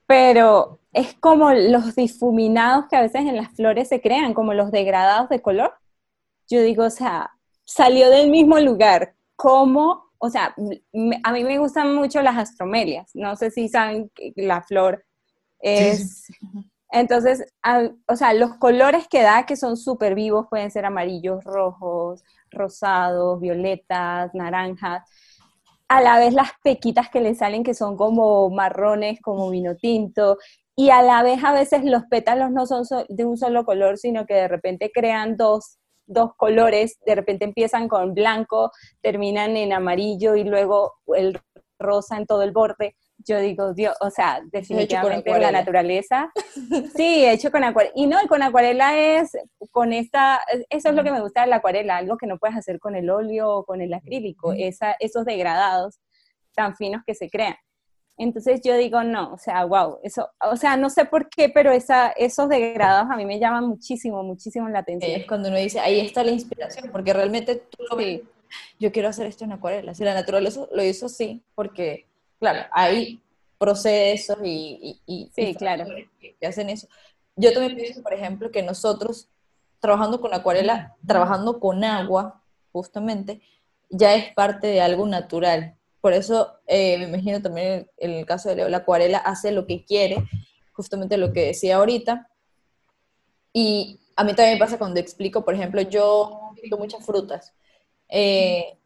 pero 0.06 0.80
es 0.92 1.14
como 1.16 1.54
los 1.54 1.96
difuminados 1.96 2.86
que 2.90 2.98
a 2.98 3.02
veces 3.02 3.22
en 3.22 3.38
las 3.38 3.54
flores 3.56 3.88
se 3.88 4.02
crean, 4.02 4.34
como 4.34 4.54
los 4.54 4.72
degradados 4.72 5.30
de 5.30 5.42
color. 5.42 5.74
Yo 6.50 6.62
digo, 6.62 6.84
o 6.84 6.90
sea, 6.90 7.32
salió 7.64 8.10
del 8.10 8.30
mismo 8.30 8.60
lugar, 8.60 9.16
¿cómo? 9.38 10.12
O 10.18 10.30
sea, 10.30 10.54
a 11.24 11.32
mí 11.32 11.44
me 11.44 11.58
gustan 11.60 11.96
mucho 11.96 12.22
las 12.22 12.38
astromelias, 12.38 13.12
no 13.14 13.38
sé 13.38 13.52
si 13.52 13.70
saben 13.70 14.12
que 14.14 14.34
la 14.36 14.62
flor 14.62 15.06
es... 15.60 16.28
Entonces, 16.96 17.52
o 18.08 18.16
sea, 18.16 18.36
los 18.36 18.54
colores 18.58 19.08
que 19.08 19.24
da, 19.24 19.48
que 19.48 19.56
son 19.56 19.78
súper 19.78 20.14
vivos, 20.14 20.46
pueden 20.48 20.70
ser 20.70 20.86
amarillos, 20.86 21.44
rojos, 21.44 22.24
rosados, 22.54 23.40
violetas, 23.40 24.34
naranjas. 24.34 25.04
A 25.88 26.02
la 26.02 26.18
vez 26.18 26.34
las 26.34 26.52
pequitas 26.64 27.10
que 27.10 27.22
le 27.22 27.36
salen, 27.36 27.64
que 27.64 27.74
son 27.74 27.98
como 27.98 28.50
marrones, 28.50 29.22
como 29.22 29.50
vino 29.50 29.76
tinto. 29.76 30.38
Y 30.76 30.90
a 30.90 31.02
la 31.02 31.22
vez 31.24 31.44
a 31.44 31.54
veces 31.54 31.84
los 31.84 32.04
pétalos 32.10 32.52
no 32.52 32.66
son 32.66 32.84
de 33.10 33.26
un 33.26 33.38
solo 33.38 33.66
color, 33.66 33.98
sino 33.98 34.26
que 34.26 34.34
de 34.34 34.48
repente 34.48 34.92
crean 34.94 35.38
dos, 35.38 35.78
dos 36.08 36.32
colores. 36.36 36.98
De 37.06 37.16
repente 37.16 37.46
empiezan 37.46 37.88
con 37.88 38.14
blanco, 38.14 38.72
terminan 39.02 39.56
en 39.58 39.74
amarillo 39.74 40.36
y 40.36 40.44
luego 40.44 40.94
el 41.16 41.40
rosa 41.80 42.18
en 42.18 42.26
todo 42.26 42.44
el 42.44 42.52
borde 42.52 42.96
yo 43.18 43.40
digo, 43.40 43.74
Dios, 43.74 43.96
o 44.02 44.10
sea, 44.10 44.42
definitivamente 44.52 45.40
la 45.40 45.52
naturaleza. 45.52 46.32
Sí, 46.96 47.26
hecho 47.26 47.52
con 47.52 47.64
acuarela. 47.64 47.94
Y 47.96 48.08
no, 48.08 48.22
y 48.24 48.28
con 48.28 48.42
acuarela 48.42 48.98
es, 48.98 49.32
con 49.72 49.94
esta, 49.94 50.40
eso 50.70 50.90
es 50.90 50.96
lo 50.96 51.04
que 51.04 51.12
me 51.12 51.22
gusta 51.22 51.42
de 51.42 51.48
la 51.48 51.58
acuarela, 51.58 51.98
algo 51.98 52.18
que 52.18 52.28
no 52.28 52.38
puedes 52.38 52.56
hacer 52.56 52.80
con 52.80 52.96
el 52.96 53.10
óleo 53.10 53.50
o 53.50 53.66
con 53.66 53.82
el 53.82 53.94
acrílico, 53.94 54.54
esa, 54.54 54.96
esos 55.00 55.26
degradados 55.26 56.00
tan 56.54 56.76
finos 56.76 57.02
que 57.06 57.16
se 57.16 57.30
crean. 57.30 57.56
Entonces 58.18 58.62
yo 58.64 58.78
digo, 58.78 59.04
no, 59.04 59.34
o 59.34 59.38
sea, 59.38 59.66
wow, 59.66 60.00
eso, 60.04 60.30
o 60.40 60.56
sea, 60.56 60.78
no 60.78 60.90
sé 60.90 61.06
por 61.06 61.30
qué, 61.30 61.50
pero 61.50 61.72
esa, 61.72 62.12
esos 62.12 62.48
degradados 62.48 63.10
a 63.10 63.16
mí 63.16 63.26
me 63.26 63.40
llaman 63.40 63.68
muchísimo, 63.68 64.22
muchísimo 64.24 64.70
la 64.70 64.80
atención. 64.80 65.22
Es 65.22 65.28
cuando 65.28 65.50
uno 65.50 65.58
dice, 65.58 65.80
ahí 65.80 66.00
está 66.00 66.24
la 66.24 66.32
inspiración, 66.32 66.90
porque 66.92 67.12
realmente 67.12 67.56
tú 67.56 67.84
lo 67.90 67.96
ves, 67.96 68.22
yo 68.80 68.92
quiero 68.92 69.10
hacer 69.10 69.26
esto 69.26 69.46
en 69.46 69.54
acuarela. 69.54 69.96
Si 69.96 70.04
la 70.04 70.14
naturaleza 70.14 70.68
lo 70.72 70.84
hizo, 70.84 71.10
sí, 71.10 71.44
porque 71.56 72.06
claro, 72.44 72.68
hay 72.74 73.22
procesos 73.58 74.38
y, 74.44 75.00
sí, 75.34 75.56
claro. 75.56 75.86
que 76.20 76.46
hacen 76.46 76.70
eso. 76.70 76.88
Yo 77.38 77.54
también 77.54 77.76
pienso, 77.76 78.04
por 78.04 78.14
ejemplo, 78.14 78.52
que 78.52 78.62
nosotros, 78.62 79.30
trabajando 79.80 80.20
con 80.20 80.34
acuarela, 80.34 80.96
trabajando 81.08 81.62
con 81.62 81.84
agua, 81.86 82.44
justamente, 82.74 83.42
ya 83.90 84.14
es 84.16 84.34
parte 84.34 84.68
de 84.68 84.82
algo 84.82 85.08
natural. 85.08 85.76
Por 86.02 86.12
eso 86.12 86.60
eh, 86.68 86.98
me 86.98 87.06
imagino 87.06 87.42
también 87.42 87.90
en 87.98 88.12
el 88.12 88.26
caso 88.26 88.50
de 88.50 88.58
Leo, 88.58 88.70
la 88.70 88.78
acuarela 88.78 89.20
hace 89.20 89.52
lo 89.52 89.66
que 89.66 89.86
quiere, 89.86 90.18
justamente 90.74 91.16
lo 91.18 91.32
que 91.32 91.46
decía 91.46 91.78
ahorita. 91.78 92.30
Y 93.54 94.02
a 94.18 94.26
mí 94.26 94.34
también 94.34 94.56
me 94.56 94.60
pasa 94.60 94.78
cuando 94.78 95.00
explico, 95.00 95.46
por 95.46 95.54
ejemplo, 95.54 95.82
yo 95.82 96.52
pinto 96.62 96.78
muchas 96.78 97.06
frutas. 97.06 97.54
Eh, 98.10 98.78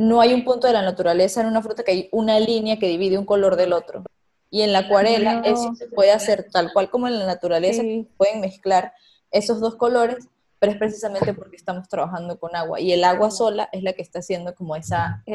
no 0.00 0.22
hay 0.22 0.32
un 0.32 0.44
punto 0.44 0.66
de 0.66 0.72
la 0.72 0.80
naturaleza 0.80 1.42
en 1.42 1.46
una 1.46 1.60
fruta 1.60 1.82
que 1.82 1.92
hay 1.92 2.08
una 2.10 2.40
línea 2.40 2.78
que 2.78 2.88
divide 2.88 3.18
un 3.18 3.26
color 3.26 3.56
del 3.56 3.74
otro. 3.74 4.02
Y 4.48 4.62
en 4.62 4.72
la 4.72 4.80
acuarela 4.80 5.42
eso 5.44 5.74
se 5.74 5.88
puede 5.88 6.10
hacer 6.10 6.48
tal 6.50 6.72
cual 6.72 6.88
como 6.88 7.06
en 7.06 7.18
la 7.18 7.26
naturaleza, 7.26 7.82
pueden 8.16 8.40
mezclar 8.40 8.94
esos 9.30 9.60
dos 9.60 9.76
colores, 9.76 10.26
pero 10.58 10.72
es 10.72 10.78
precisamente 10.78 11.34
porque 11.34 11.56
estamos 11.56 11.86
trabajando 11.86 12.38
con 12.38 12.56
agua. 12.56 12.80
Y 12.80 12.92
el 12.92 13.04
agua 13.04 13.30
sola 13.30 13.68
es 13.72 13.82
la 13.82 13.92
que 13.92 14.00
está 14.00 14.20
haciendo 14.20 14.54
como 14.54 14.74
esa, 14.74 15.22
sí, 15.26 15.34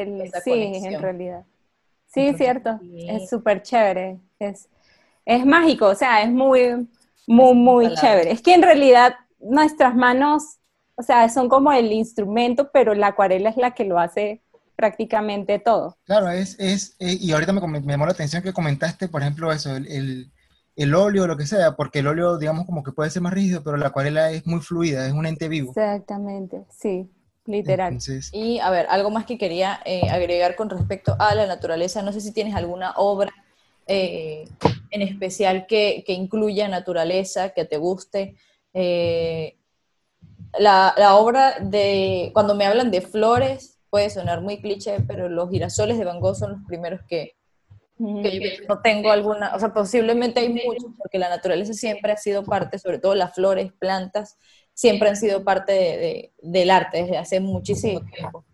en 0.50 1.00
realidad. 1.00 1.44
Sí, 2.06 2.34
cierto. 2.34 2.80
Es 3.08 3.30
súper 3.30 3.62
chévere. 3.62 4.18
Es, 4.40 4.68
es 5.24 5.46
mágico, 5.46 5.86
o 5.86 5.94
sea, 5.94 6.22
es 6.22 6.30
muy, 6.30 6.88
muy, 7.28 7.54
muy 7.54 7.94
chévere. 7.94 8.32
Es 8.32 8.42
que 8.42 8.52
en 8.52 8.62
realidad 8.62 9.14
nuestras 9.38 9.94
manos, 9.94 10.58
o 10.96 11.02
sea, 11.02 11.28
son 11.28 11.48
como 11.48 11.70
el 11.72 11.92
instrumento, 11.92 12.70
pero 12.72 12.94
la 12.94 13.08
acuarela 13.08 13.50
es 13.50 13.56
la 13.56 13.72
que 13.72 13.84
lo 13.84 14.00
hace 14.00 14.42
prácticamente 14.76 15.58
todo. 15.58 15.96
Claro, 16.04 16.30
es, 16.30 16.56
es 16.60 16.94
eh, 17.00 17.16
y 17.18 17.32
ahorita 17.32 17.52
me, 17.52 17.66
me, 17.66 17.80
llamó 17.80 18.06
la 18.06 18.12
atención 18.12 18.42
que 18.42 18.52
comentaste, 18.52 19.08
por 19.08 19.22
ejemplo, 19.22 19.50
eso, 19.50 19.74
el, 19.74 19.86
el, 19.90 20.30
el 20.76 20.94
óleo 20.94 21.26
lo 21.26 21.36
que 21.36 21.46
sea, 21.46 21.74
porque 21.74 22.00
el 22.00 22.06
óleo, 22.06 22.38
digamos, 22.38 22.66
como 22.66 22.84
que 22.84 22.92
puede 22.92 23.10
ser 23.10 23.22
más 23.22 23.32
rígido, 23.32 23.62
pero 23.64 23.78
la 23.78 23.88
acuarela 23.88 24.30
es 24.30 24.46
muy 24.46 24.60
fluida, 24.60 25.06
es 25.06 25.12
un 25.12 25.26
ente 25.26 25.48
vivo. 25.48 25.70
Exactamente, 25.70 26.64
sí, 26.70 27.10
literal. 27.46 27.98
y 28.32 28.58
a 28.58 28.70
ver, 28.70 28.86
algo 28.90 29.10
más 29.10 29.24
que 29.24 29.38
quería 29.38 29.80
eh, 29.86 30.08
agregar 30.10 30.54
con 30.54 30.68
respecto 30.68 31.16
a 31.18 31.34
la 31.34 31.46
naturaleza, 31.46 32.02
no 32.02 32.12
sé 32.12 32.20
si 32.20 32.32
tienes 32.32 32.54
alguna 32.54 32.92
obra 32.96 33.32
eh, 33.86 34.48
en 34.90 35.02
especial 35.02 35.66
que, 35.66 36.04
que, 36.06 36.12
incluya 36.12 36.68
naturaleza, 36.68 37.50
que 37.50 37.64
te 37.64 37.78
guste. 37.78 38.36
la, 40.58 40.94
la 40.96 41.16
obra 41.16 41.58
de, 41.60 42.30
cuando 42.34 42.54
me 42.54 42.66
hablan 42.66 42.90
de 42.90 43.00
flores, 43.00 43.75
puede 43.90 44.10
sonar 44.10 44.40
muy 44.40 44.60
cliché, 44.60 45.00
pero 45.06 45.28
los 45.28 45.50
girasoles 45.50 45.98
de 45.98 46.04
Van 46.04 46.20
Gogh 46.20 46.36
son 46.36 46.52
los 46.52 46.60
primeros 46.66 47.00
que, 47.08 47.36
que 47.98 48.40
yo 48.40 48.66
no 48.68 48.80
tengo 48.80 49.10
alguna, 49.10 49.54
o 49.54 49.58
sea, 49.58 49.72
posiblemente 49.72 50.40
hay 50.40 50.50
muchos, 50.50 50.92
porque 50.98 51.18
la 51.18 51.28
naturaleza 51.28 51.72
siempre 51.72 52.12
ha 52.12 52.16
sido 52.16 52.44
parte, 52.44 52.78
sobre 52.78 52.98
todo 52.98 53.14
las 53.14 53.34
flores, 53.34 53.72
plantas, 53.72 54.36
siempre 54.74 55.08
han 55.08 55.16
sido 55.16 55.42
parte 55.44 55.72
de, 55.72 56.32
del 56.42 56.70
arte 56.70 57.02
desde 57.02 57.16
hace 57.16 57.40
muchísimo 57.40 58.00
tiempo. 58.02 58.44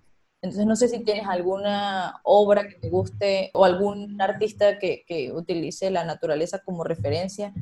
Entonces 0.41 0.67
no 0.67 0.75
sé 0.75 0.89
si 0.89 1.05
tienes 1.05 1.27
alguna 1.27 2.21
obra 2.25 2.67
que 2.67 2.75
te 2.75 2.91
guste 2.91 3.51
o 3.55 3.65
algún 3.65 4.21
artista 4.21 4.79
que, 4.79 5.05
que 5.07 5.33
utilice 5.33 5.91
la 5.91 6.05
naturaleza 6.05 6.61
como 6.65 6.83
referencia. 6.83 7.53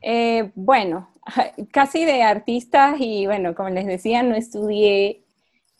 Eh, 0.00 0.52
bueno, 0.54 1.10
casi 1.72 2.04
de 2.04 2.22
artistas 2.22 2.96
y 3.00 3.26
bueno, 3.26 3.54
como 3.54 3.68
les 3.68 3.86
decía, 3.86 4.22
no 4.22 4.34
estudié 4.34 5.25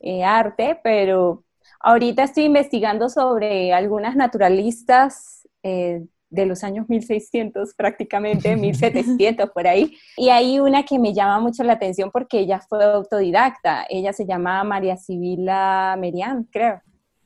eh, 0.00 0.24
arte, 0.24 0.78
pero 0.82 1.44
ahorita 1.80 2.24
estoy 2.24 2.44
investigando 2.44 3.08
sobre 3.08 3.72
algunas 3.72 4.16
naturalistas 4.16 5.48
eh, 5.62 6.04
de 6.28 6.46
los 6.46 6.64
años 6.64 6.88
1600 6.88 7.74
prácticamente, 7.74 8.56
1700 8.56 9.50
por 9.50 9.66
ahí. 9.66 9.96
Y 10.16 10.28
hay 10.28 10.60
una 10.60 10.84
que 10.84 10.98
me 10.98 11.14
llama 11.14 11.40
mucho 11.40 11.62
la 11.64 11.74
atención 11.74 12.10
porque 12.10 12.40
ella 12.40 12.60
fue 12.60 12.84
autodidacta. 12.84 13.86
Ella 13.88 14.12
se 14.12 14.26
llama 14.26 14.62
María 14.64 14.96
Sibila 14.96 15.96
Merian, 15.98 16.44
creo. 16.44 16.82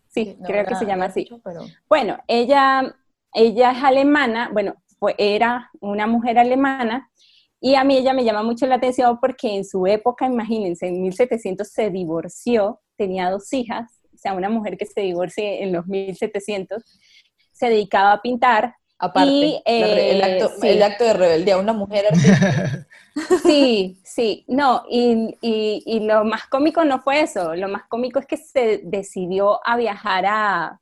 Sí, 0.09 0.36
creo 0.44 0.64
que 0.66 0.74
se 0.74 0.86
llama 0.86 1.07
así. 1.07 1.28
Bueno, 1.88 2.18
ella, 2.26 2.97
ella 3.32 3.70
es 3.70 3.82
alemana, 3.82 4.51
bueno, 4.53 4.74
era 5.18 5.70
una 5.80 6.07
mujer 6.07 6.38
alemana 6.38 7.09
y 7.61 7.74
a 7.74 7.84
mí 7.84 7.96
ella 7.96 8.14
me 8.14 8.24
llama 8.24 8.42
mucho 8.42 8.66
la 8.66 8.76
atención 8.76 9.18
porque 9.20 9.54
en 9.54 9.64
su 9.64 9.86
época, 9.86 10.26
imagínense, 10.26 10.86
en 10.86 11.02
1700 11.02 11.68
se 11.68 11.90
divorció, 11.90 12.80
tenía 12.96 13.30
dos 13.30 13.52
hijas, 13.52 14.00
o 14.14 14.16
sea, 14.16 14.32
una 14.32 14.48
mujer 14.48 14.78
que 14.78 14.86
se 14.86 15.02
divorció 15.02 15.44
en 15.44 15.72
los 15.72 15.86
1700, 15.86 16.82
se 17.52 17.68
dedicaba 17.68 18.12
a 18.12 18.22
pintar. 18.22 18.74
Aparte, 19.02 19.62
el, 19.64 20.22
acto, 20.22 20.50
eh, 20.62 20.72
el, 20.72 20.82
acto, 20.82 21.04
de 21.04 21.14
rebeldía, 21.14 21.56
una 21.56 21.72
mujer 21.72 22.04
Sí, 23.42 23.98
sí, 24.04 24.44
no, 24.46 24.84
y, 24.90 25.36
y, 25.40 25.82
y, 25.86 26.00
lo 26.00 26.22
más 26.24 26.46
cómico 26.46 26.84
no 26.84 27.00
fue 27.00 27.22
eso, 27.22 27.54
lo 27.54 27.68
más 27.68 27.84
cómico 27.88 28.18
es 28.18 28.26
que 28.26 28.36
se 28.36 28.82
decidió 28.84 29.66
a 29.66 29.76
viajar 29.76 30.26
a, 30.26 30.80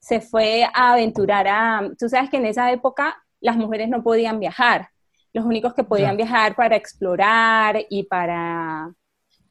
se 0.00 0.20
fue 0.20 0.64
a 0.64 0.92
aventurar 0.92 1.46
a, 1.48 1.90
tú 1.98 2.08
sabes 2.08 2.28
que 2.28 2.38
en 2.38 2.46
esa 2.46 2.72
época 2.72 3.16
las 3.40 3.56
mujeres 3.56 3.88
no 3.88 4.02
podían 4.02 4.40
viajar, 4.40 4.90
los 5.34 5.44
únicos 5.44 5.74
que 5.74 5.82
podían 5.82 6.16
viajar 6.16 6.54
para 6.54 6.76
explorar 6.76 7.84
y 7.90 8.04
para, 8.04 8.94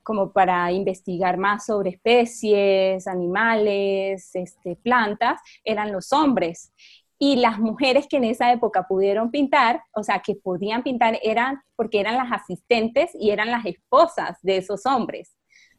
como 0.02 0.32
para 0.32 0.72
investigar 0.72 1.38
más 1.38 1.66
sobre 1.66 1.92
especies, 1.92 3.06
animales, 3.06 4.34
este, 4.34 4.78
plantas, 4.78 5.42
eran 5.64 5.92
los 5.92 6.14
hombres. 6.14 6.72
Y 7.20 7.36
las 7.36 7.60
mujeres 7.60 8.08
que 8.08 8.18
en 8.18 8.24
esa 8.24 8.52
época 8.54 8.88
pudieron 8.88 9.30
pintar, 9.30 9.84
o 9.94 10.04
sea, 10.04 10.20
que 10.20 10.36
podían 10.36 10.84
pintar, 10.84 11.20
eran 11.22 11.62
porque 11.76 12.00
eran 12.00 12.16
las 12.16 12.32
asistentes 12.32 13.12
y 13.14 13.32
eran 13.32 13.52
las 13.52 13.66
esposas 13.66 14.38
de 14.42 14.58
esos 14.58 14.86
hombres. 14.86 15.36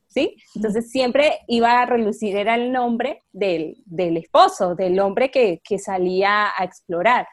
¿Sí? 0.06 0.36
Entonces 0.54 0.90
siempre 0.90 1.40
iba 1.48 1.80
a 1.80 1.86
relucir, 1.86 2.36
era 2.36 2.54
el 2.54 2.70
nombre 2.70 3.22
del, 3.32 3.82
esposo, 4.16 4.76
del 4.76 5.00
hombre 5.00 5.30
que, 5.30 5.60
que 5.64 5.78
salía 5.78 6.50
a 6.56 6.62
explorar. 6.62 7.26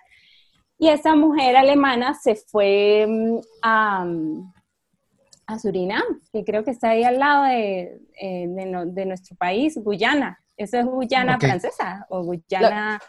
Y 0.81 0.89
esa 0.89 1.13
mujer 1.15 1.55
alemana 1.55 2.15
se 2.15 2.35
fue 2.35 3.05
mm, 3.07 3.39
a, 3.61 4.03
a 5.45 5.59
Surinam, 5.59 6.01
que 6.33 6.43
creo 6.43 6.63
que 6.63 6.71
está 6.71 6.89
ahí 6.89 7.03
al 7.03 7.19
lado 7.19 7.43
de, 7.43 8.01
eh, 8.19 8.47
de, 8.47 9.05
nuestro 9.05 9.37
país, 9.37 9.77
Guyana. 9.77 10.39
¿Eso 10.57 10.79
es 10.79 10.85
Guyana 10.85 11.37
francesa 11.39 12.07
o 12.09 12.23
Guyana? 12.23 12.99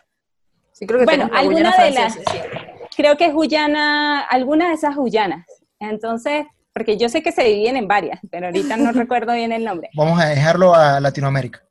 sí, 0.73 0.87
creo 0.87 0.99
que 0.99 1.07
bueno, 1.07 1.31
alguna 1.33 1.75
de 1.83 1.93
las, 1.93 2.19
creo 2.95 3.17
que 3.17 3.29
es 3.29 3.33
Guyana, 3.33 4.21
alguna 4.21 4.69
de 4.69 4.75
esas 4.75 4.95
Guyanas. 4.95 5.47
Entonces, 5.81 6.45
porque 6.75 6.99
yo 6.99 7.09
sé 7.09 7.23
que 7.23 7.33
se 7.33 7.45
dividen 7.45 7.77
en 7.77 7.89
varias, 7.89 8.21
pero 8.31 8.49
ahorita 8.49 8.77
no 8.77 8.93
recuerdo 8.93 9.33
bien 9.33 9.51
el 9.51 9.65
nombre. 9.65 9.89
Vamos 9.95 10.21
a 10.21 10.27
dejarlo 10.27 10.75
a 10.75 11.01
Latinoamérica. 11.01 11.63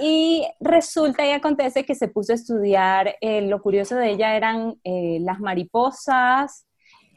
Y 0.00 0.46
resulta 0.60 1.26
y 1.26 1.30
acontece 1.30 1.84
que 1.84 1.94
se 1.94 2.08
puso 2.08 2.32
a 2.32 2.36
estudiar, 2.36 3.16
eh, 3.20 3.42
lo 3.42 3.62
curioso 3.62 3.96
de 3.96 4.10
ella 4.10 4.36
eran 4.36 4.78
eh, 4.84 5.18
las 5.20 5.40
mariposas, 5.40 6.66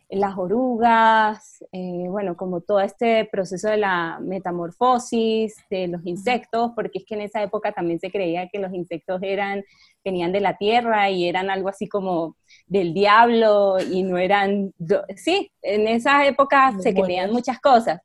las 0.09 0.37
orugas, 0.37 1.63
eh, 1.71 2.05
bueno, 2.09 2.35
como 2.35 2.61
todo 2.61 2.79
este 2.79 3.25
proceso 3.31 3.69
de 3.69 3.77
la 3.77 4.17
metamorfosis 4.19 5.55
de 5.69 5.87
los 5.87 6.03
insectos, 6.05 6.71
porque 6.75 6.99
es 6.99 7.05
que 7.05 7.13
en 7.13 7.21
esa 7.21 7.43
época 7.43 7.71
también 7.73 7.99
se 7.99 8.09
creía 8.09 8.49
que 8.49 8.57
los 8.57 8.73
insectos 8.73 9.21
eran, 9.21 9.63
venían 10.03 10.31
de 10.31 10.39
la 10.39 10.57
tierra 10.57 11.11
y 11.11 11.27
eran 11.27 11.51
algo 11.51 11.69
así 11.69 11.87
como 11.87 12.37
del 12.65 12.93
diablo 12.93 13.77
y 13.79 14.01
no 14.01 14.17
eran, 14.17 14.73
sí, 15.15 15.51
en 15.61 15.87
esa 15.87 16.25
época 16.25 16.73
se 16.79 16.93
creían 16.93 17.31
muchas 17.31 17.59
cosas. 17.59 18.01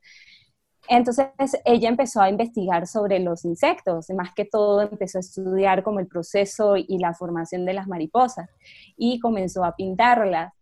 Entonces 0.89 1.27
ella 1.65 1.89
empezó 1.89 2.21
a 2.21 2.29
investigar 2.29 2.87
sobre 2.87 3.19
los 3.19 3.45
insectos, 3.45 4.11
más 4.11 4.35
que 4.35 4.45
todo 4.45 4.83
empezó 4.83 5.19
a 5.19 5.21
estudiar 5.21 5.83
como 5.83 6.01
el 6.01 6.07
proceso 6.07 6.77
y 6.77 6.99
la 6.99 7.15
formación 7.15 7.65
de 7.65 7.75
las 7.75 7.87
mariposas 7.87 8.51
y 8.97 9.19
comenzó 9.19 9.65
a 9.65 9.75
pintarlas. 9.77 10.53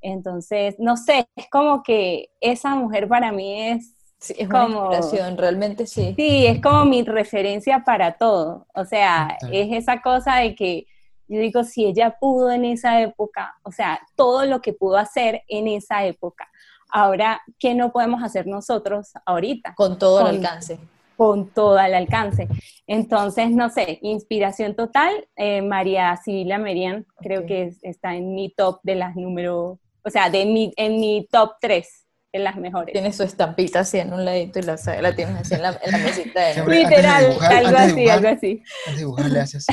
Entonces, 0.00 0.76
no 0.78 0.96
sé, 0.96 1.26
es 1.36 1.48
como 1.50 1.82
que 1.82 2.28
esa 2.40 2.74
mujer 2.74 3.08
para 3.08 3.32
mí 3.32 3.70
es... 3.70 3.96
es 4.36 4.48
como, 4.48 4.88
una 4.88 4.96
inspiración, 4.96 5.36
realmente 5.36 5.86
sí. 5.86 6.14
Sí, 6.16 6.46
es 6.46 6.60
como 6.60 6.84
mi 6.84 7.02
referencia 7.02 7.84
para 7.84 8.12
todo. 8.18 8.66
O 8.74 8.84
sea, 8.84 9.38
es 9.50 9.72
esa 9.72 10.00
cosa 10.00 10.36
de 10.36 10.54
que 10.54 10.86
yo 11.28 11.38
digo, 11.40 11.64
si 11.64 11.86
ella 11.86 12.16
pudo 12.20 12.50
en 12.50 12.64
esa 12.64 13.00
época, 13.00 13.54
o 13.62 13.72
sea, 13.72 14.00
todo 14.16 14.44
lo 14.44 14.60
que 14.60 14.74
pudo 14.74 14.98
hacer 14.98 15.42
en 15.48 15.66
esa 15.66 16.04
época, 16.04 16.46
Ahora, 16.92 17.40
¿qué 17.58 17.74
no 17.74 17.90
podemos 17.90 18.22
hacer 18.22 18.46
nosotros 18.46 19.12
ahorita? 19.24 19.74
Con 19.74 19.98
todo 19.98 20.20
el 20.20 20.36
alcance. 20.36 20.78
Con 21.16 21.48
todo 21.48 21.78
el 21.78 21.94
alcance. 21.94 22.48
Entonces, 22.86 23.50
no 23.50 23.70
sé, 23.70 23.98
inspiración 24.02 24.76
total, 24.76 25.26
eh, 25.36 25.62
María 25.62 26.14
Sibila 26.22 26.58
Merian, 26.58 27.06
creo 27.16 27.46
que 27.46 27.72
está 27.80 28.14
en 28.14 28.34
mi 28.34 28.50
top 28.50 28.80
de 28.82 28.96
las 28.96 29.16
números, 29.16 29.78
o 30.04 30.10
sea, 30.10 30.28
de 30.28 30.44
mi, 30.44 30.74
en 30.76 31.00
mi 31.00 31.26
top 31.30 31.52
3 31.62 32.02
en 32.32 32.44
las 32.44 32.56
mejores. 32.56 32.92
Tiene 32.92 33.12
su 33.12 33.22
estampita 33.22 33.80
así 33.80 33.98
en 33.98 34.12
un 34.12 34.24
ladito 34.24 34.58
y 34.58 34.62
la, 34.62 34.76
la 35.00 35.14
tienes 35.14 35.36
así 35.36 35.54
en 35.54 35.62
la, 35.62 35.80
en 35.82 35.92
la 35.92 35.98
mesita. 35.98 36.40
De... 36.40 36.66
Literal, 36.66 37.36
algo 37.40 37.78
así, 37.78 38.08
algo 38.08 38.28
así. 38.28 38.62
Antes 38.86 38.94
de 38.94 38.98
dibujar, 38.98 39.38
así. 39.38 39.58
sí, 39.60 39.66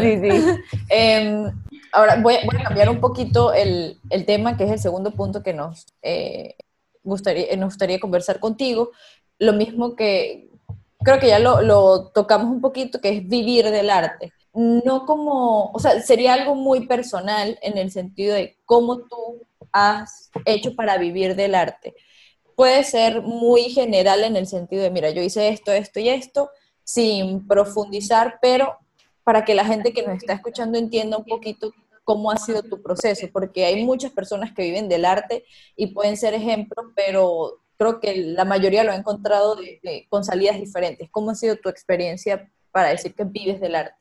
sí, 0.00 0.20
sí. 0.22 0.60
Em, 0.88 1.52
ahora 1.96 2.20
voy, 2.20 2.34
a 2.34 2.64
cambiar 2.64 2.88
un 2.88 3.00
poquito 3.00 3.52
el, 3.52 3.98
el, 4.10 4.24
tema, 4.24 4.56
que 4.56 4.64
es 4.64 4.70
el 4.70 4.78
segundo 4.78 5.10
punto 5.10 5.42
que 5.42 5.52
nos, 5.52 5.86
eh, 6.02 6.54
gustaría, 7.02 7.56
nos 7.56 7.70
gustaría 7.70 7.98
conversar 8.00 8.38
contigo. 8.40 8.90
Lo 9.38 9.52
mismo 9.52 9.96
que, 9.96 10.50
creo 11.04 11.18
que 11.18 11.28
ya 11.28 11.38
lo, 11.38 11.62
lo 11.62 12.08
tocamos 12.08 12.50
un 12.50 12.60
poquito, 12.60 13.00
que 13.00 13.10
es 13.10 13.28
vivir 13.28 13.70
del 13.70 13.90
arte 13.90 14.32
no 14.56 15.04
como, 15.04 15.70
o 15.72 15.78
sea, 15.78 16.00
sería 16.00 16.32
algo 16.32 16.54
muy 16.54 16.86
personal 16.86 17.58
en 17.60 17.76
el 17.76 17.90
sentido 17.90 18.34
de 18.34 18.56
cómo 18.64 19.00
tú 19.00 19.42
has 19.70 20.30
hecho 20.46 20.74
para 20.74 20.96
vivir 20.96 21.36
del 21.36 21.54
arte. 21.54 21.94
Puede 22.54 22.82
ser 22.84 23.20
muy 23.20 23.64
general 23.64 24.24
en 24.24 24.34
el 24.34 24.46
sentido 24.46 24.82
de, 24.82 24.90
mira, 24.90 25.10
yo 25.10 25.20
hice 25.20 25.50
esto, 25.50 25.72
esto 25.72 26.00
y 26.00 26.08
esto, 26.08 26.50
sin 26.82 27.46
profundizar, 27.46 28.38
pero 28.40 28.78
para 29.24 29.44
que 29.44 29.54
la 29.54 29.66
gente 29.66 29.92
que 29.92 30.02
nos 30.02 30.16
está 30.16 30.32
escuchando 30.32 30.78
entienda 30.78 31.18
un 31.18 31.24
poquito 31.26 31.72
cómo 32.06 32.30
ha 32.30 32.36
sido 32.36 32.62
tu 32.62 32.80
proceso, 32.80 33.26
porque 33.32 33.64
hay 33.64 33.84
muchas 33.84 34.12
personas 34.12 34.54
que 34.54 34.62
viven 34.62 34.88
del 34.88 35.04
arte 35.04 35.44
y 35.74 35.88
pueden 35.88 36.16
ser 36.16 36.34
ejemplos, 36.34 36.86
pero 36.94 37.60
creo 37.76 37.98
que 37.98 38.16
la 38.16 38.44
mayoría 38.44 38.84
lo 38.84 38.92
ha 38.92 38.94
encontrado 38.94 39.58
con 40.08 40.24
salidas 40.24 40.56
diferentes. 40.60 41.08
¿Cómo 41.10 41.32
ha 41.32 41.34
sido 41.34 41.56
tu 41.56 41.68
experiencia 41.68 42.48
para 42.70 42.90
decir 42.90 43.12
que 43.12 43.24
vives 43.24 43.60
del 43.60 43.74
arte? 43.74 43.96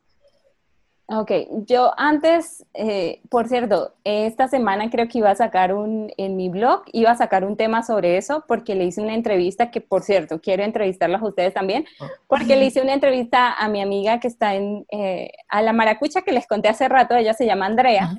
Ok, 1.07 1.31
yo 1.67 1.91
antes, 1.97 2.65
eh, 2.73 3.21
por 3.29 3.47
cierto, 3.47 3.93
esta 4.03 4.47
semana 4.47 4.89
creo 4.89 5.07
que 5.07 5.19
iba 5.19 5.29
a 5.29 5.35
sacar 5.35 5.71
un, 5.71 6.11
en 6.17 6.35
mi 6.35 6.49
blog, 6.49 6.81
iba 6.93 7.11
a 7.11 7.15
sacar 7.15 7.45
un 7.45 7.55
tema 7.55 7.83
sobre 7.83 8.17
eso 8.17 8.43
porque 8.47 8.73
le 8.73 8.85
hice 8.85 9.01
una 9.01 9.13
entrevista 9.13 9.69
que, 9.69 9.81
por 9.81 10.01
cierto, 10.01 10.41
quiero 10.41 10.63
entrevistarlas 10.63 11.21
a 11.21 11.27
ustedes 11.27 11.53
también, 11.53 11.85
ah. 11.99 12.09
porque 12.27 12.55
le 12.55 12.65
hice 12.65 12.81
una 12.81 12.93
entrevista 12.93 13.53
a 13.53 13.69
mi 13.69 13.81
amiga 13.81 14.19
que 14.19 14.27
está 14.27 14.55
en, 14.55 14.87
eh, 14.89 15.31
a 15.47 15.61
la 15.61 15.73
maracucha 15.73 16.23
que 16.23 16.31
les 16.31 16.47
conté 16.47 16.69
hace 16.69 16.89
rato, 16.89 17.15
ella 17.15 17.35
se 17.35 17.45
llama 17.45 17.67
Andrea, 17.67 18.17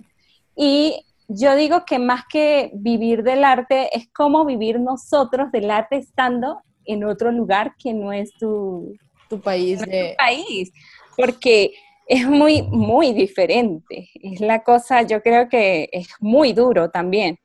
y 0.55 1.05
yo 1.27 1.57
digo 1.57 1.85
que 1.85 1.99
más 1.99 2.23
que 2.31 2.71
vivir 2.73 3.25
del 3.25 3.43
arte 3.43 3.91
es 3.99 4.09
como 4.13 4.45
vivir 4.45 4.79
nosotros 4.79 5.51
del 5.51 5.73
arte 5.73 5.97
estando 5.97 6.61
en 6.85 7.03
otro 7.03 7.33
lugar 7.33 7.75
que 7.83 7.93
no 7.93 8.13
es 8.13 8.33
tu, 8.35 8.97
tu 9.29 9.41
país. 9.41 9.81
tu 9.81 9.91
país, 10.17 10.73
porque 11.17 11.73
es 12.07 12.27
muy, 12.27 12.63
muy 12.63 13.13
diferente. 13.13 14.09
Es 14.15 14.41
la 14.41 14.63
cosa, 14.63 15.03
yo 15.03 15.23
creo 15.23 15.49
que 15.49 15.89
es 15.93 16.09
muy 16.21 16.53
duro 16.53 16.91
también. 16.91 17.39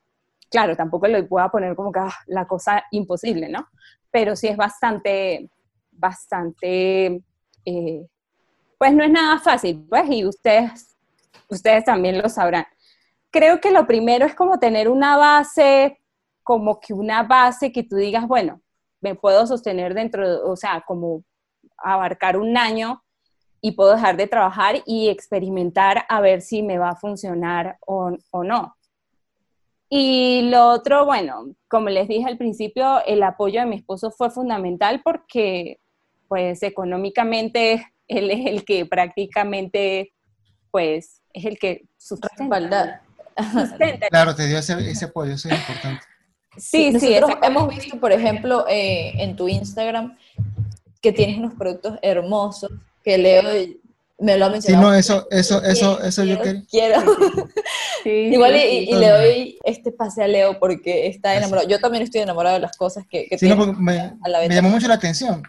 Claro, 0.50 0.76
tampoco 0.76 1.08
lo 1.08 1.26
puedo 1.26 1.50
poner 1.50 1.74
como 1.74 1.90
que 1.90 1.98
ah, 2.00 2.14
la 2.26 2.46
cosa 2.46 2.84
imposible, 2.92 3.48
¿no? 3.48 3.66
Pero 4.10 4.36
sí 4.36 4.46
es 4.46 4.56
bastante, 4.56 5.50
bastante, 5.90 7.22
eh, 7.64 8.06
pues 8.78 8.94
no 8.94 9.02
es 9.02 9.10
nada 9.10 9.38
fácil, 9.40 9.84
pues, 9.88 10.04
y 10.10 10.24
ustedes, 10.24 10.96
ustedes 11.48 11.84
también 11.84 12.20
lo 12.20 12.28
sabrán. 12.28 12.66
Creo 13.30 13.60
que 13.60 13.70
lo 13.70 13.86
primero 13.86 14.26
es 14.26 14.34
como 14.34 14.58
tener 14.58 14.88
una 14.88 15.16
base, 15.16 15.98
como 16.42 16.78
que 16.78 16.92
una 16.92 17.22
base 17.22 17.72
que 17.72 17.82
tú 17.82 17.96
digas, 17.96 18.28
bueno, 18.28 18.60
me 19.00 19.14
puedo 19.14 19.46
sostener 19.46 19.94
dentro, 19.94 20.46
o 20.48 20.54
sea, 20.54 20.82
como 20.86 21.24
abarcar 21.78 22.36
un 22.36 22.56
año 22.56 23.01
y 23.64 23.72
puedo 23.72 23.92
dejar 23.92 24.16
de 24.16 24.26
trabajar 24.26 24.82
y 24.84 25.08
experimentar 25.08 26.04
a 26.08 26.20
ver 26.20 26.42
si 26.42 26.62
me 26.62 26.78
va 26.78 26.90
a 26.90 26.96
funcionar 26.96 27.78
o, 27.86 28.18
no. 28.42 28.76
Y 29.88 30.48
lo 30.50 30.68
otro, 30.70 31.06
bueno, 31.06 31.54
como 31.68 31.88
les 31.88 32.08
dije 32.08 32.26
al 32.26 32.36
principio, 32.36 33.04
el 33.06 33.22
apoyo 33.22 33.60
de 33.60 33.66
mi 33.66 33.76
esposo 33.76 34.10
fue 34.10 34.30
fundamental 34.30 35.00
porque, 35.04 35.78
pues, 36.26 36.62
económicamente 36.64 37.86
él 38.08 38.30
es 38.30 38.46
el 38.46 38.64
que 38.64 38.84
prácticamente, 38.84 40.12
pues, 40.72 41.22
es 41.32 41.44
el 41.44 41.58
que 41.58 41.84
sustenta. 41.96 43.00
Claro, 44.10 44.34
te 44.34 44.46
dio 44.46 44.58
ese, 44.58 45.04
apoyo, 45.06 45.32
eso 45.32 45.48
es 45.48 45.58
importante. 45.58 46.04
Sí, 46.58 46.92
sí, 47.00 47.14
nosotros 47.14 47.38
hemos 47.42 47.68
visto, 47.74 47.98
por 47.98 48.12
ejemplo, 48.12 48.66
eh, 48.68 49.12
en 49.22 49.36
tu 49.36 49.48
Instagram 49.48 50.18
que 51.00 51.12
tienes 51.12 51.38
unos 51.38 51.54
productos 51.54 51.98
hermosos 52.02 52.70
que 53.02 53.18
Leo 53.18 53.42
me 54.18 54.36
lo 54.38 54.46
ha 54.46 54.50
mencionado. 54.50 54.84
Sí, 54.84 54.92
no, 54.92 54.94
eso, 54.94 55.26
eso, 55.30 55.62
eso, 55.62 56.02
eso 56.02 56.24
yo 56.24 56.38
quiero. 56.70 57.02
Igual 58.04 58.56
y, 58.56 58.94
le 58.94 59.08
doy 59.08 59.58
este 59.64 59.92
pase 59.92 60.22
a 60.22 60.28
Leo 60.28 60.58
porque 60.58 61.06
está 61.08 61.36
enamorado. 61.36 61.68
Yo 61.68 61.80
también 61.80 62.04
estoy 62.04 62.20
enamorado 62.20 62.54
de 62.54 62.62
las 62.62 62.76
cosas 62.76 63.04
que, 63.08 63.26
que 63.26 63.38
sí, 63.38 63.48
no, 63.48 63.72
me, 63.72 64.14
me, 64.48 64.54
llamó 64.54 64.70
mucho 64.70 64.88
la 64.88 64.94
atención. 64.94 65.42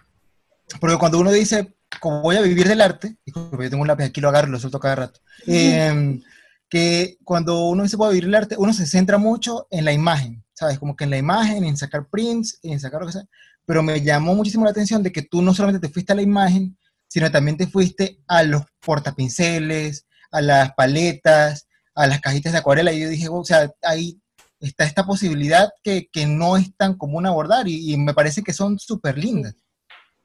Porque 0.80 0.98
cuando 0.98 1.20
uno 1.20 1.32
dice, 1.32 1.74
como 2.00 2.22
voy 2.22 2.36
a 2.36 2.42
vivir 2.42 2.68
del 2.68 2.82
arte, 2.82 3.16
disculpe, 3.26 3.64
yo 3.64 3.70
tengo 3.70 3.82
un 3.82 3.88
lápiz 3.88 4.06
aquí, 4.06 4.22
lo 4.22 4.30
agarro 4.30 4.48
y 4.48 4.52
lo 4.52 4.60
suelto 4.60 4.80
cada 4.80 4.96
rato. 4.96 5.20
Em, 5.48 6.22
que 6.70 7.18
cuando 7.24 7.68
uno 7.68 7.84
dice 7.84 7.98
voy 7.98 8.08
a 8.08 8.12
vivir 8.12 8.26
del 8.26 8.36
arte, 8.36 8.56
uno 8.58 8.74
se 8.74 8.88
centra 8.88 9.20
mucho 9.20 9.68
en 9.70 9.86
la 9.86 9.94
imagen, 9.94 10.44
¿sabes? 10.54 10.80
Como 10.80 10.96
que 10.96 11.04
en 11.04 11.12
la 11.12 11.18
imagen, 11.18 11.64
en 11.64 11.78
sacar 11.78 12.08
prints, 12.08 12.60
en 12.64 12.80
sacar 12.80 13.02
lo 13.02 13.08
que 13.08 13.14
sea. 13.14 13.26
Pero 13.66 13.84
me 13.84 14.02
llamó 14.02 14.34
muchísimo 14.34 14.66
la 14.66 14.72
atención 14.72 15.04
de 15.04 15.12
que 15.12 15.22
tú 15.22 15.42
no 15.42 15.54
solamente 15.54 15.86
te 15.88 15.94
fuiste 15.94 16.14
a 16.14 16.16
la 16.16 16.24
imagen, 16.24 16.76
sino 17.14 17.30
también 17.30 17.58
te 17.58 17.68
fuiste 17.68 18.18
a 18.28 18.42
los 18.42 18.64
portapinceles, 18.84 20.08
a 20.32 20.42
las 20.42 20.74
paletas, 20.74 21.68
a 21.94 22.08
las 22.08 22.20
cajitas 22.22 22.54
de 22.54 22.58
acuarela, 22.58 22.92
y 22.92 23.02
yo 23.02 23.08
dije, 23.10 23.28
o 23.30 23.44
sea, 23.44 23.72
ahí 23.84 24.20
está 24.60 24.84
esta 24.84 25.06
posibilidad 25.06 25.70
que, 25.84 26.08
que 26.12 26.26
no 26.26 26.58
es 26.58 26.76
tan 26.76 26.98
común 26.98 27.28
abordar 27.28 27.68
y, 27.68 27.94
y 27.94 27.98
me 27.98 28.16
parece 28.16 28.42
que 28.42 28.52
son 28.52 28.80
súper 28.80 29.20
lindas. 29.20 29.56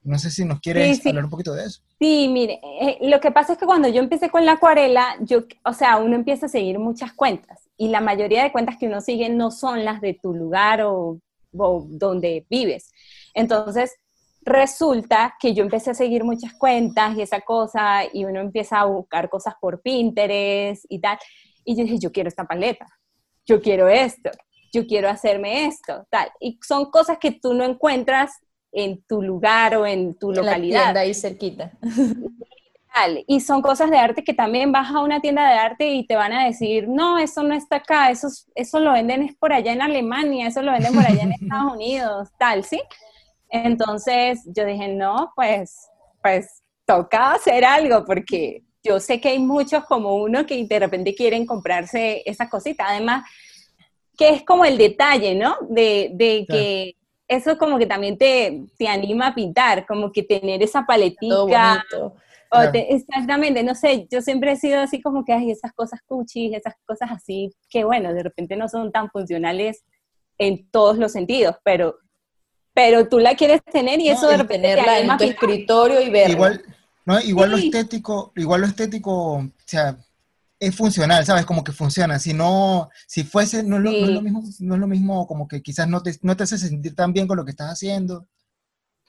No 0.03 0.19
sé 0.19 0.31
si 0.31 0.47
nos 0.47 0.61
quieres 0.61 0.97
Sí, 0.97 1.03
sí. 1.03 1.09
hablar 1.11 1.25
un 1.25 1.31
poquito 1.31 1.53
de 1.53 1.67
eso. 1.67 1.83
Sí, 1.99 2.29
mire, 2.29 2.59
eh, 2.81 2.99
lo 3.03 3.21
que 3.21 3.33
pasa 3.33 3.53
es 3.53 3.59
que 3.59 3.67
cuando 3.67 3.89
yo 3.89 4.01
empecé 4.01 4.31
con 4.31 4.47
la 4.47 4.53
acuarela, 4.53 5.15
yo, 5.21 5.45
o 5.67 5.75
sea, 5.75 5.99
uno 5.99 6.15
empieza 6.15 6.47
a 6.47 6.49
seguir 6.49 6.79
muchas 6.79 7.13
cuentas 7.13 7.69
y 7.77 7.89
la 7.89 8.01
mayoría 8.01 8.43
de 8.43 8.51
cuentas 8.53 8.79
que 8.79 8.87
uno 8.87 9.03
sigue 9.03 9.29
no 9.29 9.51
son 9.51 9.85
las 9.85 10.01
de 10.01 10.15
tu 10.15 10.33
lugar 10.33 10.81
o, 10.83 11.21
o 11.53 11.87
donde 11.91 12.47
vives. 12.49 12.93
Entonces, 13.35 13.93
resulta 14.49 15.35
que 15.41 15.55
yo 15.55 15.63
empecé 15.63 15.91
a 15.91 15.95
seguir 15.95 16.25
muchas 16.25 16.53
cuentas 16.55 17.17
y 17.17 17.23
esa 17.23 17.41
cosa 17.41 18.01
y 18.13 18.25
uno 18.25 18.41
empieza 18.41 18.81
a 18.81 18.85
buscar 18.87 19.29
cosas 19.29 19.55
por 19.61 19.81
Pinterest 19.83 20.85
y 20.89 21.01
tal. 21.01 21.19
Y 21.65 21.77
yo 21.77 21.85
dije, 21.85 21.99
yo 21.99 22.11
quiero 22.13 22.29
esta 22.29 22.45
paleta, 22.45 22.87
yo 23.47 23.61
quiero 23.61 23.89
esto, 23.89 24.31
yo 24.73 24.87
quiero 24.87 25.09
hacerme 25.09 25.67
esto, 25.67 26.07
tal. 26.11 26.31
Y 26.41 26.59
son 26.67 26.91
cosas 26.91 27.19
que 27.19 27.33
tú 27.33 27.55
no 27.55 27.65
encuentras 27.65 28.33
en 28.73 29.03
tu 29.05 29.23
lugar 29.23 29.77
o 29.77 29.87
en 29.87 30.15
tu 30.19 30.31
la 30.33 30.43
localidad. 30.43 30.83
tienda 30.85 31.01
ahí 31.01 31.15
cerquita. 31.15 31.73
Y 33.29 33.41
son 33.41 33.63
cosas 33.63 33.91
de 33.91 33.99
arte 33.99 34.25
que 34.25 34.35
también 34.35 34.73
vas 34.73 34.91
a 34.93 35.01
una 35.03 35.21
tienda 35.21 35.47
de 35.49 35.55
arte 35.57 35.87
y 35.93 36.05
te 36.07 36.17
van 36.17 36.33
a 36.33 36.45
decir, 36.47 36.89
no, 36.89 37.17
eso 37.19 37.45
no 37.45 37.55
está 37.55 37.77
acá, 37.77 38.11
eso, 38.11 38.27
es- 38.27 38.51
eso 38.57 38.81
lo 38.81 38.93
venden 38.93 39.23
es 39.23 39.37
por 39.37 39.53
allá 39.53 39.73
en 39.73 39.83
Alemania, 39.83 40.49
eso 40.49 40.63
lo 40.63 40.73
venden 40.73 40.95
por 40.95 41.07
allá 41.07 41.23
en 41.23 41.33
Estados 41.41 41.75
Unidos, 41.75 42.29
tal, 42.41 42.65
¿sí? 42.65 42.81
Entonces 43.51 44.43
yo 44.47 44.65
dije, 44.65 44.89
no, 44.89 45.33
pues, 45.35 45.89
pues 46.23 46.63
toca 46.87 47.33
hacer 47.33 47.65
algo 47.65 48.05
porque 48.05 48.63
yo 48.83 49.01
sé 49.01 49.21
que 49.21 49.29
hay 49.31 49.39
muchos 49.39 49.85
como 49.85 50.17
uno 50.17 50.47
que 50.47 50.65
de 50.65 50.79
repente 50.79 51.15
quieren 51.15 51.47
comprarse 51.47 52.23
esa 52.25 52.49
cosita. 52.49 52.87
Además, 52.89 53.25
que 54.17 54.31
es 54.31 54.45
como 54.45 54.65
el 54.65 54.79
detalle, 54.79 55.35
¿no? 55.35 55.57
De, 55.69 56.11
de 56.15 56.45
Claro. 56.47 56.63
que 56.63 56.95
eso 57.29 57.59
como 57.59 57.79
que 57.79 57.87
también 57.87 58.17
te, 58.17 58.65
te 58.79 58.89
anima 58.89 59.29
a 59.29 59.35
pintar, 59.35 59.87
como 59.87 60.11
que 60.11 60.23
tener 60.23 60.63
esa. 60.63 60.81
O 60.81 61.47
Claro. 61.47 62.73
te- 62.73 62.95
exactamente, 62.95 63.63
no 63.63 63.75
sé, 63.75 64.09
yo 64.11 64.23
siempre 64.23 64.53
he 64.53 64.57
sido 64.57 64.81
así 64.81 65.03
como 65.03 65.23
que 65.25 65.35
hay 65.35 65.51
esas 65.51 65.73
cosas 65.75 66.01
cuchis, 66.07 66.55
esas 66.57 66.75
cosas 66.87 67.11
así, 67.13 67.51
que 67.69 67.85
bueno, 67.85 68.15
de 68.15 68.23
repente 68.23 68.57
no 68.57 68.69
son 68.69 68.91
tan 68.91 69.11
funcionales 69.11 69.85
en 70.39 70.71
todos 70.71 70.97
los 70.97 71.13
sentidos, 71.13 71.57
pero, 71.63 71.97
pero 72.79 73.09
tú 73.09 73.19
la 73.19 73.35
quieres 73.35 73.61
tener 73.73 73.99
y 73.99 74.07
No, 74.07 74.15
eso 74.15 74.29
de 74.29 74.37
repente 74.37 74.69
Tenerla 74.69 75.01
en 75.01 75.19
tu 75.19 75.25
escritorio 75.25 76.01
y 76.01 76.11
verla. 76.11 76.31
Igual, 76.33 76.63
¿no? 77.05 77.21
igual 77.21 77.51
lo 77.51 77.59
Sí. 77.59 77.67
estético, 77.67 78.33
igual 78.37 78.61
lo 78.61 78.69
estético, 78.69 79.33
o 79.39 79.51
sea, 79.67 79.99
es 80.61 80.77
funcional, 80.77 81.27
¿sabes? 81.27 81.45
Como 81.45 81.65
que 81.65 81.73
funciona. 81.73 82.21
Si 82.21 82.33
no, 82.35 82.89
si 83.09 83.25
fuese, 83.25 83.65
no 83.65 83.79
es 83.79 83.83
lo, 83.83 83.91
no 83.91 83.97
es 83.97 84.11
lo 84.11 84.19
Sí. 84.21 84.25
mismo, 84.25 84.45
no 84.61 84.75
es 84.77 84.81
lo 84.81 84.87
mismo 84.87 85.27
como 85.27 85.49
que 85.49 85.61
quizás 85.61 85.89
no 85.89 86.05
te, 86.05 86.17
no 86.23 86.37
te 86.37 86.45
hace 86.45 86.57
sentir 86.57 86.95
tan 86.95 87.13
bien 87.13 87.27
con 87.27 87.37
lo 87.37 87.45
que 87.45 87.51
estás 87.51 87.69
haciendo. 87.73 88.29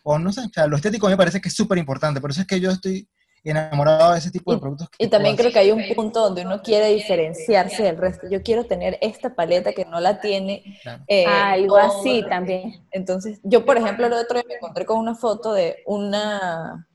O 0.01 0.17
no 0.17 0.34
sé, 0.34 0.41
o 0.41 0.49
sea, 0.51 0.65
lo 0.65 0.76
estético 0.76 1.07
me 1.07 1.15
parece 1.17 1.39
que 1.39 1.49
es 1.49 1.55
súper 1.55 1.78
importante. 1.78 2.20
Por 2.20 2.32
eso 2.32 2.41
es 2.41 2.47
que 2.47 2.59
yo 2.59 2.72
estoy 2.72 3.07
enamorado 3.43 4.11
de 4.13 4.19
ese 4.19 4.31
tipo 4.31 4.53
de 4.53 4.59
productos. 4.59 4.89
Y 4.97 5.07
también 5.07 5.35
creo 5.35 5.51
que 5.51 5.59
hay 5.59 5.71
un 5.71 5.83
punto 5.95 6.19
donde 6.21 6.41
uno 6.45 6.61
quiere 6.61 6.87
diferenciarse 6.93 7.83
del 7.83 7.97
resto. 7.97 8.27
Yo 8.29 8.41
quiero 8.43 8.65
tener 8.65 8.97
esta 9.01 9.33
paleta 9.35 9.71
que 9.73 9.85
no 9.85 9.99
la 9.99 10.19
tiene. 10.21 10.79
Claro. 10.83 11.03
eh, 11.07 11.25
Algo 11.25 11.77
así 11.77 12.23
también. 12.29 12.85
Entonces, 12.91 13.39
yo, 13.43 13.65
por 13.65 13.77
ejemplo, 13.77 14.07
el 14.07 14.13
otro 14.13 14.35
día 14.39 14.45
me 14.47 14.55
encontré 14.55 14.85
con 14.85 14.97
una 14.99 15.15
foto 15.15 15.53
de 15.53 15.77
una, 15.85 16.87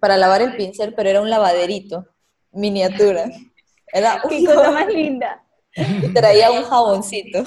para 0.00 0.16
lavar 0.16 0.42
el 0.42 0.56
pincel, 0.56 0.94
pero 0.94 1.08
era 1.10 1.20
un 1.20 1.30
lavaderito, 1.30 2.06
miniatura. 2.52 3.24
Era 3.92 4.22
Qué 4.28 4.36
un 4.38 4.46
cosa 4.46 4.70
más 4.72 4.86
linda. 4.88 5.42
y 5.74 6.12
traía 6.12 6.50
un 6.50 6.64
jaboncito. 6.64 7.44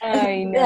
Ay, 0.00 0.44
no. 0.46 0.60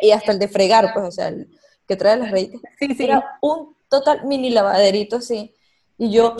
Y 0.00 0.10
hasta 0.10 0.32
el 0.32 0.38
de 0.38 0.48
fregar, 0.48 0.92
pues, 0.94 1.06
o 1.06 1.10
sea, 1.10 1.28
el 1.28 1.48
que 1.86 1.96
trae 1.96 2.16
las 2.16 2.30
rayitas. 2.30 2.60
Sí, 2.78 2.94
sí. 2.94 3.04
Era 3.04 3.38
un 3.42 3.74
total 3.88 4.24
mini 4.24 4.50
lavaderito 4.50 5.16
así. 5.16 5.54
Y 6.02 6.10
yo, 6.10 6.36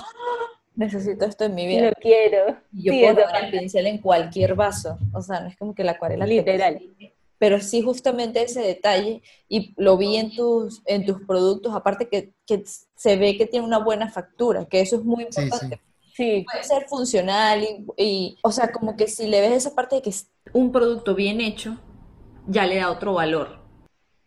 necesito 0.75 1.25
esto 1.25 1.45
en 1.45 1.55
mi 1.55 1.67
vida. 1.69 1.89
Lo 1.89 1.93
quiero. 2.01 2.57
Y 2.73 2.85
yo 2.85 2.93
Sí, 2.93 3.01
puedo 3.01 3.21
lavar 3.21 3.45
el 3.45 3.51
pincel 3.53 3.87
en 3.87 3.99
cualquier 3.99 4.57
vaso. 4.57 4.99
O 5.15 5.23
sea, 5.23 5.39
no 5.41 5.49
es 5.49 5.57
como 5.57 5.73
que 5.73 5.85
la 5.85 5.93
acuarela 5.93 6.25
te 6.27 6.33
Literal. 6.35 6.83
Pero 7.39 7.61
sí 7.61 7.81
justamente 7.83 8.43
ese 8.43 8.61
detalle, 8.61 9.23
y 9.49 9.73
lo 9.77 9.97
vi 9.97 10.17
en 10.17 10.35
tus, 10.35 10.83
en 10.87 11.05
tus 11.07 11.25
productos, 11.27 11.75
aparte 11.75 12.09
que, 12.09 12.33
que 12.47 12.65
se 12.97 13.17
ve 13.17 13.37
que 13.37 13.47
tiene 13.47 13.65
una 13.67 13.79
buena 13.79 14.11
factura, 14.11 14.65
que 14.65 14.81
eso 14.81 14.97
es 14.97 15.05
muy 15.05 15.27
Sí, 15.31 15.43
importante. 15.43 15.81
Sí, 16.15 16.45
Puede 16.51 16.65
ser 16.65 16.87
funcional 16.89 17.63
y, 17.63 17.87
y, 17.97 18.39
o 18.43 18.51
sea, 18.53 18.71
como 18.73 18.97
que 18.97 19.07
si 19.09 19.27
le 19.29 19.41
ves 19.41 19.53
esa 19.53 19.75
parte 19.75 19.97
de 19.97 20.03
que 20.03 20.11
es 20.11 20.29
un 20.53 20.71
producto 20.73 21.15
bien 21.15 21.41
hecho, 21.41 21.79
ya 22.49 22.67
le 22.67 22.77
da 22.77 22.91
otro 22.91 23.15
valor. 23.15 23.61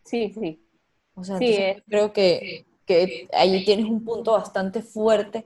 sí, 0.04 0.32
sí. 0.34 0.62
O 1.14 1.24
sea, 1.24 1.38
Sí, 1.38 1.46
entonces 1.46 1.78
es- 1.78 1.84
creo 1.88 2.12
que, 2.14 2.66
que 2.86 3.28
ahí 3.34 3.64
tienes 3.66 3.86
un 3.86 4.04
punto 4.04 4.34
bastante 4.34 4.82
fuerte. 4.82 5.46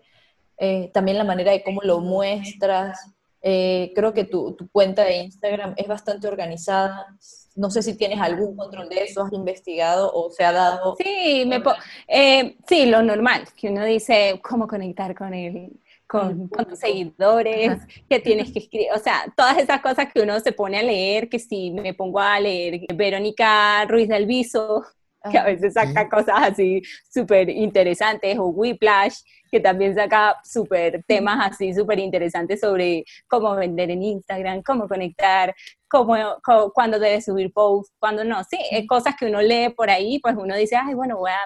Eh, 0.58 0.92
también 0.94 1.18
la 1.18 1.24
manera 1.24 1.52
de 1.52 1.64
cómo 1.64 1.82
lo 1.82 2.00
muestras. 2.00 3.00
Eh, 3.42 3.94
creo 3.96 4.14
que 4.14 4.26
tu, 4.26 4.52
tu 4.54 4.70
cuenta 4.70 5.06
de 5.06 5.18
Instagram 5.18 5.74
es 5.78 5.88
bastante 5.88 6.28
organizada. 6.28 7.08
No 7.56 7.72
sé 7.72 7.82
si 7.82 7.96
tienes 7.98 8.20
algún 8.20 8.56
control 8.56 8.90
de 8.90 9.04
eso, 9.04 9.24
has 9.24 9.32
investigado 9.34 10.12
o 10.14 10.30
se 10.30 10.44
ha 10.44 10.52
dado. 10.52 10.96
Sí, 10.98 11.46
me 11.48 11.62
po- 11.62 11.74
eh, 12.08 12.58
sí, 12.68 12.86
lo 12.86 13.02
normal, 13.02 13.48
que 13.56 13.70
uno 13.70 13.86
dice 13.86 14.40
cómo 14.44 14.68
conectar 14.68 15.16
con 15.16 15.34
el, 15.34 15.72
con, 16.08 16.48
con 16.50 16.66
tus 16.66 16.80
seguidores, 16.80 17.70
Ajá. 17.72 17.88
que 18.10 18.20
tienes 18.20 18.52
que 18.52 18.60
escribir, 18.60 18.88
o 18.94 19.00
sea, 19.00 19.26
todas 19.36 19.58
esas 19.58 19.82
cosas 19.82 20.12
que 20.14 20.22
uno 20.22 20.40
se 20.40 20.52
pone 20.52 20.80
a 20.80 20.84
leer, 20.84 21.30
que 21.30 21.40
si 21.40 21.72
me 21.72 21.94
pongo 21.94 22.20
a 22.20 22.40
leer 22.40 22.82
Verónica 22.94 23.86
Ruiz 23.86 24.08
del 24.10 24.26
Viso, 24.26 24.84
que 25.28 25.38
a 25.38 25.44
veces 25.46 25.74
saca 25.74 26.08
cosas 26.10 26.36
así 26.40 26.82
súper 27.12 27.50
interesantes, 27.50 28.38
o 28.40 28.48
Whiplash, 28.48 29.20
que 29.52 29.60
también 29.60 29.96
saca 29.96 30.36
súper 30.44 31.04
temas 31.08 31.52
así 31.52 31.74
súper 31.74 32.00
interesantes 32.00 32.60
sobre 32.62 33.04
cómo 33.28 33.56
vender 33.56 33.92
en 33.92 34.04
Instagram, 34.04 34.62
cómo 34.64 34.88
conectar, 34.88 35.56
cómo, 35.88 36.16
co- 36.44 36.72
cuándo 36.74 37.00
debes 37.00 37.26
subir 37.26 37.52
posts, 37.52 37.94
cuándo 38.00 38.24
no. 38.24 38.44
Sí, 38.44 38.58
eh, 38.72 38.86
cosas 38.88 39.16
que 39.20 39.26
uno 39.26 39.42
lee 39.42 39.70
por 39.76 39.90
ahí, 39.90 40.20
pues 40.20 40.36
uno 40.38 40.56
dice, 40.56 40.76
ay, 40.76 40.94
bueno, 40.94 41.18
voy 41.18 41.32
a, 41.32 41.40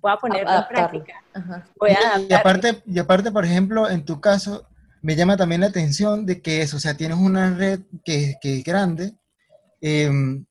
voy 0.00 0.12
a 0.12 0.16
ponerlo 0.16 0.48
en 0.48 0.48
adaptarlo. 0.48 0.98
práctica. 0.98 1.24
Voy 1.78 1.90
a 1.90 1.98
Y 1.98 2.04
adaptar. 2.04 2.40
aparte, 2.40 2.82
y 2.86 2.98
aparte, 2.98 3.30
por 3.30 3.44
ejemplo, 3.44 3.88
en 3.88 4.04
tu 4.04 4.20
caso, 4.20 4.66
me 5.02 5.16
llama 5.16 5.36
también 5.36 5.60
la 5.60 5.68
atención 5.68 6.26
de 6.26 6.40
que 6.42 6.62
eso, 6.62 6.76
o 6.76 6.80
sea, 6.80 6.96
tienes 6.96 7.18
una 7.18 7.54
red 7.54 7.80
que, 8.04 8.34
que 8.40 8.58
es 8.58 8.64
grande, 8.64 9.12
em, 9.80 10.44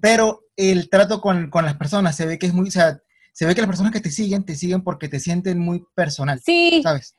pero 0.00 0.41
el 0.56 0.88
trato 0.90 1.20
con, 1.20 1.50
con 1.50 1.64
las 1.64 1.76
personas 1.76 2.16
se 2.16 2.26
ve 2.26 2.38
que 2.38 2.46
es 2.46 2.52
muy, 2.54 2.68
o 2.68 2.70
sea, 2.72 2.98
se 3.32 3.46
ve 3.46 3.54
que 3.54 3.60
las 3.62 3.68
personas 3.68 3.92
que 3.92 4.00
te 4.00 4.10
siguen, 4.10 4.44
te 4.44 4.54
siguen 4.54 4.82
porque 4.82 5.08
te 5.08 5.20
sienten 5.20 5.58
muy 5.58 5.84
personal, 5.94 6.40
Sí, 6.44 6.82
¿sabes? 6.82 7.14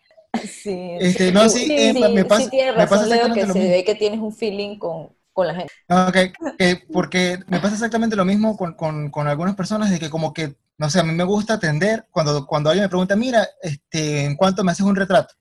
Sí, 0.47 0.89
Este, 0.99 1.31
no, 1.31 1.47
sí, 1.49 1.65
sí, 1.65 1.73
eh, 1.77 1.93
sí, 1.93 1.99
me 2.13 2.25
pasa- 2.25 2.49
sí 2.49 2.57
me 2.57 2.87
que 3.33 3.41
exactamente 3.41 3.47
lo 3.47 3.53
se 3.53 3.59
mismo. 3.59 3.75
ve 3.75 3.83
que 3.83 3.95
tienes 3.95 4.19
un 4.19 4.33
feeling 4.33 4.77
con, 4.79 5.09
con 5.31 5.47
la 5.47 5.55
gente. 5.55 5.73
Que- 6.11 6.33
que- 6.57 6.81
porque 6.91 7.39
me 7.47 7.59
pasa 7.59 7.73
exactamente 7.75 8.15
lo 8.15 8.25
mismo 8.25 8.57
con, 8.57 8.73
con, 8.73 9.09
con 9.11 9.27
algunas 9.27 9.55
personas, 9.55 9.89
de 9.91 9.99
que 9.99 10.09
como 10.09 10.33
que, 10.33 10.55
no 10.77 10.89
sé, 10.89 10.99
a 10.99 11.03
mí 11.03 11.11
me 11.13 11.23
gusta 11.23 11.55
atender 11.55 12.07
cuando, 12.11 12.45
cuando 12.47 12.69
alguien 12.69 12.85
me 12.85 12.89
pregunta, 12.89 13.15
mira, 13.15 13.47
este, 13.61 14.25
¿en 14.25 14.35
cuánto 14.35 14.63
me 14.63 14.71
haces 14.71 14.85
un 14.85 14.95
retrato? 14.95 15.33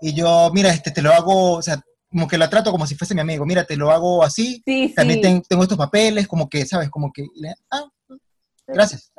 Y 0.00 0.14
yo, 0.14 0.50
mira, 0.54 0.70
este, 0.70 0.90
te 0.90 1.02
lo 1.02 1.12
hago, 1.12 1.52
o 1.54 1.62
sea, 1.62 1.80
como 2.10 2.26
que 2.26 2.36
la 2.38 2.50
trato 2.50 2.70
como 2.72 2.86
si 2.86 2.94
fuese 2.96 3.14
mi 3.14 3.20
amigo, 3.20 3.46
mira, 3.46 3.64
te 3.64 3.76
lo 3.76 3.90
hago 3.90 4.22
así, 4.24 4.62
sí, 4.66 4.92
también 4.94 5.18
sí. 5.18 5.22
ten- 5.22 5.42
tengo 5.48 5.62
estos 5.62 5.78
papeles, 5.78 6.26
como 6.26 6.48
que, 6.48 6.66
¿sabes? 6.66 6.90
Como 6.90 7.12
que, 7.12 7.26
le- 7.36 7.54
ah, 7.70 7.84
gracias. 8.66 9.12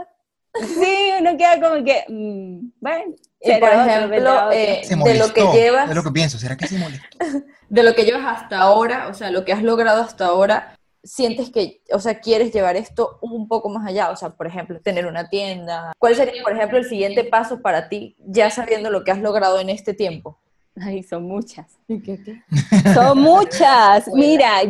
Sí, 0.59 1.11
uno 1.19 1.37
queda 1.37 1.61
como 1.61 1.83
que, 1.83 2.03
mm, 2.09 2.71
bueno, 2.81 3.15
Y 3.39 3.53
por 3.59 3.69
ejemplo, 3.69 4.51
eh, 4.51 4.81
Se 4.83 4.95
de 4.95 5.15
lo 5.15 5.33
que 5.33 5.45
llevas, 5.53 5.89
es 5.89 5.95
lo 5.95 6.03
que 6.03 6.11
pienso, 6.11 6.37
¿será 6.37 6.57
que 6.57 6.67
se 6.67 6.77
molestó? 6.77 7.17
de 7.69 7.83
lo 7.83 7.95
que 7.95 8.03
llevas 8.03 8.25
hasta 8.41 8.59
ahora, 8.59 9.07
o 9.07 9.13
sea, 9.13 9.31
lo 9.31 9.45
que 9.45 9.53
has 9.53 9.63
logrado 9.63 10.01
hasta 10.03 10.25
ahora, 10.25 10.75
sientes 11.03 11.49
que, 11.49 11.81
o 11.93 11.99
sea, 11.99 12.19
quieres 12.19 12.51
llevar 12.53 12.75
esto 12.75 13.17
un 13.21 13.47
poco 13.47 13.69
más 13.69 13.87
allá, 13.87 14.11
o 14.11 14.15
sea, 14.17 14.31
por 14.31 14.45
ejemplo, 14.45 14.79
tener 14.81 15.05
una 15.07 15.29
tienda. 15.29 15.93
¿Cuál 15.97 16.15
sería, 16.15 16.43
por 16.43 16.51
ejemplo, 16.51 16.77
el 16.77 16.85
siguiente 16.85 17.23
paso 17.23 17.61
para 17.61 17.87
ti, 17.89 18.15
ya 18.19 18.49
sabiendo 18.51 18.89
lo 18.91 19.03
que 19.05 19.11
has 19.11 19.19
logrado 19.19 19.59
en 19.59 19.69
este 19.69 19.93
tiempo? 19.93 20.37
Ay, 20.83 21.03
son 21.03 21.23
muchas. 21.23 21.77
¿Qué, 21.87 22.01
qué? 22.01 22.41
Son 22.93 23.19
muchas. 23.19 24.09
Mira, 24.13 24.61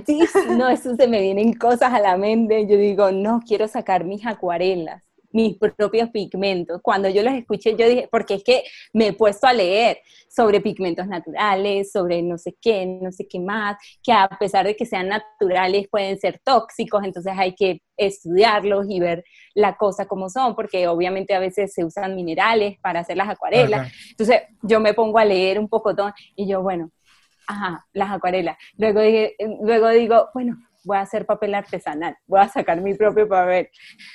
no, 0.57 0.67
eso 0.67 0.95
se 0.95 1.07
me 1.07 1.21
vienen 1.21 1.53
cosas 1.53 1.93
a 1.93 1.99
la 1.99 2.17
mente. 2.17 2.67
Yo 2.67 2.75
digo, 2.77 3.11
no, 3.11 3.39
quiero 3.47 3.67
sacar 3.67 4.03
mis 4.03 4.25
acuarelas, 4.25 5.03
mis 5.33 5.57
propios 5.57 6.09
pigmentos. 6.09 6.79
Cuando 6.81 7.09
yo 7.09 7.23
los 7.23 7.33
escuché, 7.33 7.75
yo 7.75 7.87
dije, 7.87 8.07
porque 8.11 8.35
es 8.35 8.43
que 8.43 8.63
me 8.93 9.07
he 9.07 9.13
puesto 9.13 9.47
a 9.47 9.53
leer 9.53 9.99
sobre 10.29 10.61
pigmentos 10.61 11.07
naturales, 11.07 11.91
sobre 11.91 12.21
no 12.21 12.37
sé 12.37 12.55
qué, 12.61 12.85
no 12.85 13.11
sé 13.11 13.27
qué 13.27 13.39
más, 13.39 13.77
que 14.03 14.13
a 14.13 14.27
pesar 14.39 14.65
de 14.65 14.75
que 14.75 14.85
sean 14.85 15.09
naturales 15.09 15.87
pueden 15.89 16.19
ser 16.19 16.39
tóxicos, 16.43 17.03
entonces 17.03 17.33
hay 17.37 17.53
que 17.53 17.81
estudiarlos 17.97 18.85
y 18.89 18.99
ver 18.99 19.23
la 19.53 19.75
cosa 19.75 20.07
como 20.07 20.29
son, 20.29 20.55
porque 20.55 20.87
obviamente 20.87 21.35
a 21.35 21.39
veces 21.39 21.73
se 21.73 21.83
usan 21.83 22.15
minerales 22.15 22.77
para 22.81 23.01
hacer 23.01 23.17
las 23.17 23.29
acuarelas. 23.29 23.91
Entonces 24.11 24.41
yo 24.63 24.79
me 24.79 24.93
pongo 24.93 25.19
a 25.19 25.25
leer 25.25 25.59
un 25.59 25.67
poco 25.67 25.93
y 26.35 26.47
yo, 26.47 26.61
bueno, 26.61 26.91
ajá, 27.47 27.85
las 27.93 28.11
acuarelas. 28.11 28.57
Luego, 28.77 29.01
dije- 29.01 29.35
luego 29.63 29.89
digo, 29.89 30.29
bueno, 30.33 30.57
voy 30.83 30.97
a 30.97 31.01
hacer 31.01 31.25
papel 31.25 31.53
artesanal, 31.53 32.15
voy 32.27 32.39
a 32.39 32.47
sacar 32.47 32.81
mi 32.81 32.93
propio 32.95 33.27
papel. 33.27 33.69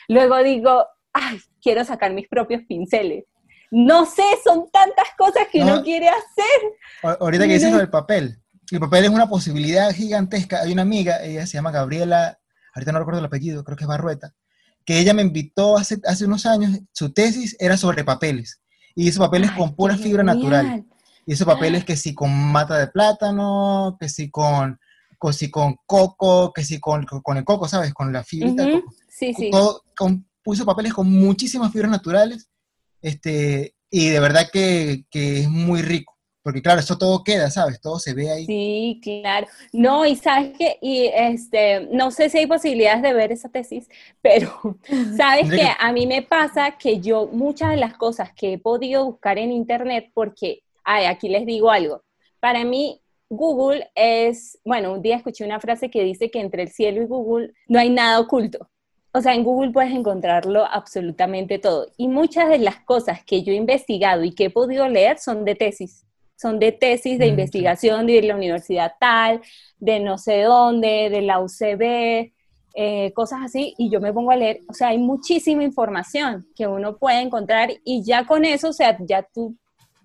Luego 0.08 0.42
digo, 0.42 0.86
ay, 1.16 1.40
quiero 1.62 1.84
sacar 1.84 2.12
mis 2.12 2.28
propios 2.28 2.62
pinceles. 2.68 3.24
No 3.70 4.06
sé, 4.06 4.22
son 4.44 4.70
tantas 4.70 5.08
cosas 5.18 5.48
que 5.50 5.62
uno 5.62 5.82
quiere 5.82 6.08
hacer. 6.08 7.16
Ahorita 7.20 7.46
que 7.46 7.54
dices 7.54 7.72
lo 7.72 7.78
del 7.78 7.90
papel, 7.90 8.38
el 8.70 8.80
papel 8.80 9.04
es 9.04 9.10
una 9.10 9.28
posibilidad 9.28 9.92
gigantesca. 9.92 10.60
Hay 10.60 10.72
una 10.72 10.82
amiga, 10.82 11.22
ella 11.22 11.46
se 11.46 11.54
llama 11.54 11.72
Gabriela, 11.72 12.38
ahorita 12.74 12.92
no 12.92 12.98
recuerdo 12.98 13.20
el 13.20 13.26
apellido, 13.26 13.64
creo 13.64 13.76
que 13.76 13.84
es 13.84 13.88
Barrueta, 13.88 14.34
que 14.84 15.00
ella 15.00 15.14
me 15.14 15.22
invitó 15.22 15.76
hace, 15.76 15.98
hace 16.04 16.26
unos 16.26 16.46
años, 16.46 16.78
su 16.92 17.12
tesis 17.12 17.56
era 17.58 17.76
sobre 17.76 18.04
papeles, 18.04 18.60
y 18.94 19.08
hizo 19.08 19.20
papeles 19.20 19.50
con 19.52 19.74
pura 19.74 19.96
fibra 19.96 20.22
natural. 20.22 20.84
Y 21.26 21.32
esos 21.32 21.46
papeles 21.46 21.84
que 21.86 21.96
sí 21.96 22.14
con 22.14 22.32
mata 22.32 22.78
de 22.78 22.86
plátano, 22.86 23.96
que 23.98 24.08
sí 24.08 24.30
con, 24.30 24.78
que 25.20 25.50
con 25.50 25.76
coco, 25.86 26.52
que 26.52 26.62
sí 26.62 26.78
con, 26.78 27.04
con 27.04 27.36
el 27.36 27.44
coco, 27.44 27.66
¿sabes? 27.66 27.92
Con 27.92 28.12
la 28.12 28.22
fibra 28.22 28.64
Sí, 29.08 29.32
sí. 29.32 29.50
con, 29.96 30.28
puso 30.46 30.64
papeles 30.64 30.94
con 30.94 31.10
muchísimas 31.10 31.72
fibras 31.72 31.90
naturales, 31.90 32.48
este, 33.02 33.74
y 33.90 34.10
de 34.10 34.20
verdad 34.20 34.48
que, 34.52 35.04
que 35.10 35.40
es 35.40 35.48
muy 35.50 35.82
rico. 35.82 36.16
Porque 36.40 36.62
claro, 36.62 36.78
eso 36.78 36.96
todo 36.96 37.24
queda, 37.24 37.50
¿sabes? 37.50 37.80
Todo 37.80 37.98
se 37.98 38.14
ve 38.14 38.30
ahí. 38.30 38.46
Sí, 38.46 39.00
claro. 39.02 39.48
No, 39.72 40.06
y 40.06 40.14
sabes 40.14 40.56
que, 40.56 40.78
y 40.80 41.10
este, 41.12 41.88
no 41.90 42.12
sé 42.12 42.30
si 42.30 42.38
hay 42.38 42.46
posibilidades 42.46 43.02
de 43.02 43.12
ver 43.12 43.32
esa 43.32 43.48
tesis, 43.48 43.88
pero 44.22 44.78
sabes 45.16 45.50
que 45.50 45.66
a 45.76 45.92
mí 45.92 46.06
me 46.06 46.22
pasa 46.22 46.78
que 46.78 47.00
yo 47.00 47.26
muchas 47.26 47.70
de 47.70 47.78
las 47.78 47.94
cosas 47.94 48.30
que 48.32 48.52
he 48.52 48.58
podido 48.58 49.04
buscar 49.04 49.38
en 49.38 49.50
internet, 49.50 50.12
porque, 50.14 50.62
ay, 50.84 51.06
aquí 51.06 51.28
les 51.28 51.44
digo 51.44 51.72
algo, 51.72 52.04
para 52.38 52.64
mí 52.64 53.02
Google 53.28 53.90
es, 53.96 54.60
bueno, 54.64 54.92
un 54.92 55.02
día 55.02 55.16
escuché 55.16 55.44
una 55.44 55.58
frase 55.58 55.90
que 55.90 56.04
dice 56.04 56.30
que 56.30 56.38
entre 56.38 56.62
el 56.62 56.68
cielo 56.68 57.02
y 57.02 57.06
Google 57.06 57.52
no 57.66 57.80
hay 57.80 57.90
nada 57.90 58.20
oculto. 58.20 58.70
O 59.16 59.22
sea, 59.22 59.34
en 59.34 59.44
Google 59.44 59.70
puedes 59.70 59.92
encontrarlo 59.92 60.66
absolutamente 60.66 61.58
todo. 61.58 61.86
Y 61.96 62.06
muchas 62.06 62.50
de 62.50 62.58
las 62.58 62.80
cosas 62.80 63.24
que 63.24 63.42
yo 63.42 63.50
he 63.50 63.56
investigado 63.56 64.24
y 64.24 64.34
que 64.34 64.44
he 64.44 64.50
podido 64.50 64.86
leer 64.88 65.18
son 65.18 65.46
de 65.46 65.54
tesis 65.54 66.04
son 66.36 66.58
de 66.58 66.70
tesis 66.70 67.18
de 67.18 67.28
mm, 67.28 67.30
investigación 67.30 68.06
de 68.06 68.20
la 68.20 68.36
universidad 68.36 68.92
tal, 69.00 69.40
de 69.78 70.00
no 70.00 70.18
sé 70.18 70.42
dónde, 70.42 71.08
de 71.08 71.22
la 71.22 71.40
UCB, 71.40 72.30
eh, 72.74 73.12
cosas 73.14 73.40
así, 73.42 73.74
y 73.78 73.88
yo 73.88 74.02
me 74.02 74.12
pongo 74.12 74.32
a 74.32 74.36
leer, 74.36 74.60
o 74.68 74.74
sea, 74.74 74.88
hay 74.88 74.98
muchísima 74.98 75.64
información 75.64 76.46
que 76.54 76.66
uno 76.66 76.98
puede 76.98 77.22
encontrar 77.22 77.70
y 77.84 78.02
ya 78.04 78.26
con 78.26 78.44
eso, 78.44 78.68
o 78.68 78.72
sea, 78.74 78.98
ya 79.00 79.22
tú, 79.22 79.56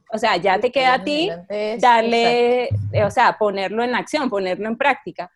o 0.10 0.18
sea, 0.18 0.38
ya 0.38 0.58
te 0.58 0.72
queda 0.72 0.94
a 0.94 1.04
ti 1.04 1.30
darle, 1.80 2.70
eh, 2.94 3.04
o 3.06 3.12
sea, 3.12 3.38
ponerlo 3.38 3.84
en 3.84 3.94
acción, 3.94 4.30
ponerlo 4.30 4.70
en 4.70 4.78
práctica. 4.78 5.30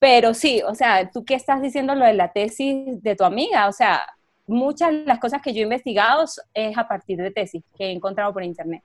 Pero 0.00 0.34
sí, 0.34 0.62
o 0.66 0.74
sea, 0.74 1.08
tú 1.10 1.24
qué 1.24 1.34
estás 1.34 1.62
diciendo 1.62 1.94
lo 1.94 2.04
de 2.04 2.14
la 2.14 2.32
tesis 2.32 3.00
de 3.00 3.14
tu 3.14 3.22
amiga, 3.22 3.68
o 3.68 3.72
sea, 3.72 4.02
muchas 4.48 4.90
de 4.90 5.04
las 5.04 5.20
cosas 5.20 5.40
que 5.40 5.52
yo 5.52 5.60
he 5.60 5.62
investigado 5.62 6.24
es 6.52 6.76
a 6.76 6.88
partir 6.88 7.18
de 7.18 7.30
tesis 7.30 7.62
que 7.78 7.84
he 7.84 7.92
encontrado 7.92 8.32
por 8.32 8.42
internet 8.42 8.82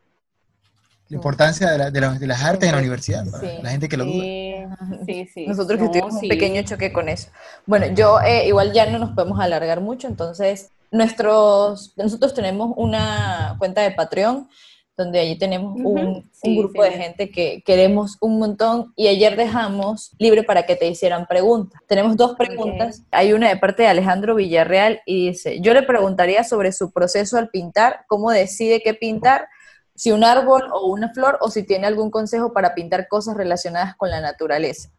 la 1.10 1.18
importancia 1.18 1.78
de, 1.78 1.92
de, 1.92 2.28
las 2.28 2.44
artes 2.44 2.68
en 2.68 2.74
la 2.74 2.82
universidad, 2.82 3.26
la 3.62 3.70
gente 3.70 3.88
que 3.88 3.98
lo 3.98 4.06
duda. 4.06 4.76
Sí, 5.06 5.30
sí. 5.32 5.46
Nosotros 5.48 5.80
que 5.80 5.88
tuvimos 5.90 6.16
un 6.16 6.28
pequeño 6.28 6.64
choque 6.64 6.92
con 6.92 7.10
eso. 7.10 7.30
Bueno, 7.68 7.88
yo 7.94 8.20
eh, 8.22 8.48
igual 8.48 8.74
ya 8.74 8.90
no 8.90 8.98
nos 8.98 9.12
podemos 9.12 9.40
alargar 9.40 9.82
mucho, 9.82 10.08
entonces 10.08 10.72
nuestros, 10.90 11.94
nosotros 11.96 12.34
tenemos 12.34 12.74
una 12.76 13.56
cuenta 13.60 13.82
de 13.82 13.92
Patreon 13.92 14.50
donde 14.98 15.20
allí 15.20 15.38
tenemos 15.38 15.76
un, 15.76 16.30
un 16.44 16.58
grupo 16.58 16.84
de 16.84 16.92
gente 16.92 17.30
que 17.30 17.62
queremos 17.66 18.18
un 18.22 18.40
montón 18.40 18.94
y 18.96 19.08
ayer 19.08 19.36
dejamos 19.36 20.12
libre 20.18 20.44
para 20.44 20.66
que 20.66 20.76
te 20.76 20.88
hicieran 20.88 21.26
preguntas. 21.26 21.82
Tenemos 21.88 22.16
dos 22.16 22.36
preguntas. 22.36 23.04
Hay 23.12 23.34
una 23.34 23.50
de 23.50 23.58
parte 23.58 23.84
de 23.84 23.90
Alejandro 23.90 24.36
Villarreal 24.36 25.02
y 25.06 25.28
dice, 25.28 25.60
yo 25.60 25.74
le 25.74 25.84
preguntaría 25.84 26.44
sobre 26.44 26.72
su 26.72 26.92
proceso 26.92 27.38
al 27.38 27.50
pintar, 27.50 28.06
cómo 28.08 28.32
decide 28.32 28.82
qué 28.82 28.94
pintar 28.94 29.48
si 29.96 30.12
un 30.12 30.24
árbol 30.24 30.64
o 30.72 30.88
una 30.88 31.10
flor 31.14 31.38
o 31.42 31.50
si 31.50 31.64
tiene 31.64 31.88
algún 31.88 32.12
consejo 32.12 32.54
para 32.54 32.76
pintar 32.76 33.08
cosas 33.08 33.36
relacionadas 33.36 33.96
con 33.96 34.10
la 34.10 34.22
naturaleza. 34.22 34.90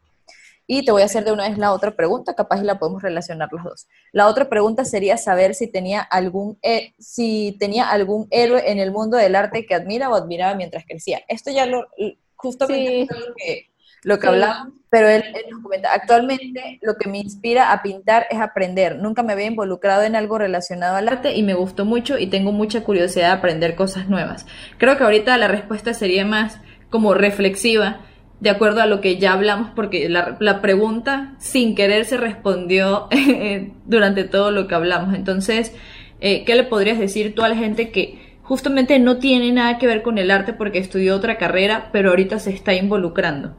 Y 0.67 0.85
te 0.85 0.93
voy 0.93 1.03
a 1.03 1.07
hacer 1.07 1.25
de 1.25 1.33
una 1.33 1.49
vez 1.49 1.59
la 1.59 1.73
otra 1.73 1.95
pregunta, 1.95 2.35
capaz 2.35 2.63
la 2.63 2.79
podemos 2.79 3.03
relacionar 3.03 3.49
las 3.53 3.65
dos. 3.65 3.87
La 4.13 4.27
otra 4.27 4.49
pregunta 4.49 4.85
sería 4.85 5.17
saber 5.17 5.55
si 5.55 5.69
tenía 5.69 6.01
algún, 6.01 6.59
si 6.99 7.57
tenía 7.61 7.91
algún 7.91 8.27
héroe 8.31 8.71
en 8.71 8.79
el 8.79 8.91
mundo 8.91 9.17
del 9.17 9.37
arte 9.37 9.67
que 9.67 9.75
admira 9.75 10.11
o 10.11 10.15
admiraba 10.15 10.55
mientras 10.55 10.85
crecía. 10.85 11.21
Esto 11.29 11.51
ya 11.51 11.67
lo, 11.67 11.87
justamente 12.35 13.07
lo 13.15 13.35
que 13.37 13.71
lo 14.07 14.21
que 14.21 14.29
hablamos, 14.29 14.73
pero 14.89 15.09
él, 15.09 15.25
nos 15.51 15.63
comenta, 15.65 15.93
actualmente 15.93 16.79
lo 16.81 16.95
que 16.95 17.09
me 17.09 17.19
inspira 17.19 17.73
a 17.73 17.83
pintar 17.83 18.29
es 18.31 18.39
aprender. 18.39 18.99
Nunca 18.99 19.25
me 19.25 19.33
había 19.33 19.47
involucrado 19.47 20.05
en 20.05 20.15
algo 20.15 20.39
relacionado 20.39 20.95
al 20.95 21.09
arte 21.09 21.35
y 21.35 21.43
me 21.43 21.55
gustó 21.55 21.85
mucho 21.85 22.17
y 22.17 22.29
tengo 22.29 22.53
mucha 22.53 22.85
curiosidad 22.85 23.33
de 23.33 23.39
aprender 23.39 23.75
cosas 23.75 24.09
nuevas. 24.09 24.47
Creo 24.79 24.97
que 24.97 25.03
ahorita 25.03 25.37
la 25.39 25.49
respuesta 25.49 25.93
sería 25.93 26.25
más 26.25 26.61
como 26.89 27.15
reflexiva, 27.15 28.01
de 28.41 28.51
acuerdo 28.51 28.83
a 28.83 28.87
lo 28.87 29.01
que 29.01 29.19
ya 29.19 29.33
hablamos, 29.33 29.71
porque 29.75 30.09
la, 30.09 30.37
la 30.41 30.61
pregunta 30.61 31.35
sin 31.39 31.75
querer 31.75 32.05
se 32.05 32.17
respondió 32.17 33.09
durante 33.87 34.25
todo 34.25 34.51
lo 34.51 34.69
que 34.69 34.75
hablamos. 34.75 35.15
Entonces, 35.15 35.75
eh, 36.21 36.45
¿qué 36.45 36.55
le 36.55 36.65
podrías 36.65 36.99
decir 36.99 37.35
tú 37.35 37.43
a 37.43 37.49
la 37.49 37.57
gente 37.57 37.91
que 37.91 38.39
justamente 38.43 38.99
no 38.99 39.19
tiene 39.19 39.53
nada 39.53 39.79
que 39.79 39.87
ver 39.87 40.03
con 40.03 40.19
el 40.19 40.31
arte 40.31 40.53
porque 40.53 40.79
estudió 40.79 41.17
otra 41.17 41.39
carrera, 41.39 41.91
pero 41.93 42.11
ahorita 42.11 42.39
se 42.39 42.51
está 42.51 42.75
involucrando? 42.75 43.55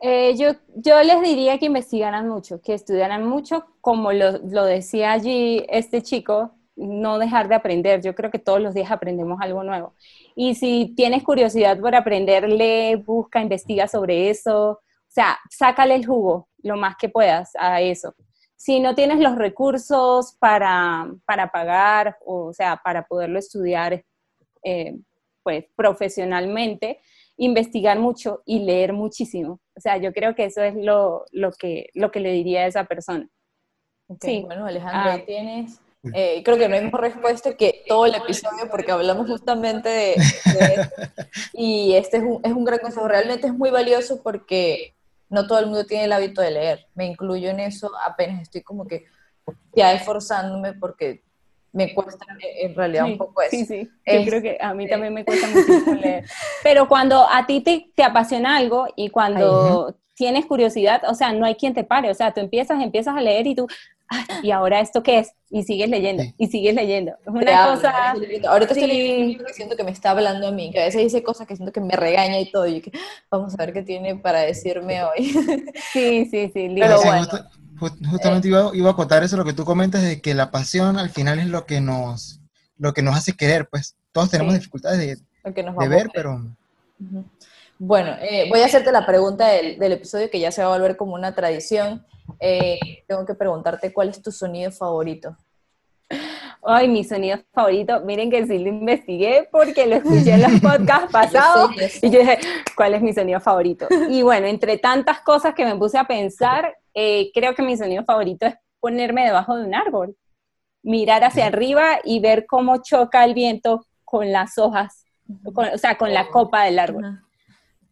Eh, 0.00 0.36
yo, 0.36 0.52
yo 0.76 1.02
les 1.02 1.22
diría 1.22 1.58
que 1.58 1.64
investigaran 1.64 2.28
mucho, 2.28 2.60
que 2.60 2.74
estudiaran 2.74 3.26
mucho, 3.26 3.64
como 3.80 4.12
lo, 4.12 4.38
lo, 4.38 4.66
decía 4.66 5.12
allí 5.12 5.64
este 5.70 6.02
chico, 6.02 6.52
no 6.76 7.18
dejar 7.18 7.48
de 7.48 7.54
aprender. 7.54 8.02
Yo 8.02 8.14
creo 8.14 8.30
que 8.30 8.38
todos 8.38 8.60
los 8.60 8.74
días 8.74 8.90
aprendemos 8.90 9.40
algo 9.40 9.64
nuevo. 9.64 9.94
Y 10.34 10.54
si 10.54 10.92
tienes 10.96 11.22
curiosidad 11.22 11.78
por 11.78 11.94
aprender, 11.94 12.48
lee, 12.48 12.96
busca, 12.96 13.40
investiga 13.40 13.86
sobre 13.86 14.30
eso. 14.30 14.70
O 14.70 14.80
sea, 15.08 15.38
sácale 15.50 15.94
el 15.94 16.06
jugo 16.06 16.48
lo 16.62 16.76
más 16.76 16.96
que 16.96 17.08
puedas 17.08 17.52
a 17.58 17.80
eso. 17.80 18.14
Si 18.56 18.80
no 18.80 18.94
tienes 18.94 19.20
los 19.20 19.36
recursos 19.36 20.36
para, 20.40 21.06
para 21.26 21.50
pagar, 21.52 22.16
o, 22.24 22.52
sea, 22.52 22.80
para 22.82 23.06
poderlo 23.06 23.38
estudiar 23.38 24.04
eh, 24.64 24.96
pues, 25.42 25.66
profesionalmente, 25.76 27.00
investigar 27.36 27.98
mucho 27.98 28.42
y 28.44 28.60
leer 28.60 28.92
muchísimo. 28.92 29.60
O 29.76 29.80
sea, 29.80 29.98
yo 29.98 30.12
creo 30.12 30.34
que 30.34 30.46
eso 30.46 30.62
es 30.62 30.74
lo, 30.74 31.24
lo, 31.30 31.52
que, 31.52 31.90
lo 31.94 32.10
que 32.10 32.20
le 32.20 32.32
diría 32.32 32.62
a 32.62 32.66
esa 32.66 32.84
persona. 32.84 33.28
Sí. 34.20 34.42
Bueno, 34.46 34.66
Alejandro, 34.66 35.12
ah. 35.12 35.24
tienes... 35.24 35.80
Eh, 36.12 36.42
creo 36.44 36.58
que 36.58 36.68
no 36.68 36.74
hay 36.74 36.84
mejor 36.84 37.00
respuesta 37.00 37.56
que 37.56 37.82
todo 37.86 38.06
el 38.06 38.14
episodio 38.14 38.68
porque 38.70 38.92
hablamos 38.92 39.28
justamente 39.28 39.88
de, 39.88 40.12
esto. 40.14 40.50
Y 41.54 41.94
este 41.94 42.18
es 42.18 42.22
un, 42.22 42.40
es 42.44 42.52
un 42.52 42.64
gran 42.64 42.80
consejo. 42.80 43.08
Realmente 43.08 43.46
es 43.46 43.54
muy 43.54 43.70
valioso 43.70 44.22
porque 44.22 44.94
no 45.28 45.46
todo 45.46 45.58
el 45.58 45.66
mundo 45.66 45.86
tiene 45.86 46.04
el 46.04 46.12
hábito 46.12 46.42
de 46.42 46.50
leer. 46.50 46.86
Me 46.94 47.06
incluyo 47.06 47.48
en 47.50 47.60
eso, 47.60 47.90
apenas 48.04 48.42
estoy 48.42 48.62
como 48.62 48.86
que 48.86 49.06
ya 49.74 49.92
esforzándome 49.92 50.74
porque 50.74 51.22
me 51.72 51.92
cuesta 51.92 52.24
en 52.60 52.74
realidad 52.74 53.04
un 53.06 53.18
poco 53.18 53.42
eso. 53.42 53.50
Sí, 53.50 53.66
sí, 53.66 53.90
yo 54.06 54.24
creo 54.24 54.40
que 54.40 54.58
a 54.60 54.72
mí 54.74 54.88
también 54.88 55.12
me 55.12 55.24
cuesta 55.24 55.48
mucho 55.48 55.94
leer. 55.94 56.24
Pero 56.62 56.86
cuando 56.86 57.26
a 57.28 57.46
ti 57.46 57.60
te, 57.62 57.90
te 57.96 58.04
apasiona 58.04 58.56
algo 58.56 58.86
y 58.94 59.10
cuando 59.10 59.96
tienes 60.14 60.46
curiosidad, 60.46 61.02
o 61.08 61.14
sea, 61.14 61.32
no 61.32 61.44
hay 61.44 61.56
quien 61.56 61.74
te 61.74 61.82
pare, 61.82 62.10
o 62.10 62.14
sea, 62.14 62.32
tú 62.32 62.40
empiezas, 62.40 62.80
empiezas 62.80 63.16
a 63.16 63.20
leer 63.20 63.48
y 63.48 63.56
tú, 63.56 63.66
¿y 64.42 64.50
ahora 64.50 64.80
esto 64.80 65.02
qué 65.02 65.20
es? 65.20 65.32
Y 65.50 65.62
sigues 65.62 65.88
leyendo, 65.88 66.24
y 66.36 66.48
sigues 66.48 66.74
leyendo. 66.74 67.12
Es 67.20 67.28
una 67.28 67.74
cosa... 67.74 68.10
Ahorita 68.48 68.72
estoy 68.72 68.86
leyendo 68.88 69.44
que 69.44 69.52
siento 69.52 69.76
que 69.76 69.84
me 69.84 69.92
está 69.92 70.10
hablando 70.10 70.48
a 70.48 70.50
mí, 70.50 70.70
que 70.72 70.80
a 70.80 70.84
veces 70.84 71.02
dice 71.02 71.22
cosas 71.22 71.46
que 71.46 71.56
siento 71.56 71.72
que 71.72 71.80
me 71.80 71.94
regaña 71.94 72.40
y 72.40 72.50
todo, 72.50 72.66
y 72.66 72.80
que 72.80 72.92
vamos 73.30 73.54
a 73.54 73.56
ver 73.56 73.72
qué 73.72 73.82
tiene 73.82 74.16
para 74.16 74.40
decirme 74.40 75.02
hoy. 75.04 75.32
Sí, 75.92 76.26
sí, 76.30 76.50
sí, 76.52 76.74
Pero 76.76 77.00
bueno. 77.02 77.26
Justamente 78.10 78.48
iba, 78.48 78.70
iba, 78.72 78.90
a 78.90 78.96
contar 78.96 79.22
eso, 79.22 79.36
lo 79.36 79.44
que 79.44 79.52
tú 79.52 79.64
comentas, 79.64 80.02
de 80.02 80.20
que 80.20 80.34
la 80.34 80.50
pasión 80.50 80.96
al 80.98 81.10
final 81.10 81.38
es 81.38 81.46
lo 81.46 81.66
que 81.66 81.80
nos, 81.80 82.40
lo 82.78 82.94
que 82.94 83.02
nos 83.02 83.16
hace 83.16 83.36
querer, 83.36 83.68
pues 83.68 83.96
todos 84.12 84.30
tenemos 84.30 84.54
dificultades 84.54 84.98
de, 84.98 85.52
de 85.52 85.88
ver, 85.88 86.10
pero... 86.14 86.40
Bueno, 87.78 88.12
eh, 88.20 88.46
voy 88.48 88.60
a 88.60 88.66
hacerte 88.66 88.92
la 88.92 89.04
pregunta 89.04 89.48
del, 89.48 89.78
del, 89.78 89.92
episodio 89.92 90.30
que 90.30 90.38
ya 90.38 90.52
se 90.52 90.62
va 90.62 90.72
a 90.72 90.78
volver 90.78 90.96
como 90.96 91.14
una 91.14 91.34
tradición. 91.34 92.06
Eh, 92.40 93.04
tengo 93.06 93.24
que 93.24 93.34
preguntarte 93.34 93.92
cuál 93.92 94.08
es 94.08 94.22
tu 94.22 94.32
sonido 94.32 94.70
favorito. 94.70 95.36
Ay, 96.66 96.88
mi 96.88 97.04
sonido 97.04 97.38
favorito, 97.52 98.00
miren 98.00 98.30
que 98.30 98.46
sí 98.46 98.58
lo 98.58 98.68
investigué 98.68 99.48
porque 99.52 99.86
lo 99.86 99.96
escuché 99.96 100.32
en 100.32 100.42
los 100.42 100.60
podcasts 100.62 101.12
pasados 101.12 101.70
y 102.02 102.10
yo 102.10 102.20
dije, 102.20 102.38
¿cuál 102.74 102.94
es 102.94 103.02
mi 103.02 103.12
sonido 103.12 103.38
favorito? 103.40 103.86
Y 104.08 104.22
bueno, 104.22 104.46
entre 104.46 104.78
tantas 104.78 105.20
cosas 105.20 105.54
que 105.54 105.64
me 105.64 105.76
puse 105.76 105.98
a 105.98 106.04
pensar, 106.04 106.74
eh, 106.94 107.30
creo 107.34 107.54
que 107.54 107.62
mi 107.62 107.76
sonido 107.76 108.02
favorito 108.04 108.46
es 108.46 108.54
ponerme 108.80 109.24
debajo 109.24 109.56
de 109.56 109.64
un 109.64 109.74
árbol, 109.74 110.16
mirar 110.82 111.24
hacia 111.24 111.46
arriba 111.46 111.98
y 112.02 112.20
ver 112.20 112.46
cómo 112.46 112.82
choca 112.82 113.24
el 113.24 113.34
viento 113.34 113.86
con 114.04 114.32
las 114.32 114.56
hojas, 114.56 115.04
o 115.44 115.78
sea, 115.78 115.98
con 115.98 116.14
la 116.14 116.28
copa 116.28 116.64
del 116.64 116.78
árbol. 116.78 117.20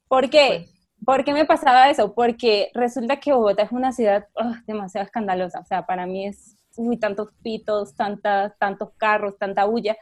¿Por 0.09 0.31
qué? 0.31 0.67
¿Por 1.05 1.25
qué 1.25 1.33
me 1.33 1.45
pasaba 1.45 1.91
eso? 1.91 2.15
Porque 2.15 2.71
resulta 2.75 3.19
que 3.19 3.33
Bogotá 3.33 3.63
es 3.65 3.73
una 3.73 3.93
ciudad 3.93 4.27
oh, 4.35 4.53
demasiado 4.67 5.05
escandalosa. 5.05 5.61
O 5.61 5.65
sea, 5.65 5.85
para 5.85 6.07
mí 6.07 6.27
es 6.27 6.57
uy, 6.77 6.99
tantos 6.99 7.31
pitos, 7.43 7.95
tantas, 7.97 8.57
tantos 8.59 8.91
carros, 8.97 9.39
tanta 9.39 9.65
bulla. 9.65 9.97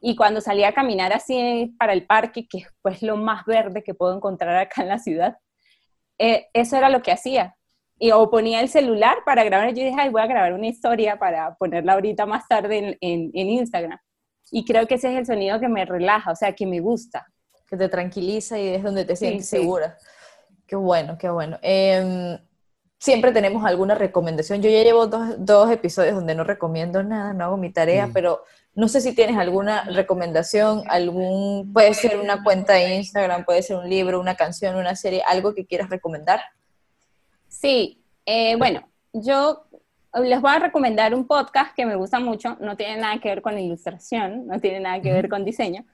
Y 0.00 0.16
cuando 0.16 0.40
salía 0.40 0.68
a 0.68 0.74
caminar 0.74 1.12
así 1.12 1.74
para 1.78 1.92
el 1.92 2.06
parque, 2.06 2.46
que 2.48 2.58
es 2.58 2.68
pues 2.82 3.02
lo 3.02 3.16
más 3.16 3.44
verde 3.46 3.82
que 3.82 3.94
puedo 3.94 4.14
encontrar 4.16 4.56
acá 4.56 4.82
en 4.82 4.88
la 4.88 4.98
ciudad, 4.98 5.36
eh, 6.18 6.46
eso 6.52 6.76
era 6.76 6.88
lo 6.90 7.02
que 7.02 7.12
hacía. 7.12 7.56
Y 7.98 8.10
o 8.12 8.30
ponía 8.30 8.60
el 8.60 8.68
celular 8.68 9.18
para 9.24 9.44
grabar, 9.44 9.68
yo 9.74 9.84
dije, 9.84 10.10
voy 10.10 10.22
a 10.22 10.26
grabar 10.26 10.52
una 10.52 10.66
historia 10.66 11.18
para 11.18 11.54
ponerla 11.56 11.94
ahorita 11.94 12.26
más 12.26 12.46
tarde 12.48 12.98
en 13.00 13.30
Instagram. 13.34 13.98
Y 14.50 14.64
creo 14.64 14.86
que 14.86 14.94
ese 14.96 15.12
es 15.12 15.18
el 15.18 15.26
sonido 15.26 15.60
que 15.60 15.68
me 15.68 15.84
relaja, 15.84 16.32
o 16.32 16.36
sea, 16.36 16.54
que 16.54 16.66
me 16.66 16.80
gusta. 16.80 17.26
Que 17.68 17.76
te 17.76 17.88
tranquiliza 17.88 18.58
y 18.58 18.68
es 18.68 18.82
donde 18.82 19.04
te 19.04 19.16
sientes 19.16 19.48
segura. 19.48 19.98
Qué 20.66 20.76
bueno, 20.76 21.18
qué 21.18 21.28
bueno. 21.28 21.58
Em, 21.62 22.38
siempre 22.98 23.32
tenemos 23.32 23.64
alguna 23.64 23.94
recomendación. 23.94 24.62
Yo 24.62 24.70
ya 24.70 24.82
llevo 24.82 25.06
dos, 25.06 25.70
episodios 25.70 26.14
donde 26.14 26.34
no 26.34 26.44
recomiendo 26.44 27.02
nada, 27.02 27.34
no 27.34 27.44
hago 27.44 27.56
mi 27.56 27.70
tarea, 27.70 28.10
pero 28.12 28.44
no 28.74 28.88
sé 28.88 29.00
si 29.00 29.14
tienes 29.14 29.36
alguna 29.36 29.84
recomendación, 29.84 30.82
algún, 30.88 31.72
puede 31.72 31.94
ser 31.94 32.18
una 32.18 32.42
cuenta 32.42 32.72
de 32.72 32.96
Instagram, 32.96 33.44
puede 33.44 33.62
ser 33.62 33.76
un 33.76 33.88
libro, 33.88 34.20
una 34.20 34.36
canción, 34.36 34.76
una 34.76 34.96
serie, 34.96 35.22
algo 35.26 35.54
que 35.54 35.66
quieras 35.66 35.90
recomendar. 35.90 36.40
Sí, 37.46 38.02
eh, 38.26 38.56
bueno, 38.56 38.88
yo 39.12 39.66
les 40.22 40.40
voy 40.40 40.52
a 40.52 40.58
recomendar 40.58 41.14
un 41.14 41.26
podcast 41.26 41.74
que 41.74 41.86
me 41.86 41.96
gusta 41.96 42.20
mucho, 42.20 42.56
no 42.60 42.76
tiene 42.76 42.96
nada 42.96 43.18
que 43.20 43.28
ver 43.28 43.42
con 43.42 43.58
ilustración, 43.58 44.46
no 44.46 44.60
tiene 44.60 44.80
nada 44.80 45.00
que 45.00 45.12
ver 45.12 45.28
con 45.28 45.44
diseño, 45.44 45.84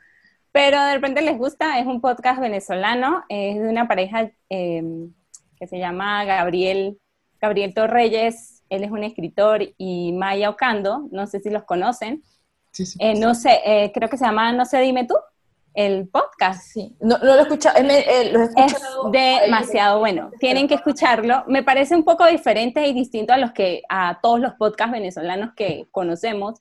pero 0.52 0.82
de 0.84 0.94
repente 0.94 1.22
les 1.22 1.38
gusta, 1.38 1.78
es 1.78 1.86
un 1.86 2.00
podcast 2.00 2.40
venezolano, 2.40 3.24
es 3.28 3.60
de 3.60 3.68
una 3.68 3.86
pareja 3.86 4.30
em, 4.48 5.12
que 5.56 5.66
se 5.66 5.78
llama 5.78 6.24
Gabriel, 6.24 6.98
Gabriel 7.40 7.74
Torreyes, 7.74 8.62
él 8.68 8.84
es 8.84 8.90
un 8.90 9.04
escritor, 9.04 9.62
y 9.78 10.12
Maya 10.12 10.50
Ocando, 10.50 11.08
no 11.12 11.26
sé 11.26 11.40
si 11.40 11.50
los 11.50 11.64
conocen. 11.64 12.22
Sí, 12.72 12.86
sí, 12.86 12.98
eh, 13.00 13.14
no 13.14 13.34
sé, 13.34 13.60
eh, 13.64 13.90
creo 13.92 14.08
que 14.08 14.16
se 14.16 14.24
llama 14.24 14.52
No 14.52 14.64
sé, 14.64 14.80
dime 14.80 15.06
tú, 15.06 15.14
el 15.74 16.08
podcast. 16.08 16.62
Sí, 16.62 16.96
no, 17.00 17.18
lo 17.18 17.36
he 17.36 17.42
escuchado, 17.42 17.78
eh, 17.78 18.32
es 18.56 18.74
demasiado 19.12 19.98
bueno, 20.00 20.30
tienen 20.38 20.66
que 20.66 20.74
escucharlo. 20.74 21.44
Me 21.46 21.62
parece 21.62 21.94
un 21.94 22.04
poco 22.04 22.26
diferente 22.26 22.86
y 22.86 22.92
distinto 22.92 23.32
a 23.32 23.38
los 23.38 23.52
que, 23.52 23.82
a 23.88 24.18
todos 24.20 24.40
los 24.40 24.54
podcasts 24.54 24.92
venezolanos 24.92 25.54
que 25.54 25.86
conocemos 25.90 26.60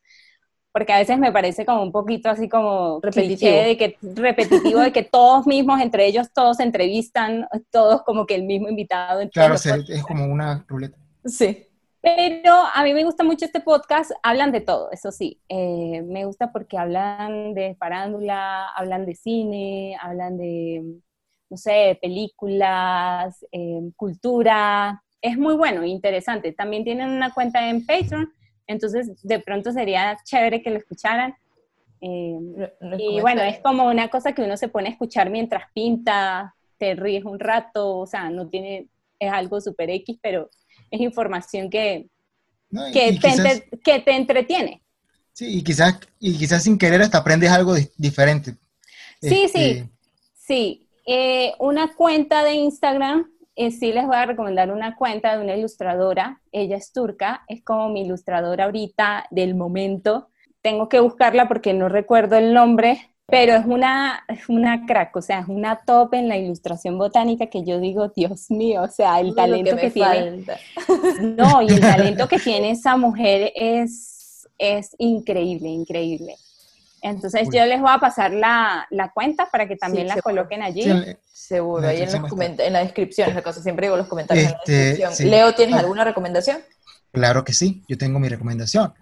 porque 0.72 0.94
a 0.94 1.00
veces 1.00 1.18
me 1.18 1.32
parece 1.32 1.66
como 1.66 1.84
un 1.84 1.92
poquito 1.92 2.30
así 2.30 2.48
como 2.48 3.00
repetitivo 3.02 3.58
de 3.58 3.78
que, 3.78 3.98
repetitivo 4.02 4.80
de 4.82 4.92
que 4.92 5.04
todos 5.04 5.48
mismos, 5.48 5.82
entre 5.82 6.06
ellos, 6.06 6.32
todos 6.34 6.58
se 6.58 6.64
entrevistan, 6.64 7.48
todos 7.72 8.04
como 8.04 8.26
que 8.26 8.36
el 8.36 8.44
mismo 8.44 8.70
invitado. 8.70 9.28
Claro, 9.30 9.56
es 9.56 10.04
como 10.04 10.26
una 10.26 10.64
ruleta. 10.68 10.98
Sí. 11.26 11.66
Pero 12.02 12.54
a 12.74 12.84
mí 12.84 12.94
me 12.94 13.04
gusta 13.04 13.26
mucho 13.26 13.46
este 13.46 13.60
podcast, 13.60 14.12
hablan 14.24 14.54
de 14.54 14.62
todo, 14.62 14.90
eso 14.92 15.12
sí. 15.12 15.42
Eh, 15.50 16.02
me 16.04 16.24
gusta 16.26 16.52
porque 16.52 16.78
hablan 16.78 17.54
de 17.54 17.76
farándula, 17.76 18.70
hablan 18.70 19.06
de 19.06 19.16
cine, 19.16 19.98
hablan 20.02 20.38
de, 20.38 20.82
no 21.50 21.58
sé, 21.58 22.00
películas, 22.02 23.46
eh, 23.52 23.92
cultura. 23.98 25.04
Es 25.22 25.38
muy 25.38 25.56
bueno, 25.56 25.84
interesante. 25.84 26.54
También 26.54 26.86
tienen 26.86 27.10
una 27.10 27.34
cuenta 27.34 27.70
en 27.70 27.86
Patreon 27.86 28.32
entonces, 28.70 29.10
de 29.24 29.40
pronto 29.40 29.72
sería 29.72 30.16
chévere 30.24 30.62
que 30.62 30.70
lo 30.70 30.78
escucharan. 30.78 31.36
Eh, 32.02 32.38
y 33.00 33.20
bueno, 33.20 33.42
es 33.42 33.60
como 33.62 33.88
una 33.88 34.10
cosa 34.10 34.34
que 34.34 34.44
uno 34.44 34.56
se 34.58 34.68
pone 34.68 34.90
a 34.90 34.92
escuchar 34.92 35.32
mientras 35.32 35.64
pinta, 35.74 36.54
te 36.78 36.94
ríes 36.94 37.26
un 37.26 37.40
rato, 37.40 37.98
o 37.98 38.06
sea, 38.06 38.30
no 38.30 38.48
tiene, 38.48 38.86
es 39.18 39.32
algo 39.32 39.60
súper 39.60 39.90
X, 39.90 40.20
pero 40.22 40.52
es 40.92 41.02
información 41.02 41.72
que, 41.72 42.10
que, 42.94 43.20
te, 43.20 43.80
que, 43.84 44.00
te, 44.02 44.12
entretiene. 44.16 44.84
Sí, 45.34 45.58
y 45.58 45.64
quizás, 45.64 46.00
y 46.20 46.38
quizás 46.38 46.62
sin 46.62 46.78
querer 46.78 47.02
hasta 47.02 47.18
aprendes 47.18 47.50
algo 47.50 47.74
diferente. 47.98 48.52
Sí, 49.20 49.30
sí, 49.30 49.48
este, 49.56 49.90
sí. 50.36 50.88
Eh, 51.08 51.54
una 51.58 51.96
cuenta 51.96 52.44
de 52.44 52.54
Instagram 52.54 53.32
eh, 53.60 53.72
sí 53.72 53.92
les 53.92 54.08
voy 54.08 54.16
a 54.16 54.26
recomendar 54.26 54.72
una 54.72 54.96
cuenta 54.96 55.36
de 55.36 55.44
una 55.44 55.54
ilustradora, 55.54 56.42
ella 56.54 56.78
es 56.78 56.94
turca, 56.94 57.44
es 57.50 57.62
como 57.62 57.90
mi 57.90 58.04
ilustradora 58.04 58.64
ahorita 58.64 59.28
del 59.32 59.54
momento. 59.54 60.30
Tengo 60.62 60.88
que 60.88 61.02
buscarla 61.02 61.50
porque 61.50 61.74
no 61.74 61.90
recuerdo 61.90 62.38
el 62.38 62.54
nombre, 62.54 63.12
pero 63.26 63.56
es 63.56 63.66
una, 63.66 64.26
una 64.48 64.86
crack, 64.86 65.14
o 65.18 65.22
sea, 65.22 65.42
es 65.42 65.50
una 65.50 65.82
top 65.86 66.14
en 66.14 66.30
la 66.30 66.38
ilustración 66.38 66.98
botánica 66.98 67.48
que 67.48 67.66
yo 67.66 67.82
digo, 67.82 68.08
Dios 68.08 68.50
mío, 68.50 68.84
o 68.84 68.88
sea, 68.88 69.20
el 69.20 69.36
talento 69.36 69.76
que, 69.76 69.92
tiene. 69.92 70.46
No, 71.20 71.62
y 71.62 71.68
el 71.68 71.82
talento 71.82 72.30
que 72.30 72.40
tiene 72.40 72.72
esa 72.72 72.96
mujer 72.96 73.52
es, 73.56 74.48
es 74.58 74.96
increíble, 75.00 75.68
increíble. 75.68 76.38
Entonces 77.02 77.48
yo 77.52 77.66
les 77.66 77.80
voy 77.80 77.92
a 77.92 78.00
pasar 78.00 78.32
la, 78.32 78.88
cuenta 79.14 79.50
para 79.52 79.68
que 79.68 79.76
también 79.76 80.08
la 80.08 80.22
coloquen 80.22 80.62
allí. 80.62 80.86
seguro, 81.32 81.88
ahí 81.88 82.02
en, 82.02 82.22
los 82.22 82.32
en 82.60 82.74
la 82.74 82.80
descripción, 82.80 83.34
la 83.34 83.42
cosa, 83.42 83.62
siempre 83.62 83.88
digo 83.88 83.98
los 83.98 84.08
comentarios 84.08 84.46
en 84.46 84.52
la 84.52 84.58
este, 84.58 84.72
descripción. 84.72 85.30
Leo, 85.30 85.54
¿tienes 85.54 85.76
alguna 85.76 86.04
recomendación? 86.04 86.60
Claro 87.12 87.44
que 87.44 87.54
sí, 87.54 87.84
yo 87.88 87.98
tengo 87.98 88.20
mi 88.20 88.30
recomendación. 88.30 88.94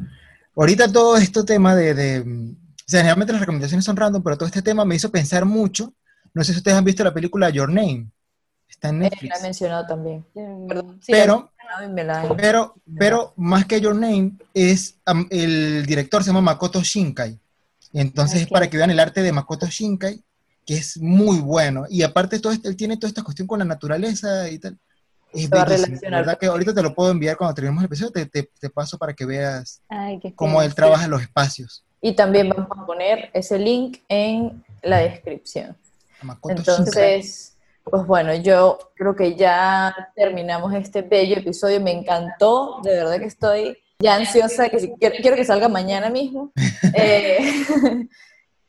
Ahorita 0.55 0.91
todo 0.91 1.17
este 1.17 1.43
tema 1.43 1.75
de, 1.75 1.93
de, 1.93 2.19
o 2.21 2.89
sea, 2.89 3.01
generalmente 3.01 3.33
las 3.33 3.41
recomendaciones 3.41 3.85
son 3.85 3.97
random, 3.97 4.23
pero 4.23 4.37
todo 4.37 4.47
este 4.47 4.61
tema 4.61 4.85
me 4.85 4.95
hizo 4.95 5.11
pensar 5.11 5.45
mucho. 5.45 5.93
No 6.33 6.43
sé 6.43 6.53
si 6.53 6.59
ustedes 6.59 6.77
han 6.77 6.85
visto 6.85 7.03
la 7.03 7.13
película 7.13 7.49
Your 7.49 7.69
Name. 7.69 8.09
Está 8.67 8.89
en 8.89 8.99
Netflix. 8.99 9.29
la 9.29 9.39
he 9.39 9.41
mencionado 9.43 9.87
también. 9.87 10.25
pero, 11.05 11.51
pero, 12.37 12.75
pero, 12.97 13.33
más 13.35 13.65
que 13.65 13.81
Your 13.81 13.95
Name, 13.95 14.33
es 14.53 14.99
el 15.29 15.85
director 15.85 16.23
se 16.23 16.29
llama 16.29 16.41
Makoto 16.41 16.81
Shinkai. 16.81 17.39
Entonces, 17.93 18.47
para 18.47 18.69
que 18.69 18.77
vean 18.77 18.91
el 18.91 18.99
arte 18.99 19.21
de 19.21 19.31
Makoto 19.31 19.65
Shinkai, 19.65 20.21
que 20.65 20.75
es 20.75 20.97
muy 20.97 21.39
bueno. 21.39 21.85
Y 21.89 22.03
aparte, 22.03 22.39
todo 22.39 22.51
este, 22.51 22.67
él 22.67 22.75
tiene 22.75 22.97
toda 22.97 23.07
esta 23.07 23.23
cuestión 23.23 23.47
con 23.47 23.59
la 23.59 23.65
naturaleza 23.65 24.49
y 24.49 24.59
tal. 24.59 24.77
Es 25.33 25.49
bellísimo. 25.49 25.99
La 26.09 26.17
verdad 26.17 26.37
que 26.37 26.47
ahorita 26.47 26.73
te 26.73 26.81
lo 26.81 26.93
puedo 26.93 27.11
enviar 27.11 27.37
cuando 27.37 27.53
terminemos 27.53 27.81
el 27.81 27.87
episodio, 27.87 28.11
te, 28.11 28.25
te, 28.25 28.69
paso 28.69 28.97
para 28.97 29.13
que 29.13 29.25
veas 29.25 29.81
cómo 30.35 30.61
él 30.61 30.73
trabaja 30.75 31.05
en 31.05 31.11
los 31.11 31.21
espacios. 31.21 31.83
Y 32.01 32.13
también 32.13 32.49
vamos 32.49 32.69
a 32.77 32.85
poner 32.85 33.29
ese 33.33 33.57
link 33.57 33.99
en 34.07 34.63
la 34.83 34.97
descripción. 34.99 35.75
Entonces, 36.49 37.55
pues 37.83 38.05
bueno, 38.05 38.35
yo 38.35 38.77
creo 38.95 39.15
que 39.15 39.35
ya 39.35 39.95
terminamos 40.15 40.73
este 40.73 41.01
bello 41.01 41.37
episodio. 41.37 41.79
Me 41.79 41.91
encantó, 41.91 42.81
de 42.83 42.91
verdad 42.91 43.19
que 43.19 43.25
estoy 43.25 43.77
ya 43.99 44.15
ansiosa, 44.15 44.69
que 44.69 44.93
quiero, 45.21 45.35
que 45.35 45.45
salga 45.45 45.69
mañana 45.69 46.09
mismo. 46.09 46.51
Eh, 46.93 47.37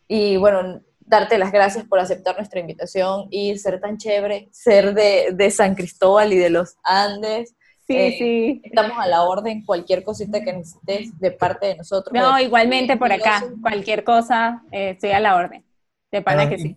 y 0.09 0.37
bueno, 0.37 0.81
darte 0.99 1.39
las 1.39 1.53
gracias 1.53 1.85
por 1.85 1.99
aceptar 1.99 2.37
nuestra 2.37 2.61
invitación 2.61 3.29
y 3.31 3.57
ser 3.59 3.81
tan 3.81 3.97
chévere, 3.97 4.49
ser 4.51 4.95
de, 4.95 5.51
San 5.51 5.75
Cristóbal 5.75 6.33
y 6.33 6.37
de 6.37 6.51
los 6.51 6.77
Andes. 6.83 7.55
Sí, 7.87 7.97
eh, 7.97 8.17
sí. 8.19 8.63
Estamos 8.65 8.99
a 8.99 9.07
la 9.07 9.23
orden, 9.23 9.65
cualquier 9.65 10.03
cosita 10.03 10.43
que 10.43 10.53
necesites 10.53 11.19
de 11.19 11.31
parte 11.31 11.69
de 11.69 11.77
nosotros. 11.77 12.13
No, 12.13 12.39
igualmente 12.41 12.97
por 12.97 13.13
acá, 13.13 13.45
cualquier 13.63 14.05
cosa, 14.05 14.63
eh, 14.73 14.91
estoy 14.91 15.11
a 15.11 15.21
la 15.21 15.37
orden. 15.37 15.65
De 16.11 16.23
pana 16.23 16.49
que 16.49 16.59
sí. 16.59 16.77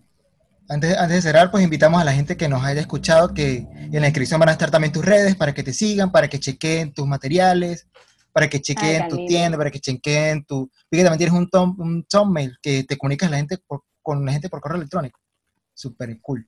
Antes, 0.68 0.96
antes 0.96 1.16
de 1.16 1.22
cerrar, 1.22 1.50
pues 1.50 1.64
invitamos 1.64 2.00
a 2.00 2.04
la 2.04 2.12
gente 2.12 2.36
que 2.36 2.48
nos 2.48 2.64
haya 2.64 2.80
escuchado 2.80 3.34
que 3.34 3.66
en 3.74 4.00
la 4.00 4.06
inscripción 4.06 4.38
van 4.38 4.50
a 4.50 4.52
estar 4.52 4.70
también 4.70 4.92
tus 4.92 5.04
redes 5.04 5.34
para 5.34 5.52
que 5.52 5.62
te 5.62 5.72
sigan, 5.72 6.12
para 6.12 6.28
que 6.28 6.38
chequen 6.38 6.94
tus 6.94 7.06
materiales, 7.06 7.88
para 8.32 8.48
que 8.48 8.60
chequeen 8.60 9.08
tu 9.08 9.26
tienda, 9.26 9.58
para 9.58 9.70
que 9.70 9.80
chequeen 9.80 10.44
tu... 10.44 10.70
Fíjate, 10.90 11.08
también 11.08 11.30
tienes 11.30 11.34
un, 11.34 11.48
tom, 11.48 11.76
un 11.78 12.32
mail 12.32 12.56
que 12.62 12.84
te 12.84 12.96
comunicas 12.96 13.30
la 13.30 13.36
gente 13.36 13.58
con 14.02 14.24
la 14.24 14.32
gente 14.32 14.48
por 14.48 14.60
correo 14.60 14.78
electrónico. 14.78 15.20
Súper 15.74 16.18
cool. 16.20 16.46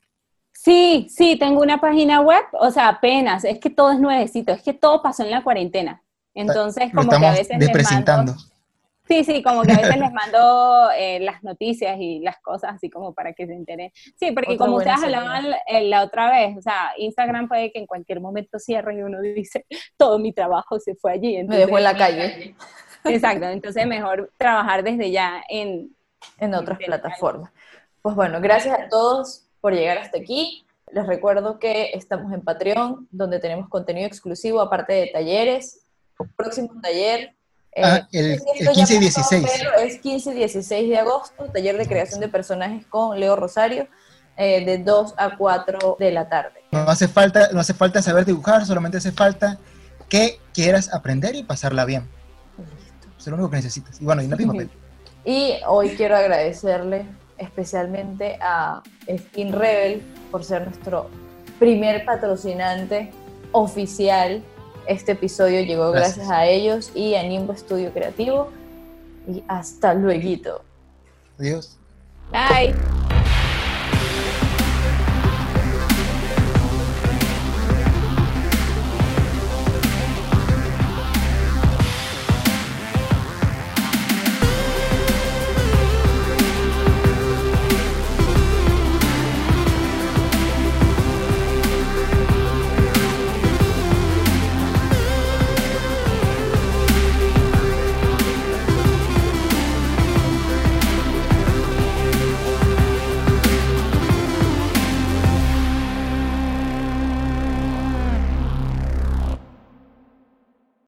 Sí, 0.52 1.08
sí, 1.10 1.36
tengo 1.36 1.60
una 1.60 1.80
página 1.80 2.20
web, 2.20 2.44
o 2.52 2.70
sea, 2.70 2.88
apenas, 2.88 3.44
es 3.44 3.58
que 3.58 3.70
todo 3.70 3.92
es 3.92 3.98
nuevecito, 3.98 4.52
es 4.52 4.62
que 4.62 4.72
todo 4.72 5.02
pasó 5.02 5.22
en 5.24 5.30
la 5.30 5.42
cuarentena. 5.42 6.02
Entonces, 6.32 6.90
como 6.94 7.10
que 7.10 7.26
a 7.26 7.32
veces... 7.32 7.58
Sí, 9.06 9.22
sí, 9.22 9.42
como 9.42 9.62
que 9.62 9.72
a 9.72 9.76
veces 9.76 9.98
les 9.98 10.12
mando 10.12 10.88
eh, 10.96 11.20
las 11.20 11.42
noticias 11.42 11.96
y 12.00 12.20
las 12.20 12.38
cosas 12.40 12.76
así 12.76 12.88
como 12.88 13.12
para 13.12 13.34
que 13.34 13.46
se 13.46 13.52
enteren. 13.52 13.92
Sí, 13.94 14.32
porque 14.32 14.56
como 14.56 14.76
ustedes 14.76 15.02
hablaban 15.02 15.54
la 15.68 16.02
otra 16.02 16.30
vez, 16.30 16.56
o 16.56 16.62
sea, 16.62 16.92
Instagram 16.96 17.46
puede 17.46 17.70
que 17.70 17.80
en 17.80 17.86
cualquier 17.86 18.20
momento 18.20 18.58
cierre 18.58 18.96
y 18.96 19.02
uno 19.02 19.20
dice, 19.22 19.66
todo 19.98 20.18
mi 20.18 20.32
trabajo 20.32 20.80
se 20.80 20.94
fue 20.94 21.12
allí. 21.12 21.42
Me 21.44 21.58
dejó 21.58 21.76
en 21.76 21.84
la 21.84 21.96
calle. 21.96 22.54
Exacto, 23.04 23.46
entonces 23.46 23.86
mejor 23.86 24.32
trabajar 24.38 24.82
desde 24.82 25.10
ya 25.10 25.42
en... 25.48 25.94
En 26.38 26.54
otras 26.54 26.78
plataformas. 26.78 27.52
Pues 28.00 28.16
bueno, 28.16 28.40
gracias 28.40 28.78
a 28.78 28.88
todos 28.88 29.46
por 29.60 29.74
llegar 29.74 29.98
hasta 29.98 30.16
aquí. 30.16 30.64
Les 30.90 31.06
recuerdo 31.06 31.58
que 31.58 31.90
estamos 31.92 32.32
en 32.32 32.40
Patreon, 32.40 33.08
donde 33.10 33.40
tenemos 33.40 33.68
contenido 33.68 34.06
exclusivo, 34.06 34.62
aparte 34.62 34.94
de 34.94 35.06
talleres. 35.08 35.84
Próximo 36.36 36.80
taller 36.80 37.34
Ah, 37.82 38.06
el, 38.12 38.40
15 38.72 38.94
y 38.94 38.98
16. 38.98 39.46
es 39.84 39.98
15 39.98 40.30
y 40.30 40.34
16 40.34 40.88
de 40.88 40.98
agosto, 40.98 41.46
taller 41.52 41.76
de 41.76 41.86
creación 41.86 42.20
de 42.20 42.28
personajes 42.28 42.86
con 42.86 43.18
Leo 43.18 43.36
Rosario. 43.36 43.88
eh, 44.36 44.64
de 44.64 44.78
2 44.78 45.14
a 45.16 45.36
4 45.36 45.96
de 45.98 46.10
la 46.10 46.28
tarde. 46.28 46.64
No 46.72 46.80
hace, 46.80 47.06
falta, 47.08 47.50
no 47.52 47.60
hace 47.60 47.74
falta 47.74 48.02
saber 48.02 48.24
dibujar, 48.24 48.66
solamente 48.66 48.98
hace 48.98 49.12
falta 49.12 49.58
que 50.08 50.40
quieras 50.52 50.92
aprender 50.92 51.34
y 51.36 51.44
pasarla 51.44 51.84
bien. 51.84 52.08
Eso 53.16 53.18
es 53.18 53.26
lo 53.28 53.34
único 53.34 53.50
que 53.50 53.56
necesitas. 53.56 54.00
Y 54.00 54.04
bueno, 54.04 54.22
y 54.22 54.26
y 54.26 54.46
papel. 54.46 54.70
Y 55.26 55.54
hoy 55.66 55.90
quiero 55.96 56.16
agradecerle 56.16 57.06
especialmente 57.38 58.38
a 58.42 58.82
Skin 59.08 59.54
Rebel 59.54 60.02
por 60.30 60.44
ser 60.44 60.66
nuestro 60.66 61.08
primer 61.58 62.04
patrocinante 62.04 63.10
oficial. 63.52 64.44
Este 64.86 65.12
episodio 65.12 65.62
llegó 65.62 65.90
gracias, 65.90 66.16
Gracias. 66.16 66.36
a 66.38 66.46
ellos 66.46 66.90
y 66.94 67.14
a 67.14 67.22
Nimbo 67.22 67.52
Estudio 67.52 67.92
Creativo. 67.92 68.50
Y 69.28 69.42
hasta 69.48 69.94
luego. 69.94 70.60
Adiós. 71.38 71.78
Bye. 72.30 72.74